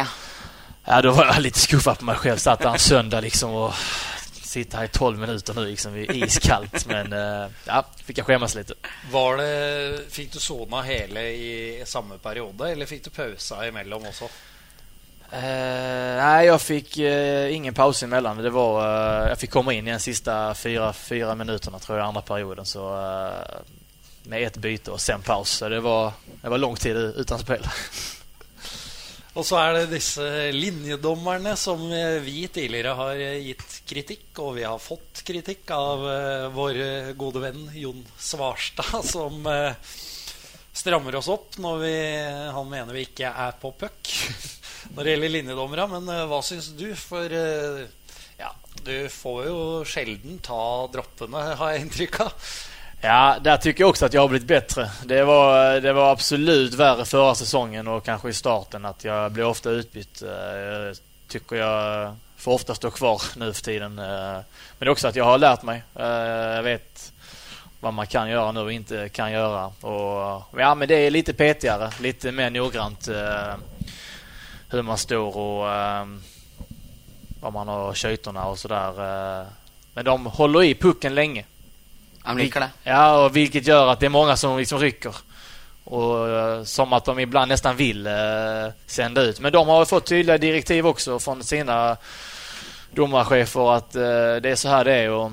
Ja, 0.85 1.03
då 1.03 1.11
var 1.11 1.27
jag 1.27 1.43
lite 1.43 1.59
skuffad 1.59 1.99
på 1.99 2.05
mig 2.05 2.15
själv. 2.17 2.39
Satt 2.39 2.63
där 2.63 2.71
en 2.71 2.79
söndag 2.79 3.21
liksom 3.21 3.51
och 3.51 3.75
sitta 4.57 4.77
här 4.77 4.85
i 4.85 4.89
12 4.89 5.19
minuter 5.19 5.55
nu 5.55 5.65
liksom. 5.67 5.97
Iskallt. 5.97 6.87
Men 6.89 7.13
eh, 7.13 7.51
ja, 7.65 7.85
fick 8.05 8.19
jag 8.19 8.27
skämmas 8.27 8.55
lite. 8.55 8.75
Var 9.11 9.37
det, 9.37 10.01
Fikk 10.11 10.33
du 10.33 10.39
sona 10.39 10.83
hele 10.83 11.29
i 11.29 11.83
samme 11.87 12.19
periode, 12.19 12.71
eller 12.71 12.87
fikk 12.87 13.05
du 13.05 13.11
pausa 13.11 13.67
emellan 13.67 14.07
också? 14.07 14.25
Uh, 15.33 15.41
nej, 16.23 16.47
jag 16.47 16.63
fick 16.63 16.99
uh, 16.99 17.55
ingen 17.55 17.75
paus 17.75 18.03
emellan. 18.03 18.37
Det 18.37 18.51
var, 18.51 18.81
uh, 18.81 19.29
jag 19.29 19.39
fick 19.39 19.51
komma 19.51 19.73
in 19.73 19.89
i 19.89 19.91
den 19.91 20.01
sista 20.01 20.55
fyra, 20.55 20.93
fyra 20.93 21.35
minuterna 21.35 21.79
tror 21.79 21.99
jag, 21.99 22.07
andra 22.07 22.23
perioden. 22.23 22.67
Så, 22.67 22.81
med 24.23 24.43
ett 24.43 24.57
byte 24.57 24.91
och 24.91 25.01
sen 25.01 25.23
paus. 25.23 25.51
Så 25.51 25.69
det 25.69 25.81
var, 25.81 26.13
det 26.43 26.49
var 26.49 26.59
lång 26.59 26.77
tid 26.77 26.97
utan 26.97 27.39
spel. 27.39 27.63
Og 29.37 29.45
så 29.45 29.59
er 29.61 29.75
det 29.75 29.91
disse 29.91 30.25
linjedommerne 30.55 31.53
som 31.61 31.83
eh, 31.93 32.23
vi 32.25 32.47
tidligere 32.49 32.95
har 32.97 33.19
eh, 33.21 33.51
gitt 33.51 33.81
kritikk, 33.89 34.31
og 34.41 34.55
vi 34.57 34.65
har 34.65 34.81
fått 34.81 35.21
kritikk 35.29 35.69
av 35.77 36.05
uh, 36.07 36.47
vår 36.55 36.79
gode 37.21 37.43
venn 37.43 37.67
Jon 37.77 38.01
Svarstad, 38.17 39.05
som 39.15 39.45
uh, 39.45 39.77
strammer 40.73 41.19
oss 41.21 41.29
opp 41.33 41.59
når 41.61 41.83
vi, 41.83 41.93
han 42.57 42.71
mener 42.71 42.97
vi 42.97 43.05
ikke 43.11 43.29
er 43.29 43.59
på 43.61 43.75
puck 43.77 44.15
når 44.95 45.03
det 45.03 45.15
gjelder 45.15 45.35
linjedommere. 45.35 45.87
Men 45.93 46.09
uh, 46.15 46.25
hva 46.33 46.41
syns 46.47 46.71
du? 46.79 46.89
For 46.97 47.29
ja, 48.41 48.55
du 48.89 48.95
får 49.13 49.43
jo 49.51 49.61
sjelden 49.89 50.41
ta 50.45 50.63
droppene, 50.97 51.45
har 51.61 51.75
jeg 51.75 51.85
inntrykk 51.85 52.23
av. 52.25 52.49
Ja, 53.01 53.37
där 53.43 53.57
tycker 53.57 53.81
jag 53.83 53.89
också 53.91 54.07
att 54.07 54.15
jag 54.15 54.21
har 54.21 54.29
blivit 54.29 54.49
bättre. 54.49 54.91
Det 55.05 55.25
var, 55.25 55.81
det 55.81 55.93
var 55.93 56.13
absolut 56.13 56.75
värre 56.75 57.05
förra 57.05 57.35
säsongen 57.35 57.89
och 57.89 58.05
kanske 58.05 58.29
i 58.29 58.33
starten 58.33 58.85
att 58.85 59.05
jag 59.05 59.33
blev 59.33 59.47
ofta 59.47 59.71
utbytt. 59.71 60.23
Eh, 60.23 60.29
Jag 60.29 60.97
tycker 61.29 61.57
jag 61.57 62.17
får 62.37 62.53
ofta 62.53 62.75
stå 62.75 62.91
kvar 62.91 63.23
nu 63.37 63.53
för 63.53 63.63
tiden. 63.63 63.99
Eh, 63.99 64.05
Men 64.07 64.45
det 64.79 64.87
är 64.87 64.89
också 64.91 65.09
att 65.09 65.17
jag 65.17 65.25
har 65.25 65.39
lärt 65.39 65.63
mig. 65.63 65.83
Eh, 65.95 66.07
Jag 66.07 66.63
vet 66.63 67.13
vad 67.81 67.95
man 67.95 68.07
kan 68.07 68.29
göra 68.31 68.53
nu 68.53 68.61
och 68.61 68.73
inte 68.73 69.09
kan 69.09 69.33
göra. 69.33 69.67
Och, 69.67 70.43
ja, 70.61 70.75
men 70.75 70.89
det 70.89 70.95
är 70.95 71.11
lite 71.11 71.35
petigare, 71.35 71.91
lite 72.01 72.33
mer 72.33 72.51
noggrant 72.51 73.09
hur 74.71 74.83
man 74.83 74.99
står 74.99 75.37
och 75.37 75.67
vad 77.41 77.53
man 77.53 77.69
har 77.69 77.95
köjtorna 77.95 78.45
och 78.47 78.59
sådär. 78.59 78.93
Men 79.95 80.05
de 80.05 80.27
håller 80.27 80.63
i 80.63 80.75
pucken 80.75 81.15
länge. 81.15 81.45
De 82.27 82.39
liker 82.39 82.61
det. 82.61 82.71
Ja, 82.85 83.25
och 83.25 83.37
vilket 83.37 83.67
gör 83.67 83.89
att 83.89 84.01
det 84.01 84.07
är 84.07 84.11
många 84.11 84.37
som 84.37 84.59
liksom 84.59 84.79
rycker. 84.79 85.15
Och 85.85 86.29
eh, 86.29 86.65
som 86.65 86.93
att 86.93 87.05
de 87.05 87.19
ibland 87.19 87.49
nästan 87.49 87.77
vill 87.77 88.07
eh, 88.07 88.13
sända 88.87 89.23
ut. 89.23 89.41
Men 89.41 89.53
de 89.53 89.69
har 89.69 89.85
fått 89.85 90.07
tydliga 90.07 90.39
direktiv 90.39 90.87
också 90.87 91.19
från 91.19 91.45
sina 91.45 91.97
domarchefer 92.91 93.77
att 93.77 93.95
eh, 93.95 94.03
det 94.43 94.51
är 94.51 94.57
så 94.57 94.69
här 94.69 94.85
det 94.85 94.93
är. 94.93 95.11
Och 95.11 95.33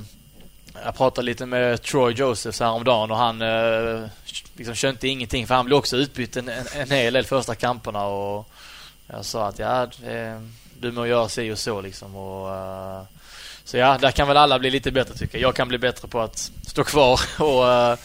jag 0.83 0.95
pratade 0.97 1.25
lite 1.25 1.45
med 1.45 1.81
Troy 1.81 2.13
Josephs 2.13 2.59
häromdagen 2.59 3.11
och 3.11 3.17
han 3.17 3.41
eh, 3.41 4.07
liksom 4.55 4.75
kände 4.75 5.07
ingenting 5.07 5.47
för 5.47 5.55
han 5.55 5.65
blev 5.65 5.77
också 5.77 5.97
utbytt 5.97 6.37
en, 6.37 6.49
en, 6.49 6.91
hel 6.91 7.13
del 7.13 7.25
första 7.25 7.55
kamperna 7.55 8.05
och 8.05 8.49
jag 9.07 9.25
sa 9.25 9.47
att 9.47 9.59
ja, 9.59 9.87
det, 10.01 10.49
du 10.79 10.91
må 10.91 11.05
göra 11.05 11.29
si 11.29 11.51
och 11.51 11.59
så 11.59 11.81
liksom. 11.81 12.15
Och, 12.15 12.55
eh, 12.55 13.03
så 13.65 13.77
ja, 13.77 13.97
där 13.97 14.11
kan 14.11 14.27
väl 14.27 14.37
alla 14.37 14.59
bli 14.59 14.69
lite 14.69 14.91
bättre 14.91 15.15
tycker 15.15 15.37
jag. 15.37 15.47
Jag 15.49 15.55
kan 15.55 15.67
bli 15.67 15.77
bättre 15.77 16.07
på 16.07 16.21
att 16.21 16.51
stå 16.67 16.83
kvar 16.83 17.19
och, 17.39 17.71
eh, 17.71 17.97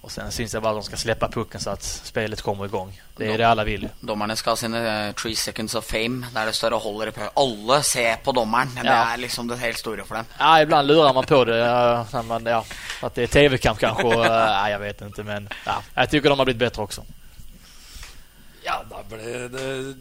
och 0.00 0.12
sen 0.12 0.32
syns 0.32 0.52
jeg 0.54 0.62
bara 0.62 0.70
att 0.72 0.76
de 0.76 0.86
ska 0.86 0.96
släppa 0.96 1.28
pucken 1.28 1.60
så 1.60 1.70
att 1.70 1.82
spelet 1.82 2.42
kommer 2.42 2.64
igång. 2.64 3.00
Det 3.16 3.26
er 3.32 3.38
det 3.38 3.44
alle 3.48 3.64
vil. 3.64 3.88
Dommerne 4.00 4.36
skal 4.36 4.50
ha 4.52 4.56
sine 4.56 4.78
eh, 5.08 5.12
three 5.14 5.34
seconds 5.36 5.74
of 5.74 5.84
fame, 5.84 6.26
der 6.34 6.46
det 6.46 6.52
står 6.54 6.74
og 6.76 6.80
holder 6.80 7.08
i 7.08 7.10
pau. 7.16 7.28
Alle 7.36 7.82
ser 7.82 8.16
på 8.24 8.32
dommeren. 8.32 8.70
Det 8.74 8.84
Ja. 8.86 9.12
er 9.14 9.16
liksom 9.16 9.48
det 9.48 9.58
helt 9.58 9.78
store 9.78 10.04
for 10.04 10.14
dem. 10.14 10.24
Ja, 10.38 10.60
ibland 10.62 10.86
lurer 10.88 11.12
man 11.12 11.24
på 11.24 11.44
det. 11.44 11.58
eh, 11.64 12.22
man, 12.22 12.46
ja, 12.46 12.62
at 13.02 13.14
det 13.16 13.22
er 13.24 13.26
tv-kamp 13.48 13.78
kanskje. 13.78 14.04
Nei, 14.04 14.22
jeg 14.22 14.52
Nej, 14.52 14.70
jag 14.70 14.78
vet 14.80 15.00
ikke. 15.00 15.24
Men 15.24 15.48
ja, 15.66 15.80
jeg 15.96 16.08
tycker 16.10 16.28
de 16.30 16.36
har 16.38 16.44
blitt 16.44 16.58
bedre 16.58 16.82
også. 16.82 17.02
Ja, 18.64 18.80
da 18.90 19.02
ble 19.08 19.48
det 19.48 19.96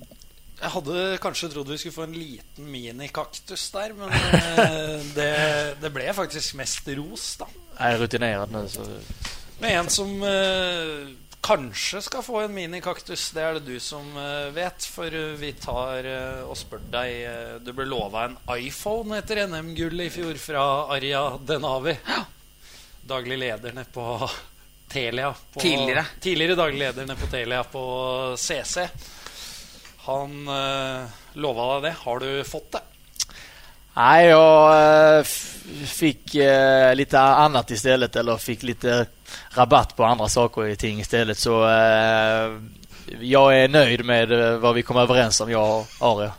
Jeg 0.55 0.71
hadde 0.71 1.01
kanskje 1.23 1.49
trodd 1.51 1.69
vi 1.73 1.77
skulle 1.81 1.97
få 1.97 2.05
en 2.07 2.15
liten 2.15 2.69
minikaktus 2.71 3.67
der, 3.75 3.93
men 3.97 4.13
eh, 4.39 5.03
det, 5.17 5.33
det 5.81 5.91
ble 5.93 6.07
faktisk 6.15 6.55
mest 6.61 6.87
ros, 6.95 7.33
da. 7.41 7.49
Jeg 7.75 7.97
er 7.97 8.01
rutinerende, 8.05 8.63
nu 8.63 8.71
så... 8.71 8.87
Med 9.59 9.71
en 9.71 9.89
som 9.91 10.09
eh, 10.23 11.11
kanskje 11.45 12.01
skal 12.01 12.23
få 12.23 12.41
en 12.41 12.53
minikaktus. 12.53 13.29
Det 13.31 13.43
er 13.43 13.57
det 13.57 13.65
du 13.67 13.79
som 13.79 14.07
eh, 14.17 14.49
vet. 14.55 14.87
For 14.95 15.11
eh, 15.11 15.35
vi 15.39 15.53
tar 15.59 16.07
eh, 16.09 16.41
og 16.43 16.57
spør 16.59 16.83
deg 16.91 17.13
eh, 17.29 17.53
Du 17.63 17.71
ble 17.75 17.87
lova 17.87 18.25
en 18.29 18.37
iPhone 18.57 19.19
etter 19.19 19.45
NM-gullet 19.47 20.09
i 20.09 20.13
fjor 20.13 20.39
fra 20.41 20.65
Arja 20.95 21.23
Denavi. 21.39 21.95
Daglig 23.05 23.39
leder 23.45 23.75
nede 23.75 23.91
på 23.93 24.05
Telia. 24.91 25.31
På, 25.53 25.61
Tidligere. 25.61 26.05
Tidligere 26.19 26.57
daglig 26.59 26.81
leder 26.83 27.07
nede 27.07 27.19
på 27.21 27.31
Telia 27.31 27.63
på 27.63 27.85
CC. 28.37 28.89
Han 30.05 30.47
eh, 30.47 31.05
lova 31.41 31.67
deg 31.75 31.89
det. 31.89 31.95
Har 32.03 32.19
du 32.19 32.43
fått 32.47 32.71
det? 32.75 32.81
Nei, 33.95 34.27
jag 34.27 35.25
eh, 36.43 36.95
litt 36.99 37.13
annet 37.15 37.71
i 37.71 37.77
stedet, 37.79 38.15
eller 38.19 38.41
fikk 38.43 38.65
litt 38.67 38.83
rabatt 39.55 39.95
på 39.95 40.03
andre 40.03 40.27
saker 40.29 40.67
i 40.73 40.75
ting 40.75 40.99
i 40.99 41.07
stedet, 41.07 41.37
Så 41.39 41.61
eh, 41.69 42.57
jeg 43.21 43.63
er 43.63 43.71
nøyd 43.71 44.03
med 44.03 44.33
hva 44.61 44.73
vi 44.75 44.83
kom 44.83 44.97
overens 44.99 45.39
om, 45.41 45.49
jeg 45.49 45.61
og 45.61 45.87
Aria. 46.03 46.33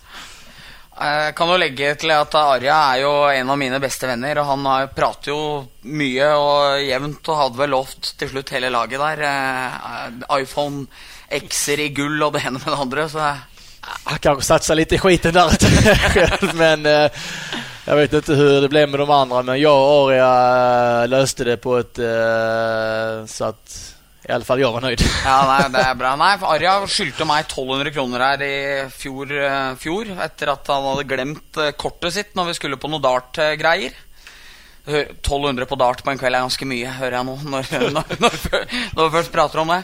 Jeg 0.96 1.34
kan 1.36 1.50
jo 1.52 1.56
legge 1.60 1.90
til 2.00 2.12
at 2.14 2.32
Arja 2.40 2.76
er 2.94 3.02
jo 3.02 3.10
en 3.28 3.50
av 3.52 3.58
mine 3.60 3.80
beste 3.82 4.08
venner, 4.08 4.38
og 4.40 4.46
han 4.48 4.64
har- 4.64 4.86
prater 4.96 5.32
jo 5.32 5.40
mye 5.92 6.28
og 6.32 6.80
jevnt 6.80 7.28
og 7.28 7.36
hadde 7.42 7.58
vel 7.60 7.70
lovt 7.70 8.14
til 8.18 8.28
slutt 8.30 8.52
hele 8.56 8.70
laget 8.72 9.00
der. 9.00 9.22
eh, 9.28 10.40
iPhone 10.40 10.86
X-er 11.30 11.80
i 11.84 11.88
gull 11.92 12.22
og 12.22 12.32
det 12.32 12.44
ene 12.46 12.58
med 12.60 12.68
det 12.72 12.80
andre, 12.80 13.08
så 13.08 13.36
Han 14.04 14.18
kanske 14.18 14.44
satsar 14.44 14.74
lite 14.74 14.94
i 14.94 14.98
skiten 14.98 15.34
där 15.34 16.54
men 16.54 16.86
eh, 16.86 17.10
jag 17.84 17.96
vet 17.96 18.12
inte 18.12 18.32
hur 18.32 18.60
det 18.60 18.68
blev 18.68 18.88
med 18.88 19.00
de 19.00 19.10
andra. 19.10 19.42
Men 19.42 19.60
jag 19.60 19.78
och 19.78 20.10
Aria 20.10 21.02
eh, 21.02 21.08
löste 21.08 21.44
det 21.44 21.56
på 21.56 21.76
ett 21.76 21.98
eh, 21.98 23.26
så 23.26 23.44
att 23.44 23.96
i 24.28 24.32
alla 24.32 24.44
fall 24.44 24.60
jag 24.60 24.72
var 24.72 24.80
nöjd. 24.80 25.02
Ja, 25.24 25.36
nei, 25.46 25.68
det 25.70 25.82
er 25.86 25.94
bra. 25.94 26.16
Nei, 26.18 26.32
for 26.40 26.50
Arja 26.50 26.72
skyldte 26.90 27.26
meg 27.28 27.44
1200 27.44 27.92
kroner 27.94 28.24
her 28.24 28.42
i 28.42 28.56
fjor, 28.90 29.30
eh, 29.30 29.76
fjor 29.78 30.10
etter 30.24 30.50
at 30.50 30.66
han 30.72 30.88
hadde 30.88 31.06
glemt 31.06 31.60
eh, 31.62 31.70
kortet 31.78 32.16
sitt 32.16 32.34
når 32.34 32.50
vi 32.50 32.56
skulle 32.58 32.80
på 32.80 32.90
noe 32.90 33.02
dart-greier. 33.04 33.94
1200 34.86 35.66
på 35.66 35.78
dart 35.78 36.02
på 36.02 36.10
en 36.10 36.18
kveld 36.18 36.38
er 36.38 36.42
ganske 36.42 36.66
mye, 36.66 36.90
hører 36.98 37.18
jeg 37.20 37.26
nå. 37.26 37.36
Når, 37.54 37.70
når, 37.94 38.18
når, 38.22 38.36
når 38.94 39.00
vi 39.06 39.14
først 39.14 39.34
prater 39.34 39.62
om 39.62 39.70
det. 39.76 39.80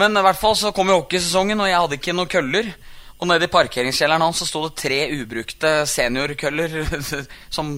Men 0.00 0.20
i 0.20 0.26
hvert 0.28 0.40
fall 0.40 0.56
så 0.56 0.72
kom 0.76 0.92
jo 0.92 1.00
hockeysesongen, 1.00 1.64
og 1.64 1.72
jeg 1.72 1.80
hadde 1.80 2.00
ikke 2.00 2.16
noen 2.16 2.32
køller. 2.32 2.70
Og 3.18 3.26
nede 3.26 3.48
i 3.48 3.50
parkeringskjelleren 3.50 4.22
hans 4.22 4.38
så 4.42 4.46
sto 4.46 4.62
det 4.68 4.78
tre 4.78 5.00
ubrukte 5.16 5.82
seniorkøller 5.90 6.78
som 7.56 7.72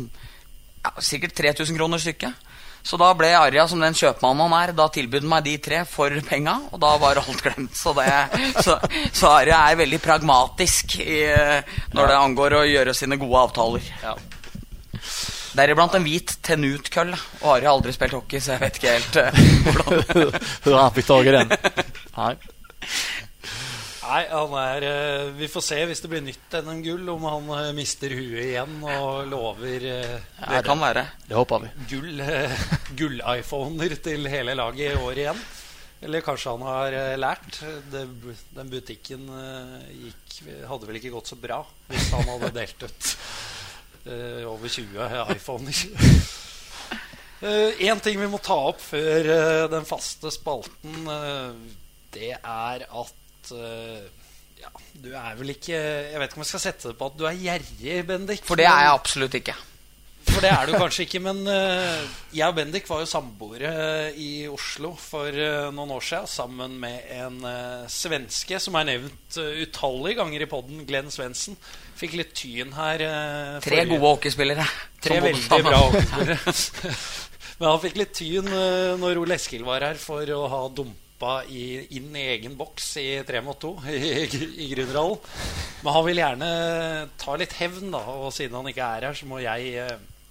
ja, 0.85 0.93
sikkert 1.01 1.37
3000 1.39 1.79
kroner 1.79 2.03
stykket. 2.03 2.47
Så 2.83 2.97
da 2.97 3.11
ble 3.17 3.29
Arja, 3.37 3.67
som 3.69 3.81
den 3.83 3.97
kjøpmannen 3.97 4.47
han 4.47 4.55
er, 4.57 4.73
da 4.77 4.87
tilbød 4.93 5.27
meg 5.29 5.45
de 5.45 5.57
tre 5.61 5.83
for 5.89 6.15
penga, 6.25 6.57
og 6.73 6.81
da 6.81 6.95
var 7.01 7.21
alt 7.21 7.43
glemt. 7.45 7.77
Så, 7.77 7.93
det, 7.97 8.09
så, 8.65 8.79
så 9.13 9.33
Arja 9.35 9.59
er 9.69 9.81
veldig 9.83 10.01
pragmatisk 10.01 10.97
i, 11.05 11.21
eh, 11.29 11.75
når 11.93 12.13
det 12.13 12.21
angår 12.23 12.57
å 12.57 12.67
gjøre 12.69 12.97
sine 12.97 13.21
gode 13.21 13.43
avtaler. 13.45 13.91
Ja. 14.01 14.17
Deriblant 15.57 15.97
en 15.99 16.07
hvit 16.07 16.37
tenutkølle. 16.47 17.19
Og 17.43 17.53
Arja 17.57 17.69
har 17.69 17.77
aldri 17.77 17.93
spilt 17.97 18.17
hockey, 18.17 18.41
så 18.41 18.55
jeg 18.55 18.65
vet 18.65 18.81
ikke 18.81 18.97
helt 18.97 19.21
uh, 19.21 19.45
hvordan 19.75 20.41
Du 20.65 20.73
har 20.73 20.97
fick 20.97 21.11
tag 21.11 21.29
i 21.29 21.37
den. 21.37 21.55
Nej. 22.21 22.37
Nei, 24.11 24.25
han 24.27 24.55
er 24.59 24.87
eh, 24.89 25.29
Vi 25.39 25.49
får 25.51 25.63
se 25.63 25.79
hvis 25.87 26.03
det 26.03 26.11
blir 26.11 26.25
nytt 26.25 26.57
NM-gull, 26.65 27.07
om 27.13 27.29
han 27.29 27.53
eh, 27.59 27.71
mister 27.77 28.11
huet 28.11 28.43
igjen 28.49 28.81
og 28.83 29.31
lover 29.31 29.87
ja, 29.87 30.19
Det 30.57 30.65
kan 30.67 30.83
være. 30.83 31.07
Det 31.29 31.39
håper 31.39 31.65
vi. 31.65 31.71
gull, 31.93 32.25
eh, 32.27 32.67
gull-iPhoner 32.99 33.97
til 34.03 34.27
hele 34.33 34.59
laget 34.59 34.97
i 34.97 35.01
år 35.01 35.25
igjen. 35.25 35.43
Eller 36.01 36.25
kanskje 36.25 36.55
han 36.57 36.65
har 36.65 36.97
eh, 36.97 37.15
lært. 37.21 37.61
Det, 37.93 38.05
den 38.57 38.73
butikken 38.73 39.27
eh, 39.37 39.89
gikk, 40.07 40.37
hadde 40.71 40.89
vel 40.89 40.99
ikke 41.01 41.13
gått 41.13 41.31
så 41.31 41.39
bra 41.39 41.61
hvis 41.91 42.11
han 42.15 42.29
hadde 42.33 42.55
delt 42.61 42.87
ut 42.87 43.11
uh, 44.07 44.45
over 44.49 44.69
20 44.69 45.35
iPhoner. 45.37 45.83
Én 47.41 48.01
ting 48.05 48.19
vi 48.21 48.29
må 48.29 48.41
ta 48.45 48.57
opp 48.71 48.81
før 48.85 49.29
uh, 49.29 49.67
den 49.73 49.87
faste 49.89 50.33
spalten, 50.33 51.07
eh, 51.09 51.77
det 52.17 52.35
er 52.37 52.85
at 52.85 53.20
eh, 53.57 54.07
ja, 54.61 54.71
du 55.01 55.11
er 55.17 55.35
vel 55.39 55.55
ikke 55.55 55.75
Jeg 55.75 56.21
vet 56.21 56.31
ikke 56.31 56.41
om 56.41 56.45
jeg 56.45 56.53
skal 56.53 56.65
sette 56.67 56.91
det 56.91 56.99
på 56.99 57.11
at 57.11 57.19
du 57.19 57.27
er 57.29 57.41
gjerrig, 57.41 57.99
Bendik. 58.09 58.47
For 58.47 58.61
det 58.61 58.69
er 58.69 58.87
jeg 58.87 58.95
absolutt 58.95 59.37
ikke. 59.41 59.57
for 60.31 60.45
det 60.45 60.51
er 60.53 60.69
du 60.69 60.75
kanskje 60.77 61.07
ikke, 61.07 61.23
men 61.25 61.41
eh, 61.51 62.03
jeg 62.37 62.47
og 62.47 62.59
Bendik 62.59 62.89
var 62.91 63.01
jo 63.03 63.09
samboere 63.11 63.73
i 64.21 64.31
Oslo 64.53 64.93
for 65.01 65.33
eh, 65.33 65.71
noen 65.75 65.95
år 65.97 66.05
siden 66.07 66.29
sammen 66.31 66.77
med 66.83 67.09
en 67.17 67.41
svenske 67.91 68.61
som 68.63 68.77
er 68.79 68.91
nevnt 68.93 69.41
utallige 69.41 70.21
ganger 70.21 70.45
i 70.45 70.51
podden, 70.51 70.85
Glenn 70.89 71.11
Svendsen. 71.11 71.59
Fikk 72.01 72.15
litt 72.17 72.37
tyn 72.37 72.77
her. 72.77 73.03
Tre 73.65 73.83
gode 73.89 74.05
hockeyspillere. 74.07 74.65
Tre 75.05 75.19
veldig 75.25 75.65
bra 75.67 75.83
hockeyspillere. 75.89 76.97
Men 77.61 77.75
han 77.75 77.81
fikk 77.83 77.99
litt 78.01 78.15
tyn 78.17 78.49
eh, 78.49 78.97
når 79.01 79.21
Ole 79.21 79.37
Eskil 79.37 79.67
var 79.67 79.85
her 79.85 80.01
for 80.01 80.25
å 80.33 80.45
ha 80.49 80.65
dumpa 80.73 81.10
i, 81.49 81.65
inn 81.99 82.15
i 82.17 82.27
egen 82.35 82.57
boks 82.59 82.93
i 83.03 83.09
tre 83.27 83.43
mot 83.45 83.59
to 83.61 83.75
i, 83.91 84.25
i 84.65 84.71
Grünerhallen. 84.73 85.21
Men 85.83 85.97
han 85.97 86.07
vil 86.07 86.23
gjerne 86.23 86.49
ta 87.21 87.37
litt 87.41 87.57
hevn, 87.59 87.93
da, 87.95 88.01
og 88.25 88.33
siden 88.37 88.59
han 88.61 88.71
ikke 88.71 88.89
er 88.89 89.09
her, 89.09 89.19
så 89.19 89.29
må 89.29 89.43
jeg 89.43 89.75
eh, 89.81 90.25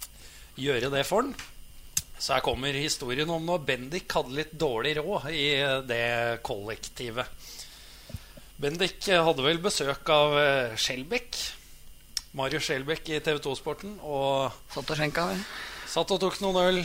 gjøre 0.60 0.92
det 0.92 1.06
for 1.08 1.24
han. 1.24 1.32
Så 2.20 2.34
her 2.36 2.44
kommer 2.44 2.76
historien 2.76 3.30
om 3.32 3.46
når 3.48 3.64
Bendik 3.68 4.12
hadde 4.12 4.36
litt 4.36 4.52
dårlig 4.52 4.96
råd 4.98 5.30
i 5.32 5.46
eh, 5.60 5.78
det 5.88 6.04
kollektivet. 6.46 7.48
Bendik 8.60 9.08
eh, 9.08 9.22
hadde 9.24 9.46
vel 9.46 9.62
besøk 9.64 10.12
av 10.14 10.36
Skjelbekk. 10.78 11.40
Mario 12.30 12.60
Marius 12.60 12.68
Skjelbæk 12.68 13.08
i 13.08 13.18
TV 13.18 13.40
2-sporten. 13.42 13.96
Og 14.06 14.52
Satt 14.70 14.90
og 14.92 14.98
skjenka, 14.98 15.24
vi. 15.32 15.38
Satt 15.90 16.12
og 16.14 16.20
tok 16.22 16.36
noen 16.44 16.58
øl, 16.60 16.76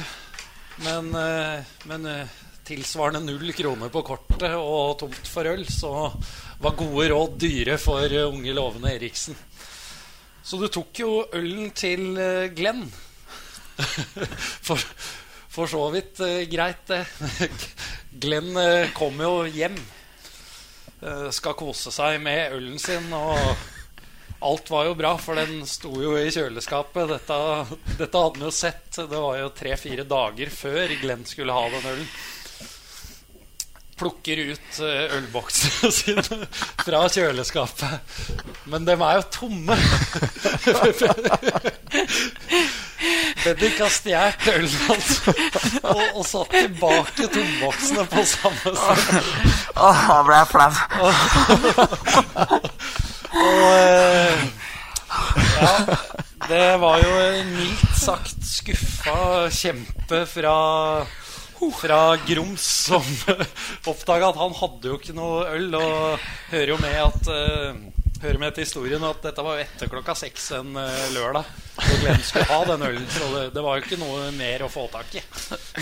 men, 0.81 1.11
eh, 1.13 1.75
men 1.85 2.07
eh, 2.09 2.39
tilsvarende 2.65 3.21
null 3.25 3.51
kroner 3.53 3.91
på 3.93 4.01
kortet 4.05 4.55
og 4.57 4.97
tomt 5.01 5.29
for 5.29 5.47
øl, 5.49 5.65
så 5.69 5.91
var 6.61 6.77
gode 6.79 7.09
råd 7.11 7.35
dyre 7.41 7.77
for 7.81 8.05
eh, 8.09 8.25
unge 8.25 8.55
lovende 8.55 8.93
Eriksen. 8.95 9.37
Så 10.45 10.59
du 10.61 10.67
tok 10.69 11.01
jo 11.01 11.11
ølen 11.33 11.71
til 11.77 12.17
eh, 12.21 12.49
Glenn. 12.55 12.85
For, 14.65 14.79
for 15.51 15.67
så 15.67 15.81
vidt 15.91 16.21
eh, 16.23 16.45
greit, 16.47 16.87
det. 16.87 17.01
Glenn 18.23 18.55
kom 18.95 19.19
jo 19.19 19.43
hjem. 19.51 19.75
skal 21.35 21.57
kose 21.59 21.91
seg 21.91 22.21
med 22.23 22.55
ølen 22.55 22.79
sin, 22.79 23.11
og 23.13 23.35
alt 24.47 24.71
var 24.71 24.87
jo 24.87 24.95
bra, 24.95 25.11
for 25.19 25.35
den 25.35 25.65
sto 25.67 25.91
jo 25.99 26.15
i 26.15 26.31
kjøleskapet. 26.31 27.11
Dette, 27.11 27.37
dette 27.99 28.23
hadde 28.23 28.39
han 28.39 28.47
jo 28.47 28.53
sett. 28.55 28.87
Det 28.95 29.11
var 29.11 29.41
jo 29.41 29.51
tre-fire 29.59 30.07
dager 30.07 30.55
før 30.55 30.95
Glenn 31.03 31.27
skulle 31.27 31.55
ha 31.55 31.67
den 31.75 31.91
ølen. 31.91 32.09
Plukker 33.95 34.37
ut 34.51 34.79
eh, 34.83 35.13
ølboksene 35.15 35.91
sine 35.97 36.23
fra 36.83 37.05
kjøleskapet. 37.07 37.93
Men 38.71 38.87
dem 38.87 39.01
er 39.05 39.13
jo 39.21 39.23
tomme. 39.31 39.75
Bendik 43.45 43.77
har 43.77 43.91
stjålet 43.93 44.47
ølen 44.49 44.75
hans 44.87 45.09
og, 45.85 46.01
og 46.17 46.23
satt 46.25 46.49
tilbake 46.55 47.27
tomboksene 47.29 48.05
på 48.09 48.23
samme 48.27 48.73
sted. 48.81 49.31
Åh, 49.77 49.99
da 50.09 50.19
ble 50.25 50.35
jeg 50.39 50.47
flau. 50.51 50.73
Og 53.35 53.65
eh, 53.69 54.35
ja, 55.61 55.75
det 56.49 56.65
var 56.81 56.95
jo 57.03 57.11
mildt 57.51 57.99
sagt 57.99 58.39
skuffa 58.49 59.19
kjempe 59.53 60.25
fra 60.29 60.57
fra 61.73 62.17
Grums 62.27 62.65
som 62.85 63.05
oppdaga 63.91 64.31
at 64.31 64.39
han 64.41 64.55
hadde 64.59 64.91
jo 64.91 64.99
ikke 64.99 65.17
noe 65.17 65.43
øl. 65.55 65.69
Og 65.79 66.25
hører 66.53 66.73
jo 66.75 66.79
med 66.83 67.01
at 67.01 67.29
uh, 67.31 67.83
Hører 68.25 68.39
med 68.39 68.55
til 68.55 68.63
historien 68.63 69.03
at 69.05 69.19
dette 69.21 69.43
var 69.43 69.57
jo 69.57 69.63
etter 69.65 69.89
klokka 69.91 70.13
seks 70.17 70.45
en 70.55 70.77
eh, 70.79 71.01
lørdag. 71.13 71.49
Og 71.75 71.97
Glenn 71.99 72.21
skulle 72.23 72.45
ha 72.47 72.59
den 72.71 72.85
ølen, 72.87 73.03
det, 73.11 73.41
det 73.53 73.63
var 73.65 73.75
jo 73.75 73.83
ikke 73.83 73.99
noe 73.99 74.29
mer 74.33 74.63
å 74.65 74.69
få 74.71 74.85
tak 74.89 75.17
i. 75.19 75.21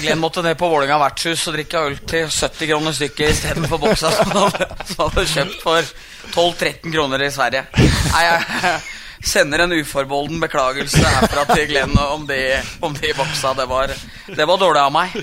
Glenn 0.02 0.20
måtte 0.20 0.42
ned 0.44 0.58
på 0.60 0.68
Vålerenga 0.68 0.98
vertshus 1.06 1.46
og 1.48 1.56
drikke 1.56 1.84
øl 1.88 2.00
til 2.10 2.26
70 2.26 2.72
kroner 2.72 2.98
stykket 2.98 3.36
istedenfor 3.36 3.84
boksa 3.86 4.12
som 4.18 4.34
han 4.34 4.50
hadde, 4.50 5.26
kjøpt 5.36 5.62
for 5.62 5.94
12-13 6.34 6.90
kroner 6.98 7.24
i 7.24 7.32
Sverige. 7.32 7.64
Nei, 7.78 8.26
jeg 8.26 8.82
sender 9.24 9.64
en 9.64 9.78
uforbeholden 9.78 10.42
beklagelse 10.44 11.04
herfra 11.06 11.46
til 11.54 11.70
Glenn 11.70 11.96
om 11.96 12.26
de, 12.28 12.42
om 12.84 12.98
de 12.98 13.14
boksa. 13.16 13.54
Det 13.62 13.70
var, 13.72 13.94
det 14.28 14.50
var 14.50 14.60
dårlig 14.66 14.84
av 14.84 14.98
meg. 14.98 15.22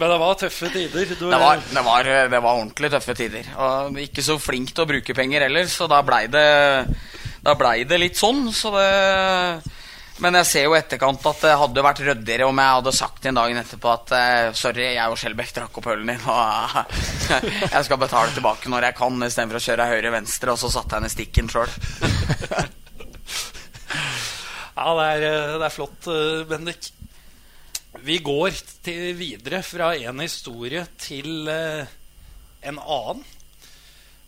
Men 0.00 0.10
det 0.10 0.18
var 0.22 0.38
tøffe 0.40 0.70
tider. 0.72 1.12
Du, 1.12 1.26
Det 1.30 1.38
var, 1.38 1.60
det, 1.62 1.82
var, 1.84 2.08
det 2.32 2.40
var 2.40 2.56
ordentlig 2.56 2.90
tøffe 2.90 3.14
tider. 3.14 3.50
Og 3.60 4.00
ikke 4.02 4.24
så 4.24 4.38
flink 4.40 4.72
til 4.72 4.84
å 4.84 4.88
bruke 4.88 5.14
penger 5.14 5.44
heller, 5.46 5.68
så 5.70 5.86
da 5.90 6.00
blei 6.06 6.24
det, 6.32 6.48
ble 7.44 7.76
det 7.86 8.00
litt 8.00 8.18
sånn. 8.18 8.48
Så 8.56 8.72
det, 8.74 8.88
men 10.22 10.36
jeg 10.40 10.48
ser 10.48 10.66
jo 10.66 10.74
i 10.74 10.78
etterkant 10.80 11.24
at 11.30 11.44
det 11.44 11.54
hadde 11.58 11.84
vært 11.86 12.02
ryddigere 12.04 12.48
om 12.48 12.58
jeg 12.60 12.76
hadde 12.78 12.94
sagt 12.94 13.28
en 13.28 13.38
dagen 13.38 13.60
etterpå 13.62 13.92
at 13.92 14.12
eh, 14.16 14.48
sorry, 14.58 14.84
jeg 14.96 15.12
og 15.14 15.18
Skjelbæk 15.18 15.54
drakk 15.56 15.80
opp 15.80 15.88
ølen 15.94 16.12
din, 16.12 16.26
og 16.28 16.76
jeg 17.74 17.86
skal 17.88 18.00
betale 18.02 18.34
tilbake 18.36 18.70
når 18.72 18.88
jeg 18.90 18.98
kan, 19.00 19.24
istedenfor 19.26 19.58
å 19.58 19.64
kjøre 19.66 19.88
høyre-venstre, 19.92 20.54
og 20.54 20.60
så 20.60 20.70
satte 20.74 20.98
jeg 20.98 21.06
ned 21.06 21.14
stikken 21.16 21.52
sjøl. 21.52 21.72
Ja, 24.72 24.92
det 24.96 25.04
er, 25.04 25.22
eh, 25.28 25.54
det 25.60 25.66
er 25.66 25.72
flott, 25.74 26.06
eh, 26.08 26.44
Bendik. 26.48 26.86
Vi 28.00 28.16
går 28.24 28.54
til, 28.80 29.12
videre 29.18 29.60
fra 29.60 29.92
en 30.00 30.22
historie 30.24 30.80
til 30.96 31.48
eh, 31.52 31.90
en 32.64 32.78
annen. 32.80 33.20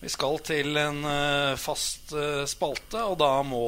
Vi 0.03 0.11
skal 0.13 0.37
til 0.45 0.77
en 0.77 1.01
eh, 1.09 1.57
fast 1.57 2.13
eh, 2.13 2.45
spalte, 2.51 3.01
og 3.01 3.17
da 3.23 3.39
må 3.47 3.65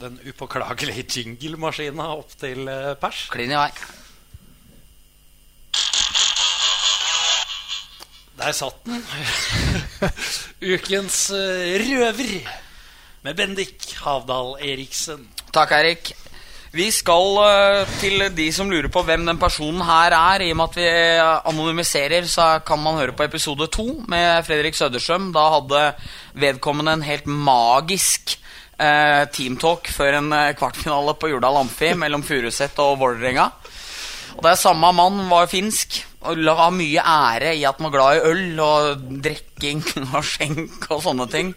den 0.00 0.16
upåklagelige 0.24 1.04
jinglemaskina 1.18 2.06
opp 2.16 2.32
til 2.40 2.64
pers. 3.00 3.26
Klin 3.34 3.52
i 3.52 3.60
vei. 3.60 3.72
Der 8.38 8.54
satt 8.54 8.80
den. 8.86 9.02
Ukens 10.72 11.26
røver 11.34 12.32
med 13.26 13.36
Bendik 13.36 13.90
Havdal 14.00 14.56
Eriksen. 14.64 15.26
Takk, 15.52 15.74
Eirik. 15.76 16.14
Vi 16.78 16.86
skal 16.94 17.38
eh, 17.42 17.92
til 17.98 18.20
de 18.36 18.44
som 18.54 18.68
lurer 18.70 18.86
på 18.92 19.00
hvem 19.02 19.24
den 19.26 19.38
personen 19.40 19.80
her 19.82 20.14
er. 20.14 20.44
I 20.44 20.52
og 20.52 20.58
med 20.60 20.68
at 20.68 20.76
vi 20.78 20.84
eh, 20.86 21.48
anonymiserer, 21.50 22.26
så 22.30 22.60
kan 22.62 22.78
man 22.78 23.00
høre 23.00 23.16
på 23.18 23.24
episode 23.26 23.66
to 23.74 23.86
med 24.06 24.44
Fredrik 24.46 24.78
Søderstrøm. 24.78 25.32
Da 25.34 25.48
hadde 25.56 25.80
vedkommende 26.38 26.94
en 26.94 27.02
helt 27.02 27.26
magisk 27.26 28.36
eh, 28.78 29.24
teamtalk 29.34 29.90
før 29.90 30.20
en 30.20 30.30
eh, 30.36 30.52
kvartfinale 30.58 31.16
på 31.18 31.32
Jordal 31.32 31.58
Amfi 31.64 31.96
mellom 31.98 32.22
Furuset 32.22 32.78
og 32.84 33.00
Vålerenga. 33.02 33.48
Og 34.36 34.44
det 34.44 34.52
er 34.52 34.62
samme 34.62 34.92
mann 34.94 35.24
var 35.32 35.50
finsk 35.50 36.04
og 36.26 36.40
la 36.42 36.66
mye 36.74 36.98
ære 36.98 37.52
i 37.54 37.62
at 37.68 37.78
man 37.78 37.92
var 37.92 37.98
glad 37.98 38.16
i 38.16 38.30
øl 38.32 38.62
og 38.62 39.04
drikking 39.22 39.84
og 40.16 40.24
skjenk 40.26 40.88
og 40.90 41.04
sånne 41.04 41.28
ting. 41.30 41.52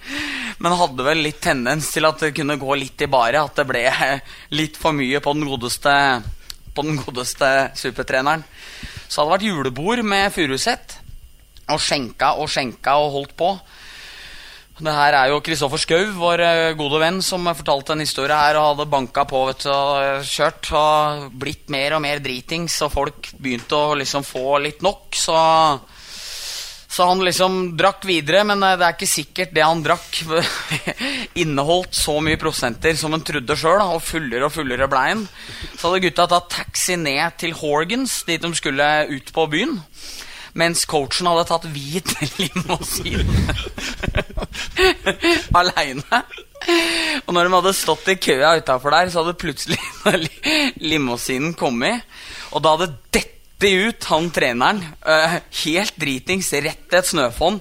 Men 0.61 0.77
hadde 0.77 1.07
vel 1.07 1.23
litt 1.25 1.41
tendens 1.41 1.89
til 1.93 2.05
at 2.05 2.21
det 2.21 2.35
kunne 2.37 2.59
gå 2.61 2.77
litt 2.77 3.01
i 3.01 3.09
bare. 3.09 3.41
At 3.41 3.57
det 3.57 3.65
ble 3.69 3.87
litt 4.59 4.77
for 4.77 4.93
mye 4.97 5.23
på 5.23 5.33
den 5.37 5.49
godeste 5.49 5.95
på 6.71 6.85
den 6.87 6.99
godeste 7.01 7.71
supertreneren. 7.75 8.45
Så 9.07 9.19
hadde 9.19 9.27
det 9.27 9.35
vært 9.35 9.47
julebord 9.49 10.03
med 10.07 10.31
Furuset. 10.31 10.97
Og 11.71 11.81
skjenka 11.81 12.35
og 12.39 12.47
skjenka 12.51 12.95
og 13.01 13.11
holdt 13.17 13.35
på. 13.39 13.49
Det 14.81 14.93
her 14.95 15.13
er 15.13 15.29
jo 15.29 15.41
Kristoffer 15.45 15.77
Schou, 15.77 16.07
vår 16.17 16.41
eh, 16.41 16.73
gode 16.73 16.97
venn, 17.03 17.19
som 17.21 17.45
fortalte 17.53 17.93
en 17.93 18.01
historie 18.01 18.33
her 18.33 18.57
og 18.57 18.71
hadde 18.71 18.89
banka 18.89 19.27
på 19.29 19.43
vet 19.51 19.65
du, 19.67 19.69
og 19.69 19.97
eh, 20.01 20.23
kjørt. 20.25 20.71
Og 20.73 21.27
blitt 21.43 21.69
mer 21.69 21.97
og 21.97 22.01
mer 22.01 22.21
dritings, 22.23 22.79
og 22.87 22.89
folk 22.95 23.29
begynte 23.37 23.77
å 23.77 23.97
liksom 23.99 24.25
få 24.25 24.57
litt 24.63 24.81
nok. 24.81 25.13
Så, 25.13 25.35
så 26.89 27.07
han 27.11 27.21
liksom 27.21 27.59
drakk 27.77 28.07
videre, 28.09 28.41
men 28.49 28.65
eh, 28.65 28.73
det 28.81 28.87
er 28.87 28.97
ikke 28.97 29.11
sikkert 29.11 29.53
det 29.53 29.67
han 29.67 29.85
drakk, 29.85 30.23
inneholdt 31.43 32.01
så 32.01 32.17
mye 32.25 32.41
prosenter 32.41 32.97
som 32.97 33.13
han 33.13 33.27
trodde 33.27 33.59
sjøl. 33.61 33.85
Og 33.85 34.01
fullere 34.01 34.49
og 34.49 34.55
fullere 34.55 34.89
blei 34.89 35.11
han. 35.11 35.27
Så 35.75 35.91
hadde 35.91 36.01
gutta 36.07 36.25
tatt 36.33 36.49
taxi 36.57 36.97
ned 36.97 37.37
til 37.37 37.53
Horgans, 37.61 38.23
dit 38.25 38.41
de 38.41 38.53
skulle 38.57 38.91
ut 39.13 39.33
på 39.37 39.49
byen. 39.53 39.77
Mens 40.53 40.85
coachen 40.89 41.29
hadde 41.29 41.47
tatt 41.47 41.67
hvit 41.71 42.11
limousin 42.39 43.29
aleine. 45.59 46.23
Og 47.25 47.33
når 47.33 47.47
de 47.47 47.53
hadde 47.55 47.73
stått 47.77 48.09
i 48.11 48.17
køa 48.21 48.55
utafor 48.59 48.93
der, 48.93 49.09
så 49.09 49.23
hadde 49.23 49.39
plutselig 49.39 49.79
limousinen 50.91 51.53
kommet. 51.57 52.03
Og 52.51 52.63
da 52.63 52.75
hadde 52.75 52.93
dette 53.13 53.37
ut 53.61 54.07
han 54.09 54.31
treneren, 54.33 54.79
uh, 55.05 55.35
helt 55.63 55.97
dritings, 56.01 56.49
rett 56.65 56.87
til 56.89 56.97
et 56.97 57.09
snøfonn, 57.11 57.59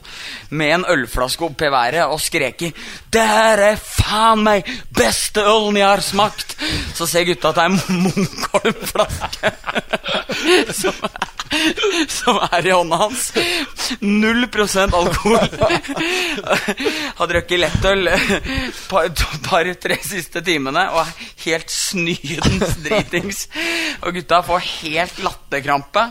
med 0.56 0.74
en 0.78 0.86
ølflaske 0.94 1.44
oppi 1.44 1.68
været 1.72 2.06
og 2.06 2.20
skreket 2.20 2.72
'Det 3.12 3.26
her 3.28 3.58
er 3.72 3.76
faen 3.76 4.44
meg 4.44 4.64
beste 4.88 5.40
ølen 5.44 5.76
jeg 5.76 5.88
har 5.88 6.00
smakt!' 6.00 6.56
Så 6.94 7.06
ser 7.06 7.24
gutta 7.24 7.48
at 7.48 7.54
det 7.54 7.64
er 7.64 7.68
Munkholm-flaske 8.04 9.52
som, 10.72 10.94
som, 12.18 12.38
er 12.52 12.66
i 12.66 12.72
hånda 12.74 12.96
hans. 13.00 13.30
Null 14.00 14.46
prosent 14.52 14.94
alkohol. 14.94 15.48
har 17.18 17.30
drukket 17.32 17.62
lettøl 17.64 18.10
par-tre 18.90 19.98
siste 20.04 20.42
timene 20.46 20.86
og 20.94 21.02
er 21.04 21.14
helt 21.46 21.74
snydens 21.74 22.78
dritings. 22.84 23.46
Og 24.04 24.16
gutta 24.18 24.42
får 24.46 24.66
helt 24.80 25.22
latterkrampe. 25.26 26.10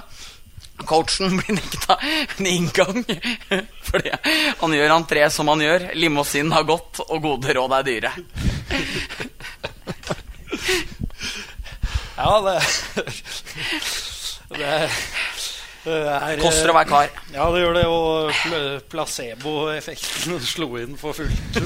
Coachen 0.88 1.36
blir 1.36 1.58
nekta 1.58 1.98
en 2.38 2.48
inngang 2.48 3.02
fordi 3.90 4.14
han 4.62 4.76
gjør 4.78 4.94
entré 4.96 5.26
som 5.34 5.52
han 5.52 5.64
gjør. 5.64 5.90
Limousinen 6.00 6.54
har 6.56 6.68
gått, 6.68 7.02
og 7.08 7.24
gode 7.26 7.56
råd 7.58 7.76
er 7.80 7.88
dyre. 7.90 8.14
Ja, 12.20 12.32
det, 12.44 12.56
det, 14.50 14.70
er 15.86 16.41
Koster 16.41 16.72
å 16.72 16.76
være 16.76 16.89
kar. 16.89 17.12
Ja, 17.34 17.45
det 17.54 17.62
gjør 17.62 17.78
det. 17.78 17.84
Og 17.89 18.32
pl- 18.41 18.80
placeboeffekten 18.91 20.39
slo 20.45 20.72
inn 20.82 20.97
for 21.00 21.18
fullt 21.18 21.60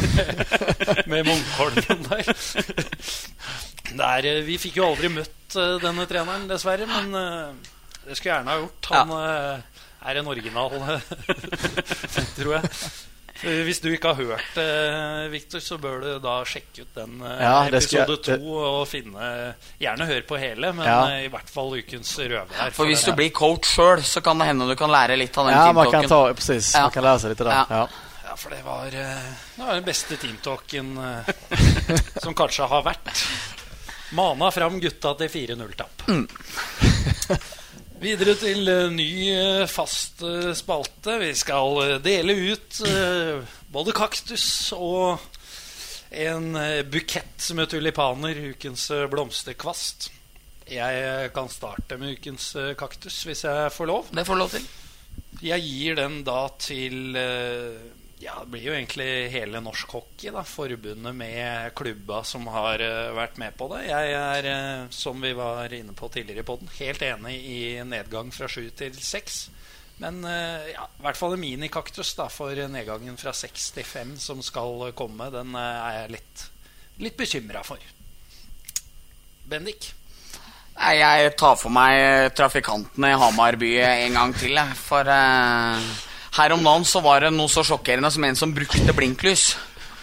med, 1.12 1.30
Munkholmen 1.30 2.04
der. 2.10 2.34
Det 3.94 4.10
er, 4.10 4.28
eh, 4.30 4.42
vi 4.48 4.60
fikk 4.62 4.82
jo 4.82 4.90
aldri 4.92 5.12
møtt 5.14 5.58
eh, 5.60 5.78
denne 5.84 6.08
treneren, 6.10 6.50
dessverre. 6.52 6.90
Men 6.90 7.16
eh, 7.20 7.72
det 8.04 8.20
skulle 8.20 8.34
jeg 8.34 8.38
gjerne 8.38 8.54
ha 8.54 8.62
gjort. 8.62 8.92
Han 8.92 9.16
ja. 9.16 9.58
er 10.12 10.22
en 10.22 10.32
original, 10.34 10.78
tror 12.38 12.56
jeg. 12.60 12.72
Eh, 13.44 13.64
Hvis 13.68 13.82
du 13.84 13.90
ikke 13.92 14.14
har 14.14 14.16
hørt 14.24 14.46
det, 14.56 15.32
Victor, 15.34 15.60
så 15.60 15.76
bør 15.82 16.00
du 16.04 16.20
da 16.24 16.36
sjekke 16.48 16.86
ut 16.86 16.94
den 16.96 17.18
eh, 17.28 17.42
Ja, 17.44 17.56
episode 17.68 18.16
to 18.24 18.38
og 18.56 18.88
finne 18.88 19.54
Gjerne 19.82 20.08
hør 20.08 20.22
på 20.30 20.40
hele, 20.40 20.72
men 20.78 20.86
Ja. 20.88 21.00
eh, 21.12 21.26
i 21.26 21.32
hvert 21.34 21.50
fall 21.52 21.74
ukens 21.76 22.14
røver. 22.20 22.72
For 22.72 22.86
hvis 22.88 23.04
du 23.04 23.12
det- 23.12 23.18
blir 23.20 23.32
coach 23.36 23.68
sjøl, 23.76 24.00
så 24.04 24.22
kan 24.24 24.38
det 24.40 24.48
hende 24.48 24.68
du 24.70 24.76
kan 24.80 24.90
lære 24.90 25.18
litt 25.18 25.38
av 25.38 25.46
den 25.48 25.56
Ja, 25.58 25.72
man 25.74 25.92
kan 25.92 26.08
ta, 26.08 26.22
precis. 26.34 26.74
Ja. 26.74 26.82
Man 26.88 26.92
kan 26.92 27.04
lære 27.04 27.20
seg 27.20 27.30
litt 27.30 27.38
där. 27.44 27.52
Ja. 27.52 27.66
Ja. 27.70 27.88
Ja, 28.24 28.36
for 28.40 28.50
det 28.50 28.64
var, 28.66 28.86
eh, 28.88 29.28
det 29.58 29.66
var 29.66 29.74
den 29.76 29.84
beste 29.84 30.16
teamtalken 30.18 30.98
eh, 30.98 31.98
som 32.24 32.34
kanskje 32.34 32.68
har 32.68 32.82
vært. 32.84 33.26
Mana 34.14 34.52
fram 34.52 34.80
gutta 34.80 35.14
til 35.18 35.28
4-0-tap. 35.30 36.04
Videre 38.04 38.34
til 38.36 38.68
eh, 38.68 38.90
ny 38.92 39.12
eh, 39.32 39.62
fast 39.72 40.26
eh, 40.28 40.50
spalte. 40.58 41.14
Vi 41.22 41.30
skal 41.40 42.02
dele 42.04 42.34
ut 42.52 42.82
både 43.72 43.94
kaktus 43.96 44.74
og 44.76 45.22
en 46.12 46.50
bukett 46.92 47.48
med 47.56 47.72
tulipaner, 47.72 48.42
ukens 48.52 48.90
blomsterkvast. 49.10 50.10
Jeg 50.68 51.32
kan 51.36 51.48
starte 51.50 51.96
med 52.02 52.18
ukens 52.18 52.52
kaktus, 52.78 53.22
hvis 53.26 53.46
jeg 53.48 53.72
får 53.74 53.90
lov. 53.90 54.12
Det 54.12 54.28
får 54.28 54.40
lov 54.42 54.52
til. 54.52 54.68
Jeg 55.44 55.64
gir 55.64 55.98
den 55.98 56.20
da 56.28 56.42
til 56.60 57.16
Ja, 58.24 58.38
det 58.40 58.54
blir 58.54 58.64
jo 58.70 58.72
egentlig 58.72 59.32
hele 59.34 59.60
norsk 59.60 59.98
hockey, 59.98 60.30
da. 60.32 60.46
Forbundet 60.48 61.16
med 61.16 61.74
klubba 61.76 62.22
som 62.24 62.46
har 62.48 62.80
eh, 62.80 63.12
vært 63.18 63.40
med 63.42 63.56
på 63.60 63.68
det. 63.74 63.82
Jeg 63.90 64.14
er, 64.16 64.46
eh, 64.48 64.84
som 64.96 65.20
vi 65.20 65.34
var 65.36 65.74
inne 65.76 65.92
på 65.98 66.08
tidligere 66.14 66.46
i 66.46 66.48
podden, 66.48 66.72
helt 66.78 67.04
enig 67.04 67.34
i 67.36 67.58
nedgang 67.84 68.32
fra 68.32 68.48
sju 68.48 68.70
til 68.80 68.96
seks. 68.96 69.42
Men 70.00 70.22
eh, 70.24 70.70
ja, 70.72 70.86
i 70.88 71.04
hvert 71.04 71.20
fall 71.20 71.36
en 71.36 71.44
minikaktus 71.44 72.14
da, 72.16 72.30
for 72.32 72.56
nedgangen 72.56 73.20
fra 73.20 73.36
seks 73.36 73.74
til 73.76 73.88
fem 73.88 74.16
som 74.16 74.40
skal 74.46 74.88
komme, 74.96 75.28
den 75.34 75.52
er 75.60 75.98
jeg 75.98 76.16
litt, 76.16 76.46
litt 77.04 77.20
bekymra 77.20 77.66
for. 77.68 77.84
Bendik? 79.52 79.90
Nei, 80.78 80.96
jeg 81.02 81.36
tar 81.38 81.60
for 81.60 81.76
meg 81.76 82.32
trafikantene 82.40 83.12
i 83.12 83.20
Hamar 83.20 83.60
by 83.60 83.76
en 83.84 84.18
gang 84.22 84.40
til, 84.40 84.56
jeg. 84.56 84.80
For 84.80 85.12
her 86.38 86.54
om 86.56 86.64
dagen 86.66 86.86
så 86.88 87.02
var 87.06 87.26
det 87.26 87.34
noe 87.36 87.52
så 87.52 87.64
sjokkerende 87.66 88.10
som 88.14 88.24
en 88.26 88.38
som 88.38 88.54
brukte 88.56 88.96
blinklys. 88.96 89.54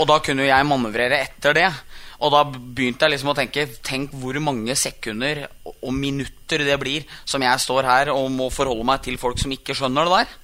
Og 0.01 0.07
da 0.09 0.20
kunne 0.24 0.47
jeg 0.47 0.68
manøvrere 0.68 1.18
etter 1.26 1.57
det. 1.57 1.68
Og 2.20 2.33
da 2.35 2.45
begynte 2.45 3.07
jeg 3.07 3.14
liksom 3.14 3.33
å 3.33 3.37
tenke 3.37 3.66
Tenk 3.85 4.12
hvor 4.20 4.37
mange 4.45 4.76
sekunder 4.76 5.47
og 5.70 5.93
minutter 5.97 6.62
det 6.66 6.76
blir 6.81 7.07
som 7.24 7.43
jeg 7.43 7.62
står 7.64 7.89
her 7.89 8.12
og 8.12 8.28
må 8.35 8.51
forholde 8.53 8.85
meg 8.87 9.03
til 9.07 9.16
folk 9.20 9.41
som 9.41 9.53
ikke 9.55 9.76
skjønner 9.76 10.07
det 10.07 10.20
der. 10.20 10.35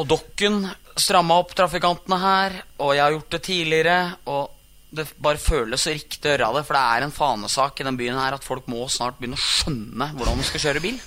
Og 0.00 0.08
Dokken 0.10 0.64
stramma 1.00 1.38
opp 1.40 1.52
trafikantene 1.56 2.18
her, 2.20 2.56
og 2.80 2.94
jeg 2.94 3.04
har 3.04 3.14
gjort 3.14 3.34
det 3.34 3.42
tidligere. 3.46 3.98
Og 4.32 4.96
det 4.96 5.06
bare 5.22 5.40
føles 5.40 5.86
så 5.86 5.94
riktig 5.94 6.26
å 6.26 6.34
gjøre 6.34 6.52
det, 6.58 6.66
for 6.66 6.76
det 6.76 6.82
er 6.82 7.06
en 7.06 7.14
fanesak 7.14 7.80
i 7.80 7.86
den 7.86 7.98
byen 7.98 8.18
her 8.18 8.36
at 8.36 8.46
folk 8.46 8.66
må 8.70 8.88
snart 8.90 9.20
begynne 9.20 9.38
å 9.38 9.44
skjønne 9.44 10.10
hvordan 10.16 10.40
de 10.40 10.46
skal 10.48 10.64
kjøre 10.66 10.84
bil. 10.84 10.98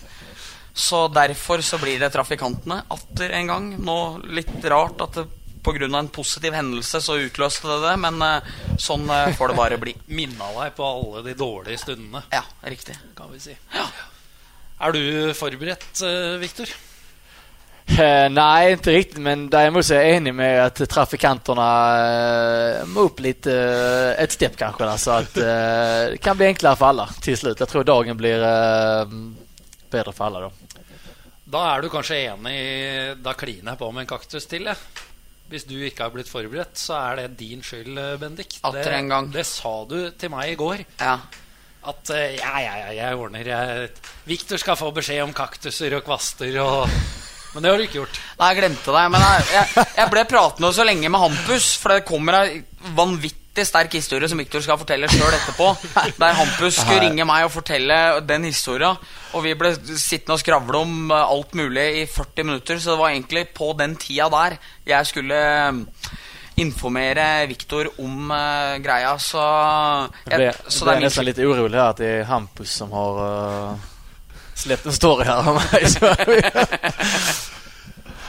Så 0.74 1.08
derfor 1.08 1.62
så 1.62 1.78
blir 1.78 2.00
det 2.02 2.10
trafikantene 2.10 2.82
atter 2.90 3.30
en 3.38 3.48
gang. 3.48 3.72
Nå 3.78 3.98
litt 4.34 4.58
rart 4.66 5.02
at 5.06 5.20
det 5.22 5.28
pga. 5.64 5.98
en 6.00 6.08
positiv 6.08 6.54
hendelse 6.54 7.02
så 7.02 7.18
utløste 7.18 7.68
det 7.68 7.82
det, 7.88 7.98
men 7.98 8.22
eh, 8.22 8.56
sånn 8.78 9.10
eh, 9.10 9.34
får 9.38 9.54
det 9.54 9.60
bare 9.60 9.78
bli. 9.78 9.96
Minna 10.18 10.50
deg 10.60 10.74
på 10.76 10.88
alle 10.88 11.24
de 11.24 11.38
dårlige 11.38 11.78
stundene. 11.78 12.24
Ja, 12.32 12.44
riktig. 12.62 12.98
kan 13.16 13.32
vi 13.32 13.40
si. 13.40 13.56
Ja. 13.74 13.86
Er 14.84 14.92
du 14.92 15.34
forberedt, 15.38 16.02
eh, 16.04 16.40
Viktor? 16.42 16.74
Eh, 17.86 18.30
nej, 18.32 18.72
inte 18.72 18.92
riktigt. 18.92 19.18
Men 19.18 19.50
däremot 19.50 19.86
så 19.86 19.94
är 19.94 20.02
jag 20.02 20.16
enig 20.16 20.34
med 20.34 20.66
att 20.66 20.90
trafikanterna 20.90 21.70
eh, 22.80 22.86
må 22.86 23.02
upp 23.02 23.20
lite, 23.20 23.54
ett 24.20 24.32
stepp 24.32 24.58
kanske. 24.58 24.98
Så 24.98 25.12
att 25.12 25.34
det 25.34 26.18
kan 26.22 26.38
bli 26.38 26.46
enklere 26.46 26.76
for 26.76 26.86
alle 26.86 27.08
til 27.22 27.38
slutt. 27.38 27.60
Jeg 27.60 27.70
tror 27.70 27.84
dagen 27.84 28.18
blir 28.18 28.44
bättre 29.94 30.14
för 30.18 30.26
alla 30.26 30.42
då. 30.48 30.52
Da 31.54 31.62
er 31.76 31.84
du 31.84 31.90
kanskje 31.92 32.18
enig 32.32 33.18
Da 33.24 33.34
kliner 33.38 33.74
jeg 33.74 33.80
på 33.82 33.90
med 33.94 34.06
en 34.06 34.10
kaktus 34.14 34.46
til, 34.50 34.70
jeg. 34.72 34.78
Hvis 35.52 35.66
du 35.70 35.76
ikke 35.86 36.06
har 36.08 36.14
blitt 36.14 36.30
forberedt, 36.32 36.80
så 36.80 36.96
er 37.12 37.20
det 37.20 37.38
din 37.38 37.62
skyld, 37.62 37.98
eh, 38.00 38.16
Bendik. 38.18 38.56
Atter 38.64 38.84
Det, 38.88 38.94
en 38.98 39.10
gang. 39.12 39.28
det 39.32 39.44
sa 39.46 39.74
du 39.86 39.98
til 40.18 40.32
meg 40.34 40.54
i 40.54 40.56
går. 40.58 40.86
Ja. 41.02 41.18
At 41.86 42.10
eh, 42.16 42.38
ja, 42.40 42.54
ja, 42.64 42.76
ja, 42.80 42.94
jeg 42.96 43.20
ordner. 43.20 43.44
Jeg, 43.52 43.90
Viktor 44.26 44.58
skal 44.58 44.80
få 44.80 44.90
beskjed 44.96 45.22
om 45.26 45.34
kaktuser 45.36 45.94
og 46.00 46.06
kvaster 46.08 46.58
og 46.64 46.88
Men 47.54 47.62
det 47.62 47.70
har 47.70 47.78
du 47.78 47.84
ikke 47.86 48.00
gjort. 48.00 48.20
Nei, 48.40 48.48
jeg 48.50 48.62
glemte 48.64 48.94
det. 48.96 49.04
Men 49.14 49.22
jeg, 49.22 49.46
jeg, 49.54 49.86
jeg 50.00 50.10
ble 50.10 50.24
pratende 50.26 50.72
så 50.74 50.86
lenge 50.88 51.10
med 51.14 51.22
Hampus, 51.22 51.68
for 51.78 51.94
det 51.94 52.06
kommer 52.08 52.40
ei 52.40 52.64
vanvittig 52.98 53.43
sterk 53.62 53.94
historie 53.94 54.26
som 54.30 54.40
Victor 54.42 54.64
skal 54.66 54.80
fortelle 54.82 55.10
sjøl 55.12 55.36
etterpå. 55.38 55.68
Der 56.24 56.38
Hampus 56.40 56.80
skulle 56.80 57.04
ringe 57.06 57.28
meg 57.30 57.46
og 57.46 57.54
fortelle 57.54 58.00
den 58.26 58.48
historia. 58.50 58.96
Og 59.38 59.46
vi 59.46 59.54
ble 59.58 59.76
sittende 59.78 60.40
og 60.40 60.42
skravle 60.42 60.82
om 60.82 61.14
eh, 61.14 61.34
alt 61.38 61.54
mulig 61.58 61.86
i 62.02 62.04
40 62.10 62.50
minutter, 62.50 62.82
så 62.82 62.94
det 62.94 63.02
var 63.04 63.14
egentlig 63.14 63.48
på 63.54 63.72
den 63.78 63.96
tida 64.02 64.30
der 64.34 64.58
jeg 64.90 65.10
skulle 65.10 65.38
eh, 65.38 66.12
informere 66.64 67.48
Victor 67.50 67.88
om 67.98 68.30
uh, 68.30 68.78
greia, 68.84 69.16
så 69.18 69.42
jeg, 70.30 70.40
jeg, 70.40 70.54
Så 70.68 70.86
det 70.86 70.94
er 70.94 71.02
nesten 71.08 71.26
litt 71.26 71.42
urolig 71.42 71.80
at 71.82 71.98
det 71.98 72.12
er 72.20 72.28
Hampus 72.30 72.76
som 72.78 72.94
har 72.94 73.18
uh, 73.18 73.90
en 74.70 74.94
story 74.94 75.26
her 75.26 75.42
av 75.42 75.58
mig. 75.58 75.88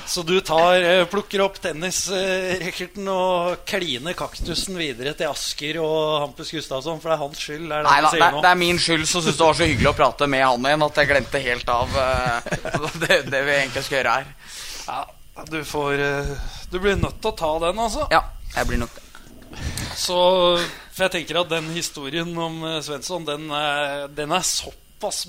Så- 0.07 0.23
du 0.23 0.41
tar, 0.41 0.75
eh, 0.75 1.05
plukker 1.05 1.41
opp 1.41 1.61
tennisracketen 1.61 3.09
og 3.09 3.65
kliner 3.65 4.13
kaktusen 4.13 4.77
videre 4.77 5.15
til 5.15 5.31
Asker 5.31 5.79
og 5.81 6.21
Hampus 6.21 6.51
Gustavsson, 6.51 7.01
for 7.01 7.09
det 7.09 7.15
er 7.15 7.23
hans 7.23 7.39
skyld? 7.39 7.73
Er 7.73 7.83
det 7.83 7.91
Nei 7.91 8.01
da, 8.01 8.11
det, 8.11 8.43
det 8.43 8.51
er 8.51 8.61
min 8.61 8.79
skyld 8.79 9.07
som 9.07 9.23
syns 9.23 9.37
det 9.37 9.47
var 9.47 9.55
så 9.55 9.69
hyggelig 9.69 9.91
å 9.93 9.97
prate 9.97 10.29
med 10.29 10.45
han 10.45 10.69
igjen 10.69 10.87
at 10.87 11.01
jeg 11.01 11.09
glemte 11.09 11.43
helt 11.43 11.69
av 11.69 11.89
uh, 11.97 12.89
det, 13.03 13.31
det 13.31 13.43
vi 13.45 13.57
egentlig 13.57 13.85
skal 13.85 13.99
gjøre 13.99 14.15
her. 14.19 14.31
Ja, 14.85 15.01
du 15.51 15.59
får 15.65 16.05
uh, 16.05 16.37
Du 16.71 16.79
blir 16.79 16.97
nødt 17.01 17.21
til 17.21 17.33
å 17.33 17.37
ta 17.37 17.59
den, 17.67 17.79
altså. 17.79 18.07
Ja, 18.13 18.23
jeg 18.55 18.69
blir 18.69 18.85
nødt 18.85 19.03
Så 19.97 20.17
For 20.93 21.07
jeg 21.07 21.13
tenker 21.17 21.41
at 21.41 21.51
den 21.51 21.73
historien 21.75 22.37
om 22.39 22.63
Svensson, 22.83 23.25
den, 23.25 23.49
den 24.15 24.33
er 24.33 24.43
såpass 24.43 24.84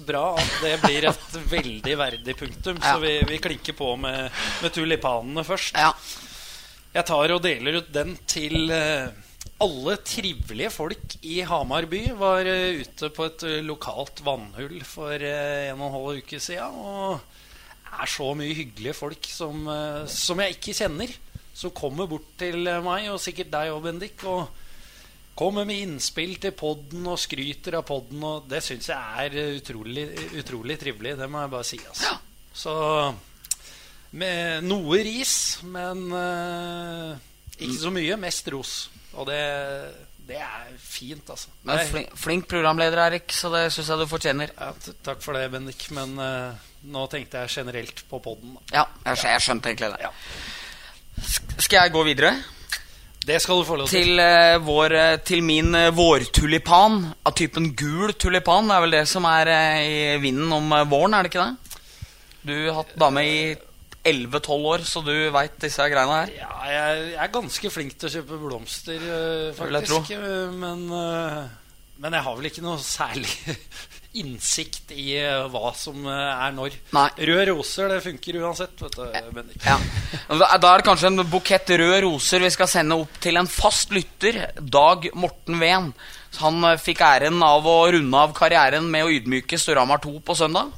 bra 0.08 0.36
at 0.40 0.56
det 0.64 0.76
blir 0.84 1.10
et 1.10 1.36
veldig 1.56 1.98
verdig 2.00 2.38
punktum. 2.40 2.80
Så 2.84 2.96
vi, 3.04 3.18
vi 3.28 3.42
klinker 3.44 3.76
på 3.78 3.96
med, 4.00 4.32
med 4.64 4.74
tulipanene 4.76 5.46
først. 5.48 5.78
Ja. 5.80 5.92
Jeg 6.96 7.08
tar 7.10 7.32
og 7.36 7.42
deler 7.44 7.82
ut 7.82 7.88
den 7.92 8.14
til 8.24 8.72
eh, 8.72 9.10
alle 9.60 9.96
trivelige 10.08 10.72
folk 10.72 11.18
i 11.28 11.42
Hamar 11.44 11.90
by. 11.92 12.02
Var 12.16 12.48
eh, 12.48 12.84
ute 12.86 13.10
på 13.12 13.28
et 13.28 13.44
eh, 13.50 13.64
lokalt 13.68 14.22
vannhull 14.24 14.78
for 14.88 15.20
en 15.20 15.82
og 15.82 15.90
en 15.90 15.96
halv 15.98 16.22
uke 16.24 16.40
siden. 16.40 16.78
Og 16.80 17.20
er 17.96 18.12
så 18.12 18.30
mye 18.36 18.56
hyggelige 18.56 18.96
folk 18.96 19.28
som, 19.28 19.68
som 20.12 20.40
jeg 20.44 20.56
ikke 20.56 20.76
kjenner. 20.76 21.12
Som 21.56 21.72
kommer 21.76 22.08
bort 22.12 22.28
til 22.40 22.68
meg, 22.84 23.08
og 23.12 23.22
sikkert 23.24 23.52
deg 23.54 23.72
òg, 23.72 23.84
Bendik. 23.86 24.24
Og 24.28 24.48
kommer 25.36 25.68
med 25.68 25.84
innspill 25.84 26.38
til 26.42 26.56
podden 26.56 27.06
og 27.12 27.20
skryter 27.20 27.80
av 27.82 27.86
podden. 27.88 28.24
Og 28.24 28.50
det 28.50 28.64
syns 28.66 28.90
jeg 28.92 29.28
er 29.28 29.56
utrolig, 29.60 30.08
utrolig 30.40 30.80
trivelig. 30.82 31.16
Det 31.20 31.30
må 31.32 31.44
jeg 31.44 31.54
bare 31.54 31.68
si. 31.68 31.80
Altså. 31.84 32.16
Så 32.56 32.76
med 34.16 34.64
noe 34.64 35.02
ris, 35.04 35.36
men 35.68 36.06
uh, 36.16 37.16
ikke 37.60 37.80
så 37.82 37.92
mye. 37.94 38.20
Mest 38.22 38.52
ros. 38.54 38.76
Og 39.16 39.28
det, 39.30 39.42
det 40.28 40.40
er 40.40 40.72
fint, 40.80 41.28
altså. 41.32 41.52
Men 41.68 41.84
flink, 41.92 42.16
flink 42.20 42.50
programleder, 42.52 43.04
Erik, 43.10 43.28
så 43.36 43.52
det 43.54 43.68
syns 43.76 43.92
jeg 43.92 44.02
du 44.02 44.08
fortjener. 44.12 44.56
ja, 44.56 44.72
takk 45.04 45.24
for 45.24 45.36
det, 45.36 45.50
Bendik. 45.52 45.90
Men 45.96 46.16
uh, 46.20 46.68
nå 46.92 47.08
tenkte 47.12 47.44
jeg 47.44 47.58
generelt 47.60 48.06
på 48.08 48.24
podden. 48.24 48.56
da. 48.56 48.68
Ja, 48.82 48.86
jeg, 49.12 49.26
jeg 49.36 49.48
skjønte 49.50 49.72
egentlig 49.72 49.96
det. 49.98 50.08
Ja. 50.08 50.14
Skal 51.60 51.82
jeg 51.82 51.96
gå 51.96 52.04
videre? 52.08 52.36
Det 53.26 53.40
skal 53.42 53.58
du 53.58 53.66
få 53.66 53.76
lov 53.80 53.88
til. 53.90 54.06
Til, 54.06 54.20
uh, 54.22 54.62
vår, 54.62 54.94
eh, 54.94 55.20
til 55.26 55.42
min 55.42 55.74
uh, 55.74 55.90
vårtulipan 55.98 57.00
av 57.26 57.34
typen 57.34 57.72
gul 57.78 58.14
tulipan. 58.14 58.70
Det 58.70 58.76
er 58.76 58.84
vel 58.84 58.98
det 59.00 59.06
som 59.10 59.26
er 59.26 59.50
uh, 59.50 59.80
i 59.82 60.18
vinden 60.22 60.54
om 60.54 60.76
våren, 60.92 61.16
er 61.18 61.26
det 61.26 61.32
ikke 61.34 61.48
det? 61.48 61.80
Du 62.46 62.54
har 62.68 62.84
hatt 62.84 62.94
dame 63.02 63.24
i 63.26 63.40
11-12 64.06 64.70
år, 64.70 64.86
så 64.86 65.02
du 65.02 65.14
veit 65.34 65.58
disse 65.64 65.88
greiene 65.90 66.20
her. 66.20 66.36
Ja, 66.38 66.52
jeg, 66.70 67.00
jeg 67.16 67.22
er 67.26 67.34
ganske 67.34 67.72
flink 67.74 67.98
til 67.98 68.12
å 68.12 68.14
kjøpe 68.20 68.42
blomster, 68.44 69.08
faktisk. 69.58 70.14
Men, 70.54 70.86
men 71.98 72.20
jeg 72.20 72.26
har 72.28 72.38
vel 72.38 72.52
ikke 72.52 72.66
noe 72.68 72.78
særlig 72.86 73.32
innsikt 74.22 74.94
i 74.96 75.16
eh, 75.20 75.46
hva 75.52 75.72
som 75.78 76.06
eh, 76.08 76.46
er 76.48 76.54
når. 76.56 76.76
Nei. 76.96 77.08
Røde 77.30 77.48
roser, 77.52 77.92
det 77.92 78.02
funker 78.06 78.40
uansett, 78.42 78.76
vet 78.82 78.98
du, 78.98 79.32
Bendik. 79.36 79.64
Ja. 79.66 79.78
Da 80.32 80.56
er 80.56 80.82
det 80.82 80.88
kanskje 80.88 81.12
en 81.12 81.24
bukett 81.30 81.74
røde 81.76 82.04
roser 82.08 82.44
vi 82.46 82.52
skal 82.54 82.70
sende 82.72 83.00
opp 83.04 83.20
til 83.24 83.40
en 83.40 83.50
fast 83.52 83.94
lytter, 83.96 84.46
Dag 84.60 85.10
Morten 85.18 85.60
Ven. 85.62 85.92
Han 86.42 86.64
eh, 86.68 86.80
fikk 86.82 87.04
æren 87.06 87.44
av 87.46 87.68
å 87.68 87.78
runde 87.96 88.26
av 88.28 88.36
karrieren 88.38 88.88
med 88.92 89.06
å 89.06 89.14
ydmyke 89.14 89.60
Storhamar 89.62 90.04
2 90.04 90.18
på 90.26 90.38
søndag. 90.38 90.74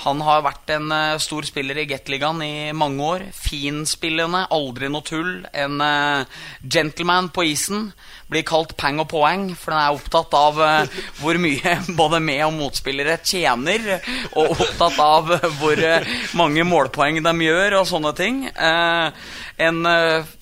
Han 0.00 0.22
har 0.24 0.44
vært 0.44 0.70
en 0.72 0.92
eh, 0.94 1.18
stor 1.20 1.44
spiller 1.44 1.76
i 1.82 1.86
Gateligaen 1.88 2.40
i 2.44 2.72
mange 2.76 3.04
år. 3.04 3.24
Finspillende, 3.36 4.46
aldri 4.54 4.88
noe 4.88 5.04
tull. 5.04 5.42
En 5.52 5.80
eh, 5.84 6.38
gentleman 6.64 7.28
på 7.34 7.44
isen. 7.50 7.90
Blir 8.30 8.46
kalt 8.48 8.76
pang 8.80 9.00
og 9.02 9.10
poeng, 9.10 9.50
for 9.58 9.74
den 9.74 9.82
er 9.82 9.96
opptatt 9.98 10.36
av 10.38 10.60
eh, 10.64 11.00
hvor 11.20 11.36
mye 11.42 11.74
både 12.00 12.20
med- 12.24 12.46
og 12.46 12.56
motspillere 12.56 13.18
tjener. 13.20 13.98
Og 14.40 14.54
opptatt 14.54 14.96
av 15.04 15.34
hvor 15.58 15.82
mange 16.38 16.64
målpoeng 16.64 17.20
de 17.20 17.34
gjør, 17.44 17.80
og 17.82 17.88
sånne 17.90 18.12
ting. 18.16 18.38
En 18.50 19.78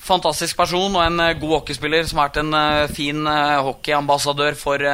fantastisk 0.03 0.59
person 0.59 0.95
og 0.95 1.03
en 1.03 1.23
god 1.41 1.55
hockeyspiller 1.57 2.07
som 2.07 2.21
har 2.21 2.31
vært 2.31 2.41
en 2.45 2.95
fin 2.95 3.27
hockeyambassadør 3.67 4.59
for 4.59 4.85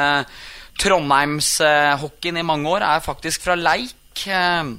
Trondheimshockeyen 0.81 2.41
i 2.41 2.47
mange 2.47 2.71
år, 2.73 2.87
er 2.87 3.05
faktisk 3.05 3.45
fra 3.45 3.59
Leik. 3.59 3.93
Eh, 4.29 4.73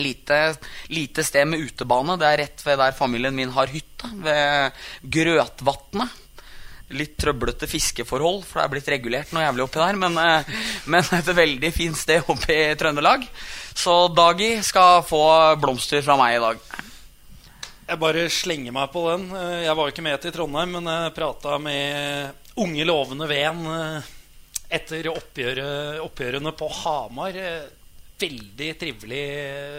lite, 0.00 0.40
lite 0.88 1.24
sted 1.24 1.48
med 1.48 1.60
utebane. 1.60 2.16
Det 2.20 2.26
er 2.28 2.42
rett 2.44 2.66
ved 2.66 2.78
der 2.78 2.96
familien 2.96 3.34
min 3.36 3.52
har 3.54 3.70
hytte, 3.72 4.10
ved 4.22 4.82
Grøtvatnet. 5.02 6.18
Litt 6.90 7.14
trøblete 7.22 7.68
fiskeforhold, 7.70 8.40
for 8.42 8.58
det 8.58 8.64
er 8.64 8.70
blitt 8.72 8.88
regulert 8.90 9.30
noe 9.30 9.44
jævlig 9.44 9.62
oppi 9.62 9.78
der. 9.78 9.98
Men, 10.00 10.18
eh, 10.18 10.54
men 10.92 11.10
et 11.18 11.32
veldig 11.38 11.72
fint 11.74 11.98
sted 11.98 12.26
oppe 12.30 12.54
i 12.54 12.76
Trøndelag. 12.78 13.26
Så 13.78 13.96
Dagi 14.14 14.56
skal 14.66 15.04
få 15.06 15.24
blomster 15.62 16.02
fra 16.06 16.16
meg 16.18 16.38
i 16.38 16.44
dag. 16.46 16.64
Jeg 17.90 17.98
bare 17.98 18.24
slenger 18.30 18.74
meg 18.74 18.90
på 18.94 19.04
den. 19.10 19.28
Eh, 19.34 19.60
Jeg 19.66 19.76
var 19.76 19.86
jo 19.86 19.94
ikke 19.94 20.06
med 20.06 20.22
til 20.22 20.34
Trondheim, 20.34 20.78
men 20.78 20.90
jeg 20.90 21.14
prata 21.18 21.58
med 21.62 22.56
unge, 22.60 22.84
lovende 22.86 23.26
Ven 23.30 23.62
etter 24.70 25.08
oppgjørene 25.10 26.52
på 26.54 26.68
Hamar. 26.82 27.38
Veldig 28.20 28.70
trivelig 28.80 29.24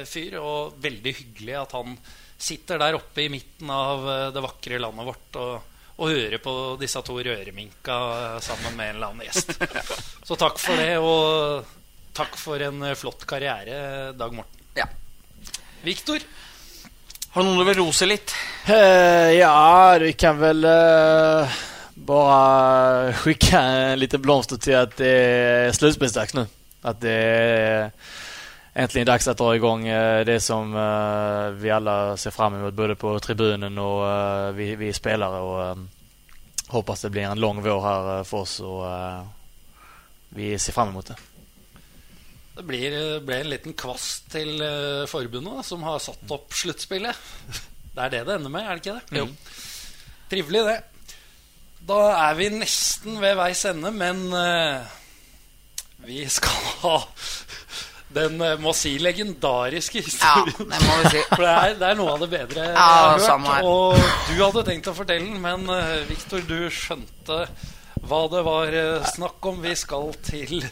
fyr, 0.10 0.38
og 0.42 0.78
veldig 0.82 1.14
hyggelig 1.18 1.58
at 1.60 1.76
han 1.78 1.98
sitter 2.42 2.80
der 2.82 2.98
oppe 2.98 3.26
i 3.26 3.30
midten 3.30 3.70
av 3.70 4.08
eh, 4.10 4.30
det 4.34 4.42
vakre 4.42 4.80
landet 4.82 5.06
vårt 5.06 5.38
og, 5.42 5.76
og 6.02 6.10
hører 6.10 6.42
på 6.42 6.54
disse 6.82 7.04
to 7.06 7.20
røreminka 7.22 7.98
sammen 8.42 8.74
med 8.78 8.90
en 8.90 8.96
eller 8.96 9.12
annen 9.12 9.28
gjest. 9.28 9.54
Så 10.28 10.38
takk 10.42 10.58
for 10.62 10.82
det, 10.82 10.96
og 10.98 11.68
takk 12.18 12.38
for 12.40 12.64
en 12.66 12.82
eh, 12.88 12.98
flott 12.98 13.28
karriere, 13.30 14.12
Dag 14.18 14.34
Morten. 14.34 14.64
Ja. 14.80 14.88
Viktor? 15.86 16.24
Har 17.32 17.46
du 17.46 17.48
noen 17.48 17.62
du 17.62 17.68
vil 17.70 17.78
rose 17.80 18.08
litt? 18.10 18.34
Uh, 18.68 19.32
ja, 19.38 19.54
vi 20.02 20.12
kan 20.20 20.36
vel 20.42 20.66
uh, 20.68 21.62
bare 21.96 23.14
skicka 23.22 23.62
en 23.62 24.02
liten 24.02 24.22
blomster 24.24 24.60
til 24.60 24.76
at 24.82 24.98
det 25.00 25.14
er 25.14 25.78
sluttspillsdags 25.78 26.36
nå. 26.36 26.44
At 26.82 27.00
det 27.02 27.14
är 27.14 27.92
äntligen 28.74 29.06
dags 29.06 29.28
att 29.28 29.38
dra 29.38 29.56
igång 29.56 29.88
eh, 29.88 30.26
det 30.26 30.40
som 30.40 30.76
eh, 30.76 31.50
vi 31.62 31.72
alla 31.72 32.18
ser 32.18 32.32
fram 32.32 32.56
emot 32.56 32.74
både 32.74 32.96
på 32.96 33.20
tribunen 33.20 33.78
och 33.78 34.10
eh, 34.10 34.52
vi, 34.52 34.76
vi 34.76 34.94
spelare. 34.94 35.40
Och, 35.40 35.78
hoppas 36.68 37.02
det 37.02 37.10
blir 37.10 37.22
en 37.22 37.40
lång 37.40 37.62
vår 37.62 37.82
här 37.82 38.24
for 38.24 38.24
för 38.24 38.38
oss 38.38 38.60
och 38.60 38.92
eh, 38.92 39.26
vi 40.30 40.60
ser 40.60 40.74
fram 40.74 40.88
emot 40.88 41.06
det. 41.06 41.16
Det 42.56 42.64
blir, 42.64 43.20
ble 43.20 43.40
en 43.42 43.50
liten 43.50 43.74
kvast 43.74 44.28
til 44.32 44.60
forbundet, 45.08 45.66
som 45.66 45.84
har 45.84 46.00
satt 46.04 46.32
opp 46.32 46.54
sluttspillet. 46.54 47.16
Det 47.96 48.04
er 48.06 48.10
det 48.10 48.20
det 48.24 48.36
ender 48.38 48.52
med, 48.52 48.64
er 48.64 48.78
det 48.78 48.86
ikke 48.86 48.94
det? 48.94 49.18
Jo. 49.20 49.26
Trivelig, 50.32 50.62
det. 50.64 50.78
Da 51.90 51.98
er 52.30 52.38
vi 52.40 52.48
nesten 52.54 53.18
ved 53.20 53.36
veis 53.36 53.66
ende, 53.68 53.92
men 53.92 54.22
vi 56.08 56.22
skal 56.32 56.70
ha 56.86 56.96
den 58.16 58.42
eh, 58.44 58.58
må 58.62 58.74
si 58.76 58.96
legendariske 59.02 60.02
Ja, 60.02 60.06
historien. 60.06 60.70
det 60.72 60.80
må 60.86 60.98
vi 61.04 61.12
si. 61.16 61.22
For 61.36 61.44
det 61.46 61.52
er, 61.56 61.76
det 61.80 61.90
er 61.92 62.00
noe 62.00 62.16
av 62.16 62.24
det 62.26 62.30
bedre 62.34 62.68
jeg 62.70 62.78
har 62.78 63.18
hørt. 63.18 63.48
her. 63.48 63.68
Og 63.68 63.98
du 64.30 64.38
hadde 64.44 64.66
tenkt 64.68 64.92
å 64.92 64.96
fortelle 64.98 65.28
den, 65.30 65.42
men 65.44 65.68
uh, 65.70 66.02
Viktor, 66.10 66.44
du 66.48 66.70
skjønte 66.74 67.44
hva 68.02 68.22
det 68.34 68.42
var 68.48 68.74
eh, 68.74 69.12
snakk 69.14 69.46
om. 69.46 69.60
Vi 69.62 69.76
skal 69.78 70.10
til 70.26 70.64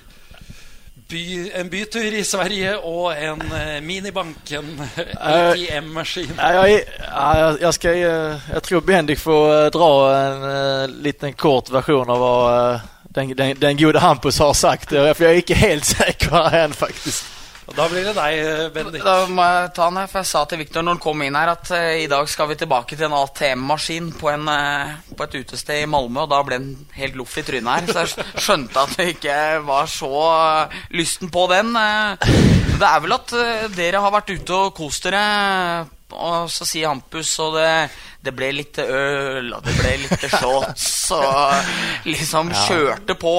by, 1.10 1.24
en 1.58 1.70
bytur 1.70 2.14
i 2.20 2.24
Sverige 2.26 2.76
og 2.86 3.12
en 3.18 3.42
uh, 3.50 3.78
minibank, 3.86 4.52
en 4.58 4.72
ATM-maskin. 5.18 6.34
Ja, 6.40 6.66
jeg, 6.68 6.84
jeg, 6.84 6.86
ja, 7.06 7.30
jeg, 7.40 7.58
jag, 7.62 7.74
ska, 7.78 7.94
eh, 7.94 8.50
jag 8.54 8.64
tror 8.64 8.82
Bendik 8.82 9.20
får 9.20 9.46
eh, 9.56 9.70
dra 9.74 9.92
en 10.18 10.44
eh, 10.52 10.96
liten 11.06 11.34
kort 11.34 11.70
versjon 11.74 12.10
av 12.14 12.22
hva 12.22 12.34
eh, 12.74 12.88
den, 13.16 13.34
den, 13.38 13.58
den 13.60 13.78
gode 13.78 14.00
Hampus 14.00 14.38
har 14.40 14.54
sagt. 14.54 14.90
For 14.94 15.24
jeg 15.26 15.34
er 15.34 15.44
ikke 15.44 15.54
inte 15.58 15.66
helt 15.68 15.86
sikker 15.86 16.56
än 16.64 16.74
faktisk. 16.74 17.26
Og 17.70 17.76
Da 17.78 17.86
blir 17.86 18.02
det 18.02 18.16
deg, 18.18 18.40
Benedikt. 18.74 18.74
Bendik. 18.74 19.04
Da 19.06 19.28
må 19.30 19.44
jeg 19.46 19.68
ta 19.78 19.90
den 19.92 19.98
her, 20.00 20.08
for 20.10 20.20
jeg 20.24 20.26
sa 20.32 20.40
til 20.50 20.58
Viktor 20.58 20.82
når 20.82 20.96
han 20.96 21.02
kom 21.04 21.22
inn 21.22 21.36
her, 21.38 21.52
at 21.52 21.70
uh, 21.70 21.92
i 22.02 22.08
dag 22.10 22.30
skal 22.32 22.50
vi 22.50 22.56
tilbake 22.58 22.98
til 22.98 23.06
en 23.06 23.14
ATM-maskin 23.14 24.08
på, 24.18 24.32
en, 24.34 24.48
eh, 24.50 24.96
på 25.14 25.28
et 25.28 25.36
utested 25.44 25.84
i 25.84 25.86
Malmö, 25.86 26.24
og 26.24 26.32
da 26.34 26.40
ble 26.48 26.58
han 26.58 26.72
helt 26.98 27.20
loff 27.20 27.38
i 27.38 27.44
trynet 27.46 27.70
her. 27.70 27.94
Så 27.94 28.08
jeg 28.08 28.42
skjønte 28.42 28.88
at 28.88 28.98
jeg 28.98 29.14
ikke 29.20 29.38
var 29.70 29.86
så 29.86 30.10
uh, 30.10 30.82
lysten 30.98 31.30
på 31.30 31.46
den. 31.54 31.70
eh. 31.78 32.34
Det 32.80 32.90
er 32.90 33.06
vel 33.06 33.14
at 33.20 33.38
eh, 33.38 33.70
dere 33.78 34.02
har 34.02 34.18
vært 34.18 34.34
ute 34.34 34.60
og 34.64 34.74
kost 34.82 35.06
dere, 35.06 35.86
og 36.14 36.50
så 36.52 36.66
sier 36.68 36.90
Hampus, 36.90 37.32
og 37.44 37.58
det, 37.58 37.90
det 38.26 38.34
ble 38.36 38.50
litt 38.56 38.80
øl, 38.82 39.52
og 39.54 39.64
det 39.66 39.76
ble 39.78 39.94
litt 40.04 40.26
shots, 40.40 40.88
og 41.16 42.08
liksom 42.10 42.52
kjørte 42.66 43.16
på 43.20 43.34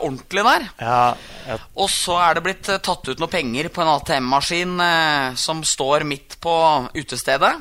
ordentlig 0.00 0.44
der. 0.48 0.66
Ja, 0.80 1.58
Og 1.74 1.90
så 1.92 2.18
er 2.24 2.36
det 2.38 2.44
blitt 2.46 2.72
eh, 2.72 2.82
tatt 2.82 3.06
ut 3.08 3.22
noe 3.22 3.32
penger 3.32 3.70
på 3.72 3.84
en 3.84 3.92
ATM-maskin 3.94 4.74
eh, 4.82 5.38
som 5.38 5.62
står 5.66 6.06
midt 6.08 6.38
på 6.42 6.56
utestedet. 6.96 7.54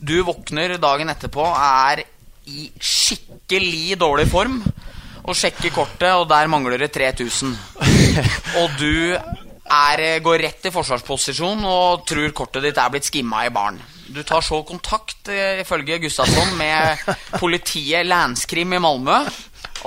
Du 0.00 0.16
våkner 0.24 0.78
dagen 0.80 1.12
etterpå, 1.12 1.44
er 1.44 2.04
i 2.50 2.70
skikkelig 2.80 3.98
dårlig 4.00 4.24
form, 4.30 4.62
og 5.20 5.36
sjekker 5.36 5.72
kortet, 5.74 6.08
og 6.16 6.24
der 6.30 6.48
mangler 6.48 6.80
det 6.80 6.88
3000. 6.96 7.52
Og 8.60 8.72
du 8.80 9.14
er, 9.70 10.00
eh, 10.00 10.20
går 10.22 10.42
rett 10.42 10.66
i 10.66 10.74
forsvarsposisjon 10.74 11.64
og 11.64 12.04
tror 12.08 12.34
kortet 12.36 12.66
ditt 12.66 12.78
er 12.78 12.90
blitt 12.92 13.08
skimma 13.08 13.46
i 13.46 13.54
baren. 13.54 13.80
Du 14.10 14.22
tar 14.26 14.42
så 14.42 14.62
kontakt, 14.66 15.28
eh, 15.28 15.60
ifølge 15.62 16.00
Gustavsson, 16.02 16.56
med 16.58 16.98
politiet 17.42 18.06
Landskrim 18.06 18.72
i 18.74 18.82
Malmö. 18.82 19.22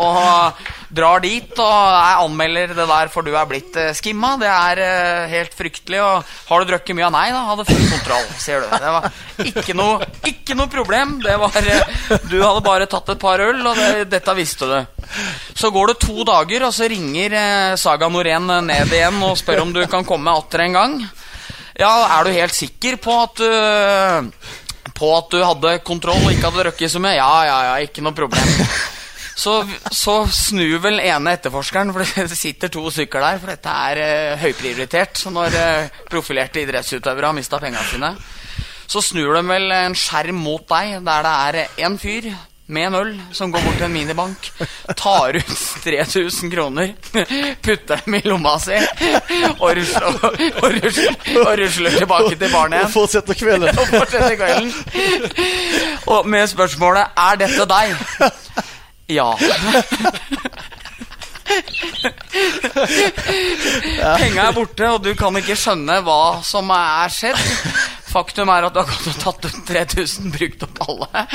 Og 0.01 0.63
drar 0.93 1.21
dit 1.23 1.59
og 1.61 1.69
jeg 1.93 2.17
anmelder 2.21 2.73
det 2.77 2.85
der 2.89 3.09
for 3.13 3.25
du 3.25 3.33
er 3.33 3.47
blitt 3.49 3.75
uh, 3.77 3.91
skimma. 3.97 4.35
Det 4.41 4.49
er 4.49 4.81
uh, 4.81 5.31
helt 5.31 5.55
fryktelig. 5.57 6.01
Og 6.03 6.35
har 6.49 6.61
du 6.61 6.71
drukket 6.71 6.97
mye 6.97 7.07
av 7.07 7.15
nei, 7.15 7.25
da? 7.33 7.41
Hadde 7.49 7.67
full 7.69 7.85
kontroll, 7.91 8.27
sier 8.41 8.63
du. 8.63 8.69
Det 8.73 8.93
var 8.95 9.09
ikke 9.49 9.77
noe, 9.77 10.09
ikke 10.29 10.57
noe 10.57 10.71
problem. 10.71 11.17
Det 11.23 11.37
var 11.41 11.57
uh, 11.57 12.15
Du 12.29 12.37
hadde 12.41 12.65
bare 12.65 12.89
tatt 12.89 13.13
et 13.15 13.21
par 13.21 13.43
øl, 13.43 13.61
og 13.61 13.79
det, 13.79 14.07
dette 14.13 14.37
visste 14.37 14.69
du. 14.69 14.79
Så 15.57 15.73
går 15.73 15.93
det 15.93 15.99
to 16.03 16.25
dager, 16.27 16.67
og 16.67 16.73
så 16.75 16.89
ringer 16.89 17.37
Saga 17.79 18.09
Norén 18.09 18.49
ned 18.65 18.93
igjen 18.93 19.19
og 19.25 19.37
spør 19.39 19.63
om 19.65 19.73
du 19.75 19.83
kan 19.89 20.05
komme 20.07 20.33
atter 20.33 20.65
en 20.65 20.77
gang. 20.77 20.97
Ja, 21.79 21.93
er 22.19 22.25
du 22.25 22.35
helt 22.35 22.53
sikker 22.53 22.99
på 23.01 23.13
at 23.23 23.39
du 23.41 24.91
På 24.93 25.07
at 25.17 25.31
du 25.33 25.39
hadde 25.41 25.79
kontroll 25.81 26.21
og 26.21 26.29
ikke 26.29 26.51
hadde 26.51 26.65
drukket 26.67 26.93
så 26.93 27.01
mye? 27.01 27.15
Ja, 27.17 27.31
ja, 27.47 27.55
ja, 27.71 27.77
ikke 27.87 28.03
noe 28.05 28.13
problem. 28.17 28.51
Så, 29.35 29.55
så 29.91 30.15
snur 30.29 30.77
vel 30.83 31.01
ene 31.01 31.33
etterforskeren, 31.37 31.93
for 31.93 32.05
det 32.05 32.37
sitter 32.37 32.71
to 32.73 32.85
stykker 32.93 33.23
der, 33.23 33.41
for 33.41 33.53
dette 33.53 33.75
er 33.89 34.01
uh, 34.03 34.43
høyprioritert 34.43 35.25
når 35.33 35.57
uh, 35.57 35.99
profilerte 36.11 36.63
idrettsutøvere 36.63 37.31
har 37.31 37.37
mista 37.37 37.59
pengene 37.61 37.85
sine. 37.89 38.13
Så 38.87 39.01
snur 39.01 39.33
de 39.33 39.45
vel 39.47 39.71
en 39.73 39.95
skjerm 39.97 40.41
mot 40.43 40.65
deg, 40.69 40.99
der 41.05 41.25
det 41.25 41.37
er 41.47 41.85
en 41.87 41.99
fyr 42.01 42.33
med 42.73 42.87
en 42.87 42.95
øl 42.95 43.21
som 43.35 43.51
går 43.51 43.61
bort 43.65 43.75
til 43.75 43.85
en 43.85 43.93
minibank, 43.93 44.45
tar 44.95 45.35
ut 45.35 45.49
3000 45.83 46.51
kroner, 46.53 46.93
putter 47.65 47.99
dem 48.05 48.15
i 48.15 48.21
lomma 48.23 48.53
si 48.61 48.77
og 49.57 49.73
rusler, 49.77 50.07
og, 50.07 50.39
og 50.61 50.69
rusler, 50.77 51.17
og 51.43 51.51
rusler 51.59 51.97
tilbake 51.97 52.37
til 52.37 52.53
barnet 52.53 52.77
igjen. 52.77 52.87
Og 52.87 52.93
fortsetter 52.95 53.39
kvelden. 53.39 53.73
Og 53.73 53.91
fortsetter 53.91 54.37
kvelden. 54.39 54.71
Og 56.07 56.27
med 56.27 56.47
spørsmålet 56.47 57.05
'Er 57.17 57.35
dette 57.43 57.67
deg?' 57.75 58.71
Ja. 59.07 59.37
Penga 64.17 64.47
er 64.47 64.53
borte, 64.55 64.87
og 64.89 65.03
du 65.03 65.11
kan 65.17 65.35
ikke 65.39 65.55
skjønne 65.59 65.99
hva 66.05 66.21
som 66.45 66.71
er 66.75 67.11
skjedd. 67.13 67.41
Faktum 68.13 68.49
er 68.53 68.67
at 68.67 68.75
du 68.75 68.79
har 68.81 68.89
gått 68.89 69.09
og 69.09 69.17
tatt 69.23 69.47
ut 69.49 69.59
3000, 69.69 70.31
brukt 70.35 70.65
opp 70.67 70.81
alle. 70.85 71.25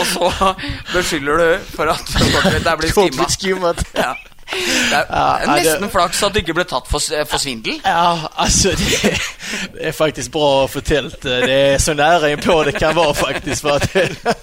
Og 0.00 0.04
så 0.08 0.30
beskylder 0.94 1.42
du 1.42 1.72
for 1.74 1.92
at 1.92 2.04
det 2.56 2.64
er 2.64 2.80
blitt 2.80 2.96
skimma. 3.36 3.74
Ja. 3.96 4.14
Det 4.50 5.00
er, 5.06 5.44
nesten 5.46 5.90
flaks 5.92 6.22
at 6.26 6.34
du 6.34 6.40
ikke 6.40 6.54
ble 6.56 6.64
tatt 6.68 6.88
for, 6.90 7.02
for 7.30 7.42
svindel. 7.42 7.78
Ja, 7.84 8.28
altså 8.40 8.72
det, 8.78 9.12
det, 9.74 9.84
er 9.90 9.94
faktisk 9.94 10.32
bra 10.34 10.66
fortalt. 10.70 11.22
Det 11.22 11.58
er 11.74 11.78
så 11.82 11.94
nære 11.94 12.32
innpå 12.34 12.56
det 12.66 12.74
kan 12.78 12.96
være, 12.96 13.14
faktisk. 13.14 13.66
For 13.66 13.78
at, 13.78 14.34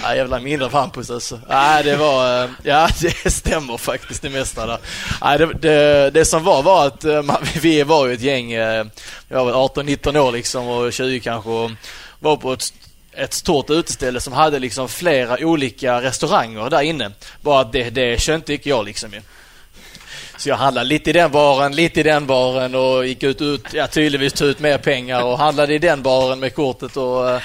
ja, 0.00 0.14
Jævla 0.20 0.40
mindre 0.42 0.70
fampus 0.70 1.10
altså. 1.10 1.40
Nei, 1.48 1.82
det 1.86 1.96
var 2.00 2.54
Ja, 2.64 2.84
det 3.00 3.32
stemmer 3.32 3.80
faktisk, 3.80 4.22
det 4.22 4.34
meste 4.34 4.68
der. 4.68 4.92
Nei, 5.22 5.34
det, 5.42 5.50
det, 5.62 5.78
det, 6.14 6.26
som 6.28 6.44
var, 6.46 6.62
var 6.66 6.92
at 6.92 7.08
man, 7.26 7.50
vi 7.64 7.80
var 7.88 8.06
jo 8.06 8.18
et 8.18 8.24
gjeng 8.24 8.52
eh, 8.52 8.84
Vi 9.28 9.38
var 9.38 9.50
vel 9.50 9.58
18-19 9.58 10.22
år, 10.22 10.30
liksom, 10.38 10.70
og 10.70 10.92
20 10.92 11.20
kanskje. 11.24 11.50
Og 11.50 11.98
var 12.20 12.36
på 12.36 12.52
et 12.52 12.72
ett 13.12 13.34
stort 13.34 13.70
uteställe 13.70 14.20
som 14.20 14.32
hadde 14.32 14.58
liksom 14.58 14.88
flera 14.88 15.36
olika 15.40 16.00
restauranger 16.02 16.70
der 16.70 16.80
inne. 16.80 17.12
Bara 17.42 17.64
det, 17.64 17.90
det 17.90 18.20
skjønte 18.22 18.54
ikke 18.54 18.70
jeg 18.70 18.86
liksom 18.86 19.14
ju. 19.14 19.22
Så 20.40 20.48
jag 20.48 20.56
handlade 20.56 20.88
lite 20.88 21.10
i 21.10 21.12
den 21.12 21.30
baren, 21.30 21.72
lite 21.72 22.00
i 22.00 22.02
den 22.02 22.26
baren 22.26 22.74
och 22.74 23.06
gick 23.06 23.22
ut, 23.22 23.42
ut 23.42 23.64
ja, 23.72 23.86
tydligvis 23.86 24.32
tog 24.32 24.48
ut 24.48 24.60
mer 24.60 24.78
pengar 24.78 25.24
och 25.24 25.38
handlade 25.38 25.74
i 25.74 25.78
den 25.78 26.02
baren 26.02 26.40
med 26.40 26.54
kortet 26.54 26.96
och 26.96 27.30
eh, 27.30 27.42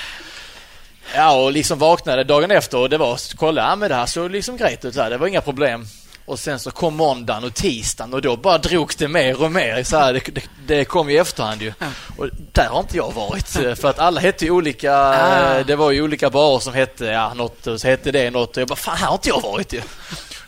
ja, 1.16 1.44
och 1.44 1.52
liksom 1.52 1.80
vaknade 1.80 2.24
dagen 2.24 2.52
efter 2.52 2.78
och 2.78 2.90
det 2.90 2.98
var, 2.98 3.20
kolla, 3.36 3.62
ja 3.62 3.76
men 3.76 3.90
det 3.90 3.96
här 3.96 4.06
såg 4.06 4.32
liksom 4.32 4.58
grejt 4.58 4.86
ut, 4.86 4.94
det 4.94 5.18
var 5.18 5.28
inga 5.28 5.42
problem. 5.42 5.86
Och 6.26 6.40
sen 6.40 6.60
så 6.60 6.72
kom 6.72 6.96
måndagen 6.96 7.44
och 7.44 7.54
tisdagen 7.54 8.14
och 8.14 8.22
då 8.22 8.36
bara 8.36 8.58
drog 8.58 8.92
det 8.98 9.08
mer 9.08 9.42
och 9.42 9.52
mer. 9.52 9.84
Så 9.84 9.98
här, 9.98 10.14
det, 10.14 10.20
det, 10.34 10.44
det, 10.68 10.86
kom 10.86 11.10
i 11.10 11.18
efterhand 11.18 11.62
ju. 11.62 11.74
Och 12.18 12.28
där 12.52 12.68
har 12.68 12.80
inte 12.80 12.98
jag 12.98 13.14
varit. 13.14 13.48
För 13.48 13.86
att 13.86 14.00
alla 14.00 14.22
hette 14.22 14.46
ju 14.46 14.52
olika. 14.52 14.94
Ah. 14.98 15.64
Det 15.64 15.76
var 15.76 15.92
ju 15.92 16.02
olika 16.02 16.30
barer 16.30 16.60
som 16.60 16.74
hette 16.74 17.06
ja, 17.06 17.34
något 17.34 17.68
och 17.68 17.82
så 17.82 17.88
hette 17.88 18.12
det 18.12 18.32
något. 18.32 18.58
Och 18.58 18.62
jag 18.62 18.68
bara, 18.68 18.76
fan 18.76 18.98
här 18.98 19.08
har 19.08 19.14
inte 19.14 19.30
jag 19.30 19.42
varit 19.42 19.74
ju. 19.74 19.82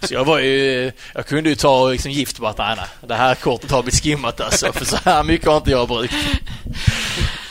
Så 0.02 0.14
jag 0.14 0.26
var 0.26 0.40
ju, 0.40 0.92
jag 1.14 1.26
kunde 1.26 1.50
ju 1.50 1.56
ta 1.56 1.90
liksom 1.90 2.12
gift 2.12 2.40
på 2.40 2.48
att 2.48 2.58
nej, 2.58 2.76
nej, 2.78 2.86
det 3.08 3.16
här 3.16 3.36
kortet 3.36 3.72
har 3.72 3.84
blivit 3.84 4.04
skimmat 4.04 4.42
alltså. 4.42 4.74
För 4.74 4.86
så 4.86 4.98
här 5.06 5.24
mycket 5.24 5.48
har 5.48 5.58
inte 5.58 5.72
jag 5.72 5.88
brukt. 5.88 6.14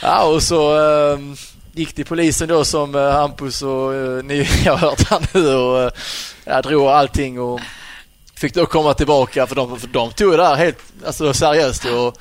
Ja, 0.01 0.23
och 0.23 0.43
så 0.43 0.77
um, 0.77 1.37
gick 1.73 1.93
till 1.93 2.05
polisen 2.05 2.47
då 2.47 2.65
som 2.65 2.95
uh, 2.95 3.11
Hampus 3.11 3.61
och 3.61 3.91
uh, 3.91 4.23
ni 4.23 4.43
har 4.65 4.77
hört 4.77 5.09
här 5.09 5.21
nu 5.33 5.55
och 5.55 5.85
uh, 5.85 5.91
jag 6.45 6.63
drog 6.63 6.87
allting 6.87 7.39
och 7.39 7.59
fick 8.37 8.53
då 8.53 8.65
komma 8.65 8.93
tillbaka 8.93 9.47
för 9.47 9.55
de, 9.55 9.79
för 9.79 9.87
de 9.87 10.11
tog 10.11 10.31
det 10.31 10.37
där 10.37 10.55
helt 10.55 10.79
alltså, 11.05 11.33
seriöst 11.33 11.85
och 11.85 12.17